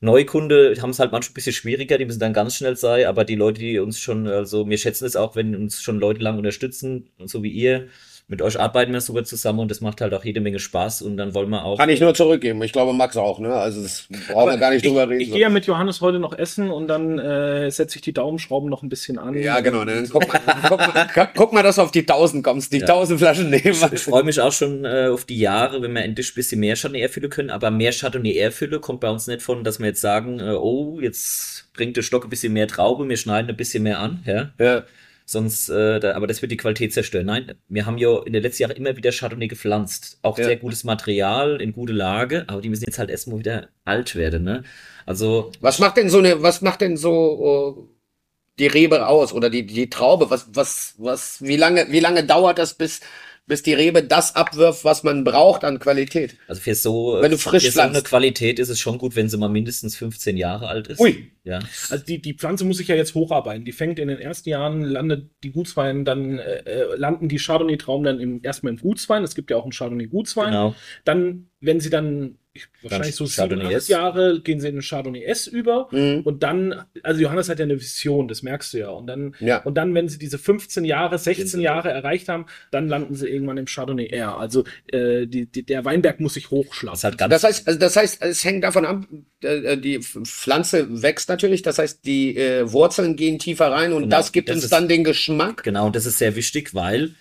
Neukunde 0.00 0.74
haben 0.80 0.90
es 0.90 0.98
halt 0.98 1.10
manchmal 1.12 1.32
ein 1.32 1.34
bisschen 1.34 1.52
schwieriger, 1.54 1.96
die 1.98 2.04
müssen 2.04 2.20
dann 2.20 2.34
ganz 2.34 2.54
schnell 2.56 2.76
sein, 2.76 3.06
aber 3.06 3.24
die 3.24 3.34
Leute, 3.34 3.60
die 3.60 3.78
uns 3.78 3.98
schon, 3.98 4.26
also 4.28 4.68
wir 4.68 4.76
schätzen 4.78 5.06
es 5.06 5.16
auch, 5.16 5.36
wenn 5.36 5.56
uns 5.56 5.80
schon 5.82 5.98
Leute 5.98 6.20
lang 6.20 6.36
unterstützen, 6.36 7.08
so 7.24 7.42
wie 7.42 7.50
ihr, 7.50 7.88
mit 8.28 8.42
euch 8.42 8.58
arbeiten 8.58 8.92
wir 8.92 9.00
super 9.00 9.22
zusammen 9.22 9.60
und 9.60 9.70
das 9.70 9.80
macht 9.80 10.00
halt 10.00 10.12
auch 10.12 10.24
jede 10.24 10.40
Menge 10.40 10.58
Spaß 10.58 11.02
und 11.02 11.16
dann 11.16 11.32
wollen 11.34 11.48
wir 11.48 11.64
auch. 11.64 11.78
Kann 11.78 11.88
ich 11.90 12.00
nur 12.00 12.12
zurückgeben. 12.12 12.60
Ich 12.64 12.72
glaube, 12.72 12.92
Max 12.92 13.16
auch, 13.16 13.38
ne? 13.38 13.54
Also, 13.54 13.82
das 13.82 14.08
brauchen 14.32 14.50
wir 14.50 14.56
gar 14.58 14.70
nicht 14.72 14.84
drüber 14.84 15.04
ich, 15.04 15.10
reden. 15.10 15.20
Ich 15.20 15.30
gehe 15.30 15.42
ja 15.42 15.48
mit 15.48 15.66
Johannes 15.66 16.00
heute 16.00 16.18
noch 16.18 16.36
essen 16.36 16.70
und 16.72 16.88
dann 16.88 17.20
äh, 17.20 17.70
setze 17.70 17.96
ich 17.96 18.02
die 18.02 18.12
Daumenschrauben 18.12 18.68
noch 18.68 18.82
ein 18.82 18.88
bisschen 18.88 19.18
an. 19.18 19.34
ja, 19.34 19.60
genau. 19.60 19.84
Dann 19.84 20.08
guck 20.08 20.26
mal, 20.26 20.40
guck, 20.68 20.78
mal, 20.78 21.28
guck- 21.36 21.52
mal, 21.52 21.62
dass 21.62 21.76
du 21.76 21.82
auf 21.82 21.92
die 21.92 22.00
1000 22.00 22.42
kommst, 22.42 22.72
die 22.72 22.78
Ja. 22.78 22.86
1000 22.86 23.20
Flaschen 23.20 23.50
nehmen. 23.50 23.76
Ich 23.92 24.00
freue 24.00 24.24
mich 24.24 24.40
auch 24.40 24.52
schon 24.52 24.84
äh, 24.84 25.06
auf 25.12 25.24
die 25.24 25.38
Jahre, 25.38 25.80
wenn 25.80 25.92
wir 25.92 26.02
endlich 26.02 26.28
ein 26.30 26.34
bisschen 26.34 26.58
mehr 26.58 26.74
Chardonnay 26.74 27.08
füllen 27.08 27.30
können. 27.30 27.50
Aber 27.50 27.70
mehr 27.70 27.92
Chardonnay 27.92 28.50
füllen 28.50 28.80
kommt 28.80 29.00
bei 29.00 29.08
uns 29.08 29.28
nicht 29.28 29.42
von, 29.42 29.62
dass 29.62 29.78
wir 29.78 29.86
jetzt 29.86 30.00
sagen, 30.00 30.40
äh, 30.40 30.50
oh, 30.54 30.98
jetzt 31.00 31.68
bringt 31.74 31.96
der 31.96 32.02
Stock 32.02 32.24
ein 32.24 32.30
bisschen 32.30 32.52
mehr 32.52 32.66
Traube, 32.66 33.08
wir 33.08 33.16
schneiden 33.16 33.48
ein 33.50 33.56
bisschen 33.56 33.84
mehr 33.84 34.00
an. 34.00 34.24
Ja? 34.26 34.50
Ja. 34.58 34.82
Sonst, 35.28 35.68
äh, 35.68 35.98
da, 35.98 36.14
aber 36.14 36.28
das 36.28 36.40
wird 36.40 36.52
die 36.52 36.56
Qualität 36.56 36.92
zerstören. 36.94 37.26
Nein, 37.26 37.54
wir 37.68 37.84
haben 37.84 37.98
ja 37.98 38.22
in 38.24 38.32
den 38.32 38.42
letzten 38.44 38.62
Jahren 38.62 38.76
immer 38.76 38.96
wieder 38.96 39.10
Chardonnay 39.10 39.48
gepflanzt. 39.48 40.20
Auch 40.22 40.38
Ja. 40.38 40.44
sehr 40.44 40.56
gutes 40.56 40.84
Material, 40.84 41.60
in 41.60 41.72
gute 41.72 41.92
Lage, 41.92 42.44
aber 42.46 42.60
die 42.60 42.68
müssen 42.68 42.84
jetzt 42.86 43.00
halt 43.00 43.10
erstmal 43.10 43.40
wieder 43.40 43.68
alt 43.84 44.14
werden. 44.14 44.44
Ne? 44.44 44.62
Also, 45.04 45.50
Was 45.60 45.80
macht 45.80 45.96
denn 45.96 46.10
so 46.10 46.18
eine, 46.18 46.42
was 46.42 46.62
macht 46.62 46.80
denn 46.80 46.96
so 46.96 47.88
äh, 47.88 48.60
die 48.60 48.68
Rebe 48.68 49.08
aus 49.08 49.32
oder 49.32 49.50
die, 49.50 49.66
die 49.66 49.90
Traube? 49.90 50.30
Was, 50.30 50.46
was, 50.54 50.94
was, 50.98 51.42
wie 51.42 51.56
lange, 51.56 51.86
wie 51.90 52.00
lange 52.00 52.22
dauert 52.24 52.58
das, 52.58 52.74
bis, 52.74 53.00
bis 53.46 53.62
die 53.62 53.74
Rebe 53.74 54.02
das 54.02 54.34
abwirft, 54.34 54.84
was 54.84 55.04
man 55.04 55.22
braucht 55.22 55.64
an 55.64 55.78
Qualität? 55.78 56.36
also 56.48 56.60
für 56.60 56.74
so, 56.74 57.18
Wenn 57.20 57.30
du 57.30 57.38
frisch 57.38 57.64
für 57.64 57.70
so 57.70 57.80
eine. 57.80 58.02
Qualität 58.02 58.58
ist 58.58 58.68
es 58.68 58.80
schon 58.80 58.98
gut, 58.98 59.14
wenn 59.16 59.28
sie 59.28 59.38
mal 59.38 59.48
mindestens 59.48 59.96
15 59.96 60.36
Jahre 60.36 60.68
alt 60.68 60.88
ist. 60.88 61.00
Ui. 61.00 61.30
Ja. 61.44 61.60
Also 61.90 62.04
die, 62.04 62.20
die 62.20 62.34
Pflanze 62.34 62.64
muss 62.64 62.78
sich 62.78 62.88
ja 62.88 62.96
jetzt 62.96 63.14
hocharbeiten. 63.14 63.64
Die 63.64 63.72
fängt 63.72 64.00
in 64.00 64.08
den 64.08 64.18
ersten 64.18 64.48
Jahren, 64.48 64.82
landet 64.82 65.30
die 65.44 65.52
Gutswein, 65.52 66.04
dann 66.04 66.38
äh, 66.38 66.58
äh, 66.64 66.96
landen 66.96 67.28
die 67.28 67.38
Chardonnay-Trauben 67.38 68.04
dann 68.04 68.18
im, 68.18 68.40
erstmal 68.42 68.72
im 68.72 68.80
Gutswein. 68.80 69.22
Es 69.22 69.36
gibt 69.36 69.50
ja 69.50 69.56
auch 69.56 69.62
einen 69.62 69.72
Chardonnay-Gutswein. 69.72 70.46
Genau. 70.46 70.74
Dann, 71.04 71.48
wenn 71.60 71.80
sie 71.80 71.90
dann 71.90 72.36
ich, 72.52 72.68
wahrscheinlich 72.82 73.14
so 73.14 73.26
sieben, 73.26 73.60
acht. 73.60 73.88
Jahre, 73.88 74.40
gehen 74.40 74.60
sie 74.60 74.68
in 74.68 74.76
den 74.76 74.80
Chardonnay 74.82 75.24
S 75.24 75.46
über. 75.46 75.88
Mhm. 75.90 76.22
Und 76.24 76.42
dann, 76.42 76.84
also 77.02 77.20
Johannes 77.20 77.50
hat 77.50 77.58
ja 77.58 77.64
eine 77.66 77.78
Vision, 77.78 78.28
das 78.28 78.42
merkst 78.42 78.72
du 78.72 78.78
ja. 78.78 78.88
Und 78.88 79.06
dann, 79.08 79.34
Ja. 79.40 79.58
und 79.62 79.74
dann, 79.74 79.94
wenn 79.94 80.08
sie 80.08 80.16
diese 80.16 80.38
15 80.38 80.86
Jahre, 80.86 81.18
16 81.18 81.60
Jahre 81.60 81.90
erreicht 81.90 82.30
haben, 82.30 82.46
dann 82.70 82.88
landen 82.88 83.14
sie 83.14 83.28
irgendwann 83.28 83.58
im 83.58 83.66
Chardonnay 83.66 84.06
R. 84.06 84.38
Also 84.38 84.64
äh, 84.90 85.26
die, 85.26 85.44
die, 85.44 85.64
der 85.66 85.84
Weinberg 85.84 86.18
muss 86.18 86.32
sich 86.32 86.44
Das 86.44 86.50
hochschlagen. 86.52 87.16
ganz 87.18 87.30
Das 87.30 87.44
heißt, 87.44 87.66
also 87.68 87.78
das 87.78 87.94
heißt, 87.96 88.22
es 88.22 88.42
hängt 88.42 88.64
davon 88.64 88.86
ab, 88.86 89.04
äh, 89.42 89.76
die 89.76 90.00
Pflanze 90.00 91.02
wächst 91.02 91.28
natürlich, 91.28 91.60
das 91.60 91.78
heißt, 91.78 92.06
die 92.06 92.38
äh, 92.38 92.72
Wurzeln 92.72 93.16
gehen 93.16 93.38
tiefer 93.38 93.70
rein 93.70 93.92
und 93.92 94.04
Genau, 94.04 94.16
das 94.16 94.32
gibt 94.32 94.48
das 94.48 94.56
uns 94.56 94.64
ist- 94.64 94.70
dann 94.72 94.88
den 94.88 95.04
Geschmack. 95.04 95.62
Genau, 95.62 95.86
und 95.86 95.94
das 95.96 96.06
ist 96.06 96.16
sehr 96.16 96.36
wichtig, 96.36 96.74
weil 96.74 97.14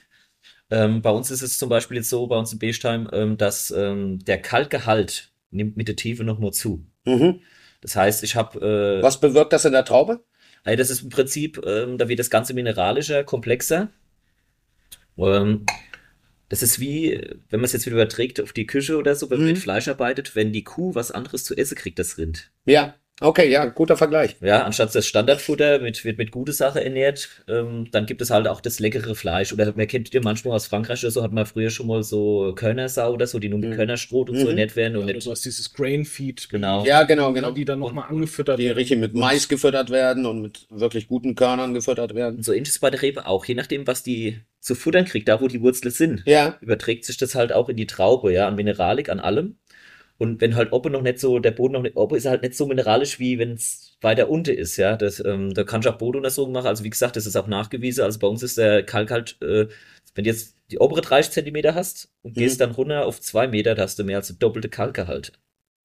ähm, 0.71 1.01
bei 1.01 1.09
uns 1.11 1.31
ist 1.31 1.41
es 1.41 1.57
zum 1.57 1.69
Beispiel 1.69 1.97
jetzt 1.97 2.09
so, 2.09 2.27
bei 2.27 2.37
uns 2.37 2.51
in 2.53 2.59
Beestheim, 2.59 3.09
ähm, 3.13 3.37
dass 3.37 3.71
ähm, 3.71 4.19
der 4.25 4.41
Kalkgehalt 4.41 5.31
nimmt 5.51 5.77
mit 5.77 5.87
der 5.87 5.95
Tiefe 5.95 6.23
noch 6.23 6.39
mal 6.39 6.51
zu. 6.51 6.85
Mhm. 7.05 7.41
Das 7.81 7.95
heißt, 7.95 8.23
ich 8.23 8.35
habe, 8.35 8.97
äh, 8.99 9.03
Was 9.03 9.19
bewirkt 9.19 9.53
das 9.53 9.65
in 9.65 9.71
der 9.73 9.85
Traube? 9.85 10.23
ey, 10.63 10.75
das 10.75 10.89
ist 10.89 11.03
im 11.03 11.09
Prinzip, 11.09 11.61
ähm, 11.65 11.99
da 11.99 12.09
wird 12.09 12.17
das 12.17 12.31
Ganze 12.31 12.55
mineralischer, 12.55 13.23
komplexer. 13.23 13.89
Ähm, 15.17 15.65
das 16.49 16.63
ist 16.63 16.79
wie, 16.79 17.19
wenn 17.49 17.59
man 17.59 17.65
es 17.65 17.73
jetzt 17.73 17.85
wieder 17.85 17.95
überträgt 17.95 18.41
auf 18.41 18.51
die 18.53 18.65
Küche 18.67 18.97
oder 18.97 19.15
so, 19.15 19.29
wenn 19.29 19.37
man 19.37 19.47
Mhm. 19.47 19.53
mit 19.53 19.61
Fleisch 19.61 19.87
arbeitet, 19.87 20.35
wenn 20.35 20.51
die 20.53 20.63
Kuh 20.63 20.95
was 20.95 21.11
anderes 21.11 21.43
zu 21.43 21.55
essen 21.55 21.75
kriegt, 21.75 21.99
das 21.99 22.17
Rind. 22.17 22.51
Ja, 22.65 22.95
okay, 23.21 23.49
ja, 23.49 23.65
guter 23.65 23.97
Vergleich. 23.97 24.35
Ja, 24.41 24.63
anstatt 24.63 24.93
das 24.93 25.05
Standardfutter 25.07 25.79
mit, 25.79 26.03
wird 26.05 26.17
mit 26.17 26.31
gute 26.31 26.51
Sache 26.53 26.83
ernährt, 26.83 27.43
ähm, 27.47 27.87
dann 27.91 28.05
gibt 28.05 28.21
es 28.21 28.29
halt 28.29 28.47
auch 28.47 28.61
das 28.61 28.79
leckere 28.79 29.15
Fleisch. 29.15 29.53
Oder 29.53 29.73
man 29.75 29.87
kennt 29.87 30.13
ja 30.13 30.21
manchmal 30.23 30.55
aus 30.55 30.67
Frankreich 30.67 31.03
oder 31.03 31.11
so, 31.11 31.23
hat 31.23 31.31
man 31.31 31.45
früher 31.45 31.69
schon 31.69 31.87
mal 31.87 32.03
so 32.03 32.53
Körnersau 32.55 33.13
oder 33.13 33.27
so, 33.27 33.39
die 33.39 33.49
nur 33.49 33.59
mit 33.59 33.69
Mhm. 33.71 33.75
Körnerschrot 33.75 34.29
und 34.29 34.35
so 34.37 34.43
Mhm. 34.43 34.49
ernährt 34.49 34.75
werden 34.75 34.97
und 34.97 35.03
Oder 35.05 35.13
nicht, 35.13 35.23
so 35.23 35.31
ist 35.31 35.45
dieses 35.45 35.73
Grain 35.73 36.05
Feed, 36.05 36.49
genau. 36.49 36.85
Ja, 36.85 37.03
genau, 37.03 37.31
genau. 37.33 37.51
die 37.51 37.65
dann 37.65 37.79
nochmal 37.79 38.09
angefüttert 38.09 38.59
Die 38.59 38.67
richtig 38.69 38.99
mit 38.99 39.13
Mais 39.13 39.47
gefüttert 39.47 39.89
werden 39.89 40.25
und 40.25 40.41
mit 40.41 40.67
wirklich 40.69 41.07
guten 41.07 41.35
Körnern 41.35 41.73
gefüttert 41.73 42.15
werden. 42.15 42.37
Und 42.37 42.43
so 42.45 42.51
ähnlich 42.51 42.69
ist 42.69 42.75
es 42.75 42.79
bei 42.79 42.89
der 42.89 43.01
Rebe 43.01 43.25
auch. 43.27 43.45
Je 43.45 43.55
nachdem, 43.55 43.87
was 43.87 44.03
die 44.03 44.39
zu 44.59 44.73
futtern 44.75 45.05
kriegt, 45.05 45.27
da 45.27 45.39
wo 45.41 45.47
die 45.47 45.61
Wurzeln 45.61 45.91
sind, 45.91 46.23
Ja, 46.25 46.57
überträgt 46.59 47.05
sich 47.05 47.17
das 47.17 47.35
halt 47.35 47.53
auch 47.53 47.69
in 47.69 47.77
die 47.77 47.85
Traube, 47.85 48.33
ja, 48.33 48.47
an 48.47 48.55
Mineralik, 48.55 49.09
an 49.09 49.19
allem. 49.19 49.57
Und 50.17 50.39
wenn 50.41 50.55
halt 50.55 50.71
oben 50.71 50.91
noch 50.93 51.01
nicht 51.01 51.19
so, 51.19 51.39
der 51.39 51.51
Boden 51.51 51.73
noch 51.73 51.81
nicht, 51.81 51.95
oben 51.97 52.15
ist 52.15 52.25
halt 52.25 52.41
nicht 52.41 52.55
so 52.55 52.65
mineralisch, 52.67 53.19
wie 53.19 53.37
wenn 53.37 53.53
es 53.53 53.97
weiter 54.01 54.29
unten 54.29 54.55
ist, 54.55 54.77
ja. 54.77 54.95
Das, 54.95 55.19
ähm, 55.23 55.53
da 55.53 55.63
kann 55.63 55.81
ich 55.81 55.87
auch 55.87 55.97
Bodenuntersuchungen 55.97 56.53
machen. 56.53 56.67
Also 56.67 56.83
wie 56.83 56.89
gesagt, 56.89 57.15
das 57.17 57.25
ist 57.25 57.35
auch 57.35 57.47
nachgewiesen. 57.47 58.03
Also 58.03 58.19
bei 58.19 58.27
uns 58.27 58.41
ist 58.43 58.57
der 58.57 58.83
Kalk 58.83 59.11
halt, 59.11 59.37
äh, 59.41 59.67
wenn 60.15 60.23
du 60.23 60.29
jetzt 60.29 60.55
die 60.71 60.79
obere 60.79 61.01
30 61.01 61.33
Zentimeter 61.33 61.75
hast 61.75 62.09
und 62.21 62.35
Mhm. 62.37 62.39
gehst 62.39 62.61
dann 62.61 62.71
runter 62.71 63.05
auf 63.05 63.19
zwei 63.21 63.47
Meter, 63.47 63.75
da 63.75 63.83
hast 63.83 63.99
du 63.99 64.03
mehr 64.05 64.17
als 64.17 64.35
doppelte 64.37 64.69
Kalkgehalt. 64.69 65.33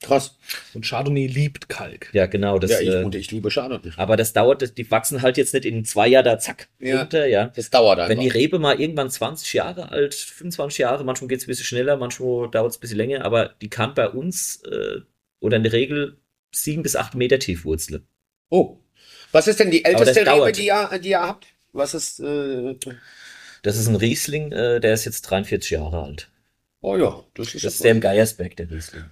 Krass. 0.02 0.36
Und 0.74 0.84
Chardonnay 0.84 1.26
liebt 1.26 1.68
Kalk. 1.68 2.08
Ja, 2.12 2.26
genau. 2.26 2.58
Das, 2.58 2.70
ja, 2.70 2.80
ich, 2.80 2.88
äh, 2.88 3.02
und 3.04 3.14
ich 3.14 3.30
liebe 3.30 3.50
Chardonnay. 3.50 3.92
aber 3.96 4.16
das 4.16 4.32
dauert, 4.32 4.76
die 4.78 4.90
wachsen 4.90 5.22
halt 5.22 5.36
jetzt 5.36 5.52
nicht 5.54 5.64
in 5.66 5.84
zwei 5.84 6.08
Jahren 6.08 6.24
da 6.24 6.38
zack 6.38 6.68
Ja. 6.78 7.00
runter, 7.00 7.26
ja. 7.26 7.46
Das 7.54 7.70
dauert 7.70 7.98
einfach. 7.98 8.10
Wenn 8.10 8.20
die 8.20 8.28
Rebe 8.28 8.58
mal 8.58 8.80
irgendwann 8.80 9.10
20 9.10 9.52
Jahre 9.52 9.90
alt, 9.90 10.14
25 10.14 10.78
Jahre, 10.78 11.04
manchmal 11.04 11.28
geht 11.28 11.38
es 11.40 11.44
ein 11.44 11.48
bisschen 11.48 11.66
schneller, 11.66 11.96
manchmal 11.96 12.50
dauert 12.50 12.70
es 12.72 12.78
ein 12.78 12.80
bisschen 12.80 12.96
länger, 12.98 13.24
aber 13.24 13.54
die 13.60 13.68
kann 13.68 13.94
bei 13.94 14.08
uns 14.08 14.62
äh, 14.64 15.00
oder 15.40 15.56
in 15.58 15.62
der 15.62 15.72
Regel 15.72 16.16
sieben 16.52 16.82
bis 16.82 16.96
acht 16.96 17.14
Meter 17.14 17.38
tief 17.38 17.64
wurzeln. 17.64 18.06
oh. 18.48 18.78
Was 19.32 19.46
ist 19.46 19.60
denn 19.60 19.70
die 19.70 19.84
älteste 19.84 20.26
Rebe, 20.26 20.50
die 20.50 20.66
ihr, 20.66 20.98
die 21.00 21.10
ihr 21.10 21.20
habt? 21.20 21.46
Was 21.72 21.94
ist, 21.94 22.18
äh, 22.18 22.74
Das 23.62 23.76
ist 23.76 23.86
ein 23.86 23.94
Riesling, 23.94 24.50
äh, 24.50 24.80
der 24.80 24.92
ist 24.94 25.04
jetzt 25.04 25.22
43 25.22 25.70
Jahre 25.70 26.02
alt. 26.02 26.28
oh 26.80 26.96
ja, 26.96 27.22
das 27.34 27.54
ist, 27.54 27.64
Das 27.64 27.74
ist 27.74 27.84
der 27.84 27.92
im 27.92 28.00
Geiersberg, 28.00 28.56
der 28.56 28.68
Riesling. 28.68 29.04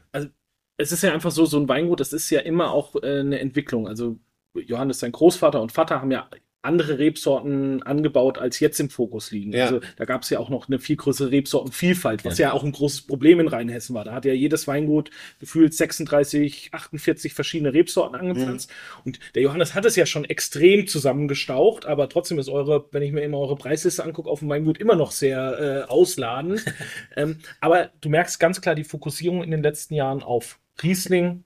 Es 0.78 0.92
ist 0.92 1.02
ja 1.02 1.12
einfach 1.12 1.32
so, 1.32 1.44
so 1.44 1.58
ein 1.58 1.68
Weingut, 1.68 2.00
das 2.00 2.12
ist 2.12 2.30
ja 2.30 2.40
immer 2.40 2.72
auch 2.72 2.94
äh, 3.02 3.20
eine 3.20 3.40
Entwicklung. 3.40 3.86
Also 3.86 4.16
Johannes, 4.54 5.00
sein 5.00 5.12
Großvater 5.12 5.60
und 5.60 5.72
Vater 5.72 6.00
haben 6.00 6.10
ja 6.10 6.28
andere 6.60 6.98
Rebsorten 6.98 7.82
angebaut, 7.84 8.38
als 8.38 8.58
jetzt 8.58 8.80
im 8.80 8.90
Fokus 8.90 9.30
liegen. 9.30 9.52
Ja. 9.52 9.66
Also 9.66 9.80
da 9.96 10.04
gab 10.04 10.22
es 10.22 10.30
ja 10.30 10.40
auch 10.40 10.50
noch 10.50 10.68
eine 10.68 10.80
viel 10.80 10.96
größere 10.96 11.30
Rebsortenvielfalt, 11.30 12.24
was 12.24 12.38
ja. 12.38 12.52
auch 12.52 12.64
ein 12.64 12.72
großes 12.72 13.02
Problem 13.02 13.38
in 13.38 13.46
Rheinhessen 13.46 13.94
war. 13.94 14.04
Da 14.04 14.12
hat 14.12 14.24
ja 14.24 14.32
jedes 14.32 14.66
Weingut 14.66 15.10
gefühlt 15.38 15.72
36, 15.72 16.70
48 16.72 17.32
verschiedene 17.32 17.72
Rebsorten 17.72 18.16
angepflanzt. 18.18 18.70
Und 19.04 19.20
der 19.36 19.42
Johannes 19.42 19.74
hat 19.74 19.84
es 19.84 19.94
ja 19.94 20.04
schon 20.04 20.24
extrem 20.24 20.88
zusammengestaucht, 20.88 21.86
aber 21.86 22.08
trotzdem 22.08 22.40
ist 22.40 22.48
eure, 22.48 22.86
wenn 22.90 23.02
ich 23.02 23.12
mir 23.12 23.22
immer 23.22 23.38
eure 23.38 23.56
Preisliste 23.56 24.04
angucke, 24.04 24.28
auf 24.28 24.40
dem 24.40 24.48
Weingut 24.48 24.78
immer 24.78 24.96
noch 24.96 25.12
sehr 25.12 25.86
äh, 25.86 25.90
ausladend. 25.90 26.64
ähm, 27.16 27.38
aber 27.60 27.90
du 28.00 28.08
merkst 28.08 28.40
ganz 28.40 28.60
klar 28.60 28.74
die 28.74 28.84
Fokussierung 28.84 29.44
in 29.44 29.52
den 29.52 29.62
letzten 29.62 29.94
Jahren 29.94 30.24
auf 30.24 30.58
Riesling, 30.82 31.44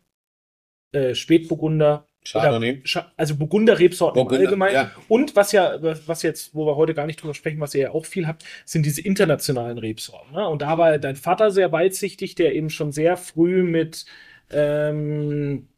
äh, 0.93 1.15
Spätburgunder, 1.15 2.07
Chardonnay. 2.25 2.83
oder 2.85 3.13
also 3.17 3.35
Burgunder-Rebsorten 3.37 4.19
im 4.21 4.25
Burgunder, 4.25 4.47
Allgemeinen. 4.47 4.75
ja. 4.75 4.91
Und 5.09 5.35
was 5.35 5.53
ja, 5.53 5.79
was 5.81 6.23
jetzt, 6.23 6.55
wo 6.55 6.67
wir 6.67 6.77
heute 6.77 6.95
gar 6.95 7.07
nicht 7.07 7.21
drüber 7.21 7.35
sprechen, 7.35 7.61
was 7.61 7.75
ihr 7.75 7.83
ja 7.83 7.91
auch 7.91 8.07
viel 8.07 8.27
habt, 8.27 8.45
sind 8.65 8.87
diese 8.87 9.01
internationalen 9.01 9.79
Rebsorten. 9.79 10.33
Ne? 10.33 10.47
Und 10.47 10.63
da 10.63 10.79
war 10.79 10.99
dein 10.99 11.17
Vater 11.17 11.51
sehr 11.51 11.73
weitsichtig, 11.73 12.35
der 12.35 12.55
eben 12.55 12.71
schon 12.71 12.93
sehr 12.93 13.17
früh 13.17 13.65
mit, 13.65 14.07
ähm, 14.51 15.69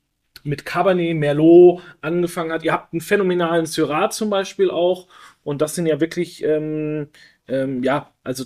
mit 0.43 0.67
Cabernet, 0.67 1.17
Merlot 1.17 1.83
angefangen 2.03 2.53
hat. 2.53 2.63
Ihr 2.63 2.73
habt 2.73 2.93
einen 2.93 3.01
phänomenalen 3.01 3.65
Syrah 3.65 4.11
zum 4.11 4.29
Beispiel 4.29 4.71
auch. 4.71 5.09
Und 5.45 5.63
das 5.63 5.75
sind 5.75 5.87
ja 5.87 6.01
wirklich, 6.01 6.45
ähm, 6.45 7.09
ähm, 7.49 7.83
ja, 7.83 8.13
also 8.23 8.45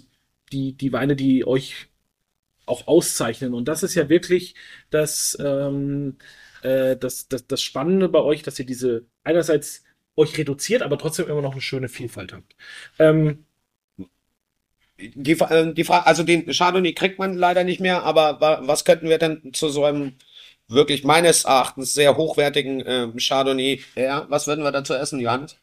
die, 0.53 0.75
die 0.75 0.93
Weine, 0.93 1.17
die 1.17 1.47
euch 1.47 1.88
auch 2.69 2.87
auszeichnen. 2.87 3.55
Und 3.55 3.69
das 3.69 3.83
ist 3.83 3.95
ja 3.95 4.09
wirklich 4.09 4.55
das, 4.91 5.37
ähm, 5.41 6.17
äh, 6.63 6.97
das, 6.97 7.29
das, 7.29 7.47
das 7.47 7.63
Spannende 7.63 8.09
bei 8.09 8.21
euch, 8.21 8.43
dass 8.43 8.59
ihr 8.59 8.67
diese 8.67 9.07
einerseits 9.25 9.85
euch 10.17 10.37
reduziert, 10.39 10.83
aber 10.83 10.99
trotzdem 10.99 11.29
immer 11.29 11.43
noch 11.43 11.53
eine 11.53 11.61
schöne 11.61 11.89
Vielfalt 11.89 12.33
habt. 12.33 12.57
Ähm, 12.99 13.45
Die, 15.01 15.33
äh, 15.33 15.73
die 15.75 15.85
Frage, 15.85 16.07
also 16.07 16.23
den 16.25 16.47
Chardonnay 16.53 16.93
kriegt 16.93 17.19
man 17.19 17.35
leider 17.35 17.63
nicht 17.65 17.81
mehr, 17.81 18.03
aber 18.03 18.41
wa- 18.41 18.61
was 18.63 18.85
könnten 18.85 19.09
wir 19.09 19.19
denn 19.19 19.53
zu 19.55 19.69
so 19.69 19.85
einem 19.85 20.15
wirklich 20.67 21.05
meines 21.05 21.45
Erachtens 21.45 21.95
sehr 21.95 22.17
hochwertigen 22.17 22.81
äh, 22.85 23.09
Chardonnay. 23.19 23.81
Ja, 23.95 24.27
was 24.29 24.47
würden 24.49 24.65
wir 24.65 24.73
dazu 24.73 24.95
essen, 24.95 25.21
Johannes? 25.21 25.57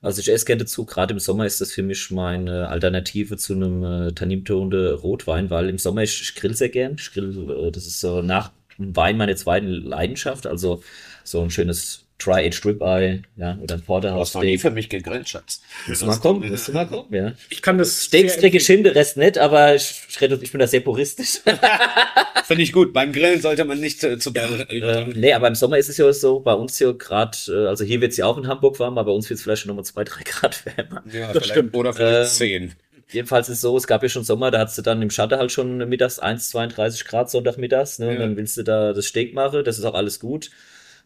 Also 0.00 0.20
ich 0.20 0.30
esse 0.30 0.44
gerne 0.44 0.60
dazu, 0.64 0.84
gerade 0.84 1.12
im 1.12 1.18
Sommer 1.18 1.44
ist 1.44 1.60
das 1.60 1.72
für 1.72 1.82
mich 1.82 2.10
meine 2.10 2.68
Alternative 2.68 3.36
zu 3.36 3.54
einem 3.54 3.82
äh, 3.84 4.12
Tannintonde 4.12 4.94
Rotwein, 4.94 5.50
weil 5.50 5.68
im 5.68 5.78
Sommer 5.78 6.02
ich, 6.02 6.22
ich 6.22 6.34
grill 6.36 6.54
sehr 6.54 6.68
gern. 6.68 6.96
Ich 6.98 7.12
grill, 7.12 7.50
äh, 7.50 7.72
das 7.72 7.86
ist 7.86 8.00
so 8.00 8.22
nach 8.22 8.52
Wein 8.78 9.16
meine 9.16 9.34
zweite 9.34 9.66
Leidenschaft. 9.66 10.46
Also 10.46 10.82
so 11.24 11.42
ein 11.42 11.50
schönes 11.50 12.07
Tri-Aged 12.18 12.64
Ribeye, 12.66 13.22
ja, 13.36 13.56
oder 13.62 13.76
ein 13.76 13.82
Porterhouse 13.82 14.34
noch 14.34 14.42
nie 14.42 14.58
Steak. 14.58 14.60
für 14.62 14.70
mich 14.70 14.88
gegrillt, 14.88 15.28
Schatz. 15.28 15.62
Musst 15.86 16.02
du 16.02 16.06
mal 16.06 16.18
kommen, 16.18 16.50
musst 16.50 16.66
du 16.66 16.72
mal 16.72 16.86
kommen, 16.86 17.14
ja. 17.14 17.32
Ich 17.48 17.62
kann 17.62 17.78
das 17.78 18.04
Steaks 18.04 18.38
kriege 18.38 18.58
ich 18.58 18.66
hin, 18.66 18.82
der 18.82 18.96
Rest 18.96 19.16
nicht, 19.16 19.38
aber 19.38 19.76
ich, 19.76 20.02
ich, 20.08 20.50
bin 20.52 20.58
da 20.58 20.66
sehr 20.66 20.80
puristisch. 20.80 21.40
Finde 22.44 22.62
ich 22.62 22.72
gut. 22.72 22.92
Beim 22.92 23.12
Grillen 23.12 23.40
sollte 23.40 23.64
man 23.64 23.78
nicht 23.78 24.02
äh, 24.02 24.18
zu 24.18 24.32
ähm, 24.34 25.12
nee, 25.14 25.32
aber 25.32 25.46
im 25.46 25.54
Sommer 25.54 25.78
ist 25.78 25.88
es 25.88 25.96
ja 25.96 26.12
so, 26.12 26.40
bei 26.40 26.54
uns 26.54 26.76
hier 26.78 26.92
gerade, 26.94 27.36
äh, 27.48 27.68
also 27.68 27.84
hier 27.84 28.00
wird 28.00 28.10
es 28.10 28.16
ja 28.16 28.26
auch 28.26 28.36
in 28.36 28.48
Hamburg 28.48 28.80
warm, 28.80 28.98
aber 28.98 29.12
bei 29.12 29.16
uns 29.16 29.30
wird 29.30 29.38
es 29.38 29.44
vielleicht 29.44 29.62
schon 29.62 29.68
nochmal 29.68 29.84
zwei, 29.84 30.02
drei 30.02 30.22
Grad 30.24 30.64
wärmer. 30.66 31.04
ja, 31.12 31.32
das 31.32 31.46
stimmt. 31.46 31.74
Oder 31.76 31.92
vielleicht 31.92 32.30
Ähm, 32.30 32.36
zehn. 32.36 32.72
Jedenfalls 33.10 33.48
ist 33.48 33.56
es 33.56 33.60
so, 33.62 33.76
es 33.76 33.86
gab 33.86 34.02
ja 34.02 34.08
schon 34.08 34.24
Sommer, 34.24 34.50
da 34.50 34.58
hattest 34.58 34.78
du 34.78 34.82
dann 34.82 35.00
im 35.00 35.10
Schatten 35.10 35.38
halt 35.38 35.50
schon 35.50 35.78
mittags 35.88 36.18
1, 36.18 36.50
32 36.50 37.04
Grad 37.06 37.30
Sonntagmittags, 37.30 37.98
ne? 38.00 38.08
Und 38.08 38.14
Ja. 38.14 38.20
dann 38.20 38.36
willst 38.36 38.56
du 38.56 38.64
da 38.64 38.92
das 38.92 39.06
Steak 39.06 39.34
machen, 39.34 39.64
das 39.64 39.78
ist 39.78 39.84
auch 39.84 39.94
alles 39.94 40.20
gut. 40.20 40.50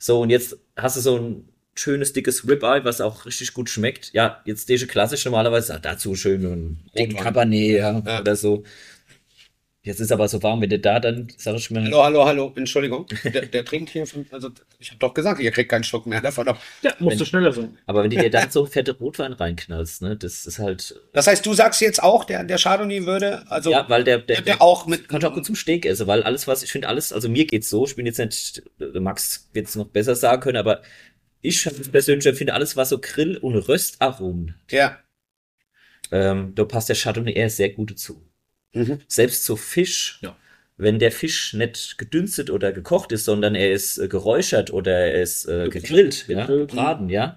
So, 0.03 0.20
und 0.20 0.30
jetzt 0.30 0.57
hast 0.76 0.96
du 0.96 1.00
so 1.00 1.16
ein 1.16 1.44
schönes, 1.76 2.12
dickes 2.12 2.42
Ribeye, 2.48 2.84
was 2.84 3.00
auch 3.00 3.24
richtig 3.24 3.55
gut 3.55 3.70
schmeckt. 3.70 4.12
Ja, 4.12 4.42
jetzt 4.44 4.68
diese 4.68 4.88
klassisch 4.88 5.24
normalerweise, 5.24 5.76
ah, 5.76 5.78
dazu 5.78 6.16
schön 6.16 6.44
einen 6.44 6.80
dicken. 6.98 7.16
Cabernet, 7.16 7.70
ja, 7.78 8.03
Ja. 8.05 8.20
oder 8.20 8.34
so. 8.34 8.64
Jetzt 9.85 9.99
ist 9.99 10.12
aber 10.12 10.28
so 10.28 10.41
warm, 10.45 10.61
wenn 10.61 10.70
du 10.70 10.78
da 10.78 11.01
dann, 11.01 11.26
sag 11.37 11.57
ich 11.57 11.68
mal, 11.72 11.83
Hallo, 11.83 12.05
hallo, 12.05 12.24
hallo. 12.24 12.53
Entschuldigung. 12.55 13.05
Der, 13.24 13.47
der 13.47 13.64
trinkt 13.64 13.91
hier 13.91 14.07
von, 14.07 14.24
also 14.30 14.51
ich 14.78 14.91
habe 14.91 15.01
doch 15.01 15.12
gesagt, 15.12 15.41
ihr 15.41 15.51
kriegt 15.51 15.70
keinen 15.70 15.83
Schluck 15.83 16.07
mehr 16.07 16.20
davon. 16.20 16.47
ab. 16.47 16.62
Ja, 16.83 16.95
musst 17.01 17.20
du 17.20 17.24
schneller 17.24 17.53
sein. 17.53 17.76
aber 17.87 18.05
wenn 18.05 18.11
du 18.11 18.16
dir 18.16 18.30
dann 18.30 18.49
so 18.53 18.64
fette 18.64 18.97
Rotwein 18.97 19.33
reinknallst, 19.33 20.03
ne, 20.03 20.16
das 20.16 20.47
ist 20.47 20.61
halt, 20.61 20.95
Das 21.12 21.26
heißt, 21.26 21.45
du 21.45 21.53
sagst 21.53 21.80
jetzt 21.80 22.01
auch, 22.01 22.22
der, 22.24 22.45
der 22.45 22.59
Chardonnay 22.59 23.07
würde, 23.07 23.45
also 23.51 23.72
ja, 23.72 23.85
weil 23.89 24.05
der, 24.05 24.18
der, 24.18 24.37
der, 24.37 24.45
der 24.45 24.62
auch 24.62 24.87
mit 24.87 25.09
Kannst 25.09 25.26
auch 25.26 25.35
gut 25.35 25.45
zum 25.45 25.57
Steak 25.57 25.85
essen, 25.85 26.07
weil 26.07 26.22
alles, 26.22 26.47
was 26.47 26.62
ich 26.62 26.70
finde, 26.70 26.87
alles, 26.87 27.12
also 27.12 27.28
mir 27.28 27.45
geht's 27.47 27.68
so, 27.68 27.85
ich 27.85 27.97
bin 27.97 28.07
jetzt 28.07 28.18
nicht, 28.18 28.62
der 28.78 29.01
Max 29.01 29.49
wird 29.53 29.66
es 29.66 29.74
noch 29.74 29.89
besser 29.89 30.14
sagen 30.14 30.43
können, 30.43 30.59
aber 30.59 30.83
ich 31.41 31.68
persönlich 31.91 32.24
empfinde 32.26 32.55
alles, 32.55 32.76
was 32.76 32.91
so 32.91 33.01
Grill- 33.01 33.37
und 33.39 33.57
Röstaromen, 33.57 34.55
Ja. 34.70 34.97
ähm, 36.12 36.53
da 36.55 36.64
passt 36.66 36.89
der 36.89 36.95
Chardonnay 36.95 37.33
eher 37.33 37.51
sehr 37.51 37.70
gut 37.70 37.91
dazu. 37.91 38.22
Mhm. 38.74 39.00
Selbst 39.08 39.44
zu 39.44 39.56
Fisch, 39.56 40.18
Ja. 40.22 40.36
wenn 40.76 40.98
der 40.98 41.12
Fisch 41.12 41.52
nicht 41.54 41.98
gedünstet 41.98 42.50
oder 42.50 42.72
gekocht 42.72 43.12
ist, 43.12 43.24
sondern 43.24 43.54
er 43.54 43.72
ist 43.72 43.98
äh, 43.98 44.08
geräuchert 44.08 44.72
oder 44.72 44.92
er 44.92 45.22
ist 45.22 45.46
äh, 45.46 45.68
gegrillt, 45.68 46.26
ja, 46.28 46.46
gebraten, 46.46 47.08
ja, 47.08 47.36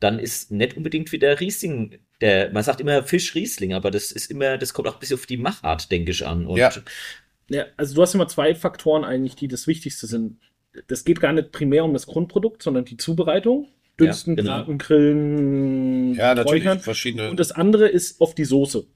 dann 0.00 0.18
ist 0.18 0.50
nicht 0.50 0.76
unbedingt 0.76 1.12
wieder 1.12 1.38
Riesling, 1.40 1.98
der, 2.20 2.50
man 2.52 2.62
sagt 2.62 2.80
immer 2.80 3.02
Fisch 3.02 3.34
Riesling, 3.34 3.74
aber 3.74 3.90
das 3.90 4.12
ist 4.12 4.30
immer, 4.30 4.56
das 4.58 4.72
kommt 4.74 4.88
auch 4.88 4.94
ein 4.94 5.00
bisschen 5.00 5.16
auf 5.18 5.26
die 5.26 5.36
Machart, 5.36 5.90
denke 5.90 6.10
ich, 6.12 6.26
an. 6.26 6.46
Und 6.46 6.56
Ja. 6.58 6.70
Ja, 7.52 7.64
also 7.76 7.94
du 7.96 8.02
hast 8.02 8.14
immer 8.14 8.28
zwei 8.28 8.54
Faktoren 8.54 9.04
eigentlich, 9.04 9.34
die 9.34 9.48
das 9.48 9.66
Wichtigste 9.66 10.06
sind. 10.06 10.38
Das 10.86 11.04
geht 11.04 11.20
gar 11.20 11.32
nicht 11.32 11.50
primär 11.50 11.84
um 11.84 11.92
das 11.92 12.06
Grundprodukt, 12.06 12.62
sondern 12.62 12.84
die 12.84 12.96
Zubereitung. 12.96 13.66
Dünsten, 13.98 14.36
Ja, 14.36 14.42
genau. 14.42 14.56
braten, 14.58 14.78
grillen, 14.78 16.14
Ja, 16.14 16.34
natürlich. 16.34 16.62
räuchern. 16.64 16.80
Verschiedene. 16.80 17.28
Und 17.28 17.40
das 17.40 17.50
andere 17.52 17.88
ist 17.88 18.20
oft 18.20 18.38
die 18.38 18.44
Soße. 18.44 18.86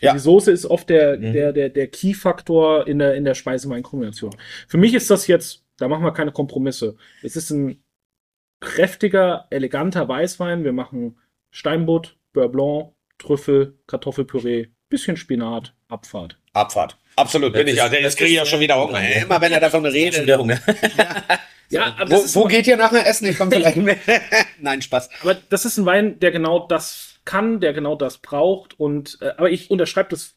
Ja. 0.00 0.12
Die 0.12 0.18
Soße 0.18 0.50
ist 0.50 0.66
oft 0.66 0.88
der, 0.90 1.18
Mhm. 1.18 1.32
der, 1.32 1.52
der, 1.52 1.68
der 1.70 1.86
Key-Faktor 1.86 2.86
in 2.86 2.98
der, 2.98 3.14
in 3.14 3.24
der 3.24 3.34
Speise-Wein-Kombination. 3.34 4.34
Für 4.68 4.76
mich 4.76 4.92
ist 4.94 5.10
das 5.10 5.26
jetzt, 5.28 5.64
da 5.78 5.88
machen 5.88 6.04
wir 6.04 6.12
keine 6.12 6.32
Kompromisse. 6.32 6.96
Es 7.22 7.36
ist 7.36 7.50
ein 7.50 7.82
kräftiger, 8.60 9.46
eleganter 9.50 10.08
Weißwein. 10.08 10.64
Wir 10.64 10.72
machen 10.72 11.18
Steinbutt, 11.50 12.16
Beurre 12.32 12.48
Blanc, 12.48 12.92
Trüffel, 13.18 13.78
Kartoffelpüree, 13.86 14.68
bisschen 14.88 15.16
Spinat, 15.16 15.74
Abfahrt. 15.88 16.38
Abfahrt. 16.52 16.98
Absolut, 17.16 17.52
bin 17.52 17.62
Das 17.66 17.70
ich. 17.72 17.76
Ja, 17.78 17.86
ist- 17.86 17.92
jetzt 17.92 18.04
das 18.04 18.16
kriege 18.16 18.30
ich 18.30 18.36
ja 18.36 18.42
ist- 18.42 18.48
schon 18.48 18.60
wieder 18.60 18.80
Hunger. 18.82 19.00
Immer 19.22 19.40
wenn 19.40 19.52
er 19.52 19.60
davon 19.60 19.82
schon 19.84 19.92
redet. 19.92 20.22
wieder 20.22 20.38
Hunger. 20.38 20.58
Ja, 21.70 21.94
aber 21.98 22.10
Wo, 22.10 22.16
das, 22.16 22.24
ist, 22.26 22.36
wo 22.36 22.44
geht 22.44 22.66
ihr 22.66 22.76
nachher 22.76 23.06
essen? 23.06 23.26
Ich 23.26 23.38
komme 23.38 23.50
vielleicht 23.50 23.76
mit. 23.78 23.98
Nein, 24.60 24.82
Spaß. 24.82 25.08
aber 25.22 25.34
das 25.48 25.64
ist 25.64 25.78
ein 25.78 25.86
Wein, 25.86 26.20
der 26.20 26.30
genau 26.30 26.66
das 26.68 27.13
kann, 27.24 27.60
der 27.60 27.72
genau 27.72 27.96
das 27.96 28.18
braucht. 28.18 28.78
Und 28.78 29.18
äh, 29.20 29.32
aber 29.36 29.50
ich 29.50 29.70
unterschreibe 29.70 30.10
das 30.10 30.36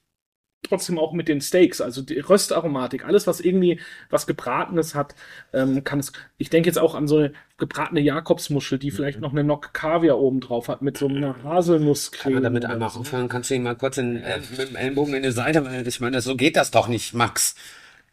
trotzdem 0.64 1.00
auch 1.00 1.14
mit 1.14 1.28
den 1.28 1.42
Steaks, 1.42 1.82
also 1.82 2.02
die 2.02 2.20
Röstaromatik, 2.20 3.06
alles 3.06 3.28
was 3.28 3.40
irgendwie 3.40 3.80
was 4.10 4.28
gebratenes 4.28 4.96
hat, 4.96 5.16
ähm, 5.54 5.84
kann 5.84 6.00
es. 6.00 6.12
Ich 6.38 6.50
denke 6.50 6.68
jetzt 6.68 6.80
auch 6.80 6.96
an 6.96 7.08
so 7.08 7.18
eine 7.18 7.34
gebratene 7.58 8.02
Jakobsmuschel, 8.02 8.78
die 8.80 8.92
vielleicht 8.92 9.20
noch 9.20 9.32
eine 9.32 9.44
Nock 9.44 9.74
Kaviar 9.74 10.18
oben 10.18 10.40
drauf 10.40 10.68
hat 10.68 10.82
mit 10.82 10.98
so 10.98 11.08
einer 11.08 11.42
Haselnusscreme. 11.44 12.24
Kann 12.24 12.34
man 12.34 12.44
damit 12.44 12.66
einmal 12.66 12.90
so. 12.90 13.00
aufhören? 13.00 13.30
Kannst 13.30 13.50
du 13.50 13.56
ihn 13.56 13.64
mal 13.64 13.76
kurz 13.76 13.98
in, 13.98 14.18
äh, 14.18 14.40
mit 14.58 14.70
dem 14.70 14.76
Ellenbogen 14.76 15.14
in 15.14 15.24
die 15.24 15.32
Seite? 15.32 15.66
Weil 15.66 15.88
ich 15.88 16.00
meine, 16.00 16.22
so 16.22 16.36
geht 16.36 16.56
das 16.58 16.72
doch 16.72 16.88
nicht, 16.88 17.14
Max. 17.14 17.56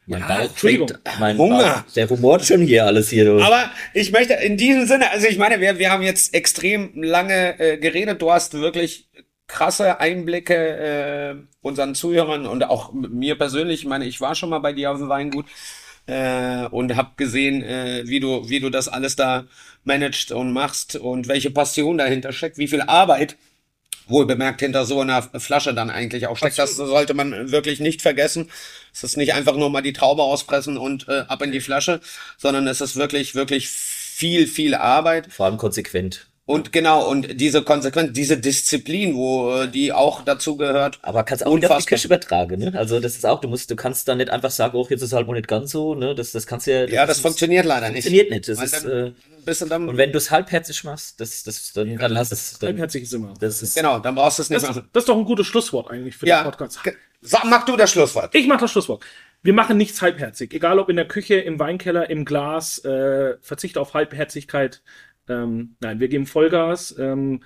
Mein 0.07 0.21
Ja, 0.21 0.27
Bauch 0.29 0.53
trinkt, 0.55 0.99
mein 1.19 1.39
Hunger. 1.39 1.85
Bauch, 1.87 1.93
der 1.95 2.09
rumort 2.09 2.45
schon 2.45 2.61
hier 2.61 2.85
alles 2.85 3.09
hier. 3.09 3.25
Du. 3.25 3.41
Aber 3.41 3.71
ich 3.95 4.13
möchte 4.13 4.35
in 4.35 4.57
diesem 4.57 4.87
Sinne, 4.87 5.11
also 5.11 5.27
ich 5.27 5.39
meine, 5.39 5.61
wir, 5.61 5.79
wir 5.79 5.91
haben 5.91 6.03
jetzt 6.03 6.35
extrem 6.35 7.03
lange 7.03 7.59
äh, 7.59 7.79
geredet. 7.79 8.21
Du 8.21 8.31
hast 8.31 8.55
wirklich 8.55 9.09
krasse 9.47 10.01
Einblicke 10.01 10.55
äh, 10.55 11.35
unseren 11.63 11.95
Zuhörern 11.95 12.47
und 12.47 12.65
auch 12.65 12.93
mir 12.93 13.37
persönlich. 13.37 13.81
Ich 13.81 13.87
meine, 13.87 14.05
ich 14.07 14.21
war 14.21 14.35
schon 14.35 14.51
mal 14.51 14.59
bei 14.59 14.73
dir 14.73 14.91
auf 14.91 14.99
dem 14.99 15.09
Weingut 15.09 15.47
äh, 16.07 16.65
und 16.67 16.97
habe 16.97 17.11
gesehen, 17.17 17.63
äh, 17.63 18.03
wie 18.07 18.21
du 18.21 18.49
wie 18.49 18.61
du 18.61 18.71
das 18.71 18.89
alles 18.89 19.17
da 19.17 19.45
managst 19.85 20.33
und 20.33 20.53
machst 20.53 20.97
und 20.97 21.29
welche 21.29 21.51
Passion 21.51 21.99
dahinter 21.99 22.33
steckt, 22.33 22.59
wie 22.59 22.69
viel 22.69 22.83
Arbeit 22.83 23.37
wohl 24.07 24.27
bemerkt 24.27 24.61
hinter 24.61 24.85
so 24.85 25.01
einer 25.01 25.23
Flasche 25.23 25.75
dann 25.75 25.91
eigentlich 25.91 26.27
auch 26.27 26.37
steckt. 26.37 26.59
Das 26.59 26.77
sollte 26.77 27.15
man 27.15 27.51
wirklich 27.51 27.81
nicht 27.81 28.03
vergessen. 28.03 28.51
Es 28.93 29.05
ist 29.05 29.17
nicht 29.17 29.35
einfach 29.35 29.57
nur 29.57 29.71
mal 29.71 29.83
die 29.83 29.93
Traube 29.93 30.23
auspressen 30.23 30.77
und 30.77 31.09
äh, 31.09 31.25
ab 31.29 31.43
in 31.43 31.53
die 31.53 31.61
Flasche, 31.61 32.01
sondern 32.37 32.67
es 32.67 32.81
ist 32.81 32.97
wirklich, 32.97 33.35
wirklich 33.35 33.69
viel, 33.69 34.47
viel 34.47 34.75
Arbeit. 34.75 35.33
Vor 35.33 35.47
allem 35.47 35.57
konsequent. 35.57 36.27
Und 36.47 36.73
genau, 36.73 37.09
und 37.09 37.41
diese 37.41 37.63
Konsequenz, 37.63 38.13
diese 38.13 38.37
Disziplin, 38.37 39.15
wo 39.15 39.51
äh, 39.63 39.69
die 39.69 39.95
auch 39.95 40.23
dazu 40.23 40.59
gehört. 40.59 40.99
Aber 41.01 41.25
kannst 41.25 41.47
auch 41.47 41.57
wieder 41.57 41.69
auf 41.75 41.85
die 41.85 41.95
Unfassbar. 41.95 41.97
Küche 41.97 42.07
übertragen, 42.07 42.59
ne? 42.61 42.79
Also 42.79 43.01
das 43.01 43.15
ist 43.15 43.25
auch, 43.25 43.41
du 43.41 43.49
musst, 43.49 43.71
du 43.71 43.77
kannst 43.77 44.07
da 44.09 44.15
nicht 44.15 44.29
einfach 44.29 44.51
sagen, 44.51 44.77
oh, 44.77 44.87
jetzt 44.91 45.01
ist 45.01 45.15
halt 45.15 45.27
mal 45.27 45.33
nicht 45.33 45.49
ganz 45.49 45.71
so, 45.71 45.95
ne? 45.95 46.15
Das, 46.15 46.33
das 46.33 46.47
kannst 46.47 46.67
du 46.67 46.73
ja. 46.73 46.85
Ja, 46.87 47.07
das 47.07 47.21
funktioniert 47.21 47.65
leider 47.65 47.89
nicht. 47.89 48.05
funktioniert 48.05 48.31
nicht. 48.31 48.47
Das 48.49 48.63
ist, 48.63 48.85
dann 48.85 49.07
äh, 49.07 49.13
bist 49.47 49.63
du 49.63 49.67
dann, 49.67 49.89
und 49.89 49.97
wenn 49.97 50.13
du 50.13 50.19
es 50.19 50.31
halbherzig 50.31 50.85
machst, 50.85 51.19
das, 51.19 51.45
das, 51.45 51.73
dann, 51.73 51.97
dann 51.97 52.13
lass 52.13 52.31
es. 52.31 52.59
Dann, 52.59 52.69
Halbherzig 52.73 53.05
ist 53.05 53.15
immer. 53.15 53.33
das 53.41 53.63
ist, 53.63 53.75
genau, 53.75 53.99
dann 53.99 54.15
brauchst 54.15 54.39
du 54.39 54.43
es 54.43 54.51
nicht 54.51 54.63
Das, 54.63 54.69
machen. 54.69 54.87
das 54.93 55.03
ist 55.05 55.09
doch 55.09 55.17
ein 55.17 55.25
gutes 55.25 55.47
Schlusswort 55.47 55.91
eigentlich 55.91 56.15
für 56.15 56.27
Ja, 56.27 56.43
den 56.43 56.51
Podcast. 56.51 56.79
sag, 57.23 57.45
mach 57.47 57.65
du 57.65 57.75
das 57.77 57.91
Schlusswort. 57.91 58.35
Ich 58.35 58.47
mache 58.47 58.61
das 58.61 58.71
Schlusswort. 58.71 59.03
Wir 59.43 59.55
machen 59.55 59.79
nichts 59.79 60.03
halbherzig. 60.03 60.53
Egal 60.53 60.79
ob 60.79 60.91
in 60.91 60.97
der 60.97 61.09
Küche, 61.09 61.37
im 61.37 61.59
Weinkeller, 61.59 62.11
im 62.11 62.27
Glas. 62.27 62.85
Äh, 62.85 63.37
Verzicht 63.41 63.79
auf 63.79 63.95
Halbherzigkeit. 63.95 64.83
Ähm, 65.29 65.77
nein, 65.81 66.01
wir 66.01 66.09
geben 66.09 66.27
Vollgas. 66.27 66.97
Ähm. 66.99 67.41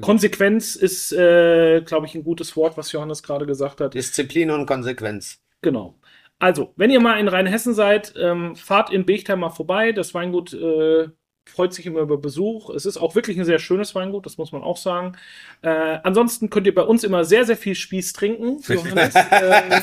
Konsequenz 0.00 0.76
ist, 0.76 1.12
äh, 1.12 1.82
glaube 1.82 2.06
ich, 2.06 2.14
ein 2.14 2.24
gutes 2.24 2.56
Wort, 2.56 2.76
was 2.76 2.92
Johannes 2.92 3.22
gerade 3.22 3.46
gesagt 3.46 3.80
hat. 3.80 3.94
Disziplin 3.94 4.50
und 4.50 4.66
Konsequenz. 4.66 5.42
Genau. 5.62 5.98
Also, 6.38 6.72
wenn 6.76 6.90
ihr 6.90 7.00
mal 7.00 7.18
in 7.18 7.28
Rheinhessen 7.28 7.74
seid, 7.74 8.14
ähm, 8.16 8.56
fahrt 8.56 8.90
in 8.90 9.06
Bechtheim 9.06 9.40
mal 9.40 9.50
vorbei. 9.50 9.92
Das 9.92 10.14
Weingut 10.14 10.52
äh, 10.52 11.08
freut 11.46 11.72
sich 11.72 11.86
immer 11.86 12.00
über 12.00 12.16
Besuch. 12.16 12.70
Es 12.70 12.86
ist 12.86 12.96
auch 12.96 13.14
wirklich 13.14 13.38
ein 13.38 13.44
sehr 13.44 13.58
schönes 13.58 13.94
Weingut, 13.94 14.26
das 14.26 14.38
muss 14.38 14.52
man 14.52 14.62
auch 14.62 14.76
sagen. 14.76 15.16
Äh, 15.62 15.98
ansonsten 16.02 16.50
könnt 16.50 16.66
ihr 16.66 16.74
bei 16.74 16.82
uns 16.82 17.04
immer 17.04 17.24
sehr, 17.24 17.44
sehr 17.44 17.56
viel 17.56 17.74
Spieß 17.74 18.12
trinken. 18.12 18.60
Johannes, 18.66 19.14
äh, 19.30 19.80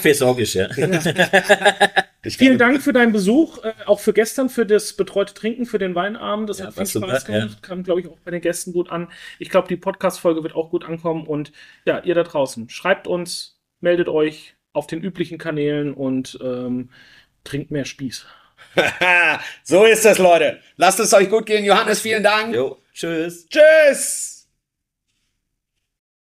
ich, 2.24 2.34
ja. 2.34 2.38
Vielen 2.38 2.57
Dank 2.57 2.82
für 2.82 2.93
deinen 2.93 3.12
Besuch, 3.12 3.64
äh, 3.64 3.74
auch 3.86 3.99
für 3.99 4.14
gestern, 4.14 4.49
für 4.49 4.66
das 4.66 4.93
betreute 4.93 5.34
Trinken, 5.34 5.66
für 5.66 5.80
den 5.80 5.95
Weinabend. 5.95 6.49
Das 6.49 6.59
Ja, 6.59 6.68
hat 6.68 6.74
viel 6.74 6.86
Spaß 6.88 7.26
gemacht, 7.26 7.64
kam, 7.64 7.84
glaube 7.84 8.01
ich, 8.01 8.07
auch 8.07 8.18
bei 8.26 8.32
den 8.32 8.41
Gästen 8.41 8.74
gut 8.74 8.89
an. 8.89 9.09
Ich 9.39 9.49
glaube, 9.49 9.68
die 9.68 9.78
Podcast-Folge 9.78 10.43
wird 10.43 10.55
auch 10.55 10.72
gut 10.72 10.84
ankommen. 10.84 11.28
Und 11.28 11.51
ja, 11.86 11.99
ihr 11.99 12.16
da 12.16 12.24
draußen, 12.24 12.70
schreibt 12.70 13.07
uns, 13.07 13.59
meldet 13.80 14.09
euch 14.09 14.55
auf 14.74 14.88
den 14.88 15.01
üblichen 15.01 15.38
Kanälen 15.38 15.93
und 15.93 16.39
ähm, 16.41 16.89
trinkt 17.43 17.72
mehr 17.72 17.86
Spieß. 17.86 18.26
so 19.63 19.86
ist 19.86 20.05
es, 20.05 20.17
Leute. 20.17 20.59
Lasst 20.78 20.99
es 20.99 21.13
euch 21.13 21.30
gut 21.30 21.45
gehen. 21.45 21.65
Johannes, 21.65 22.01
vielen 22.01 22.24
Dank. 22.24 22.55
Jo, 22.55 22.78
tschüss. 22.93 23.47
Tschüss. 23.47 24.30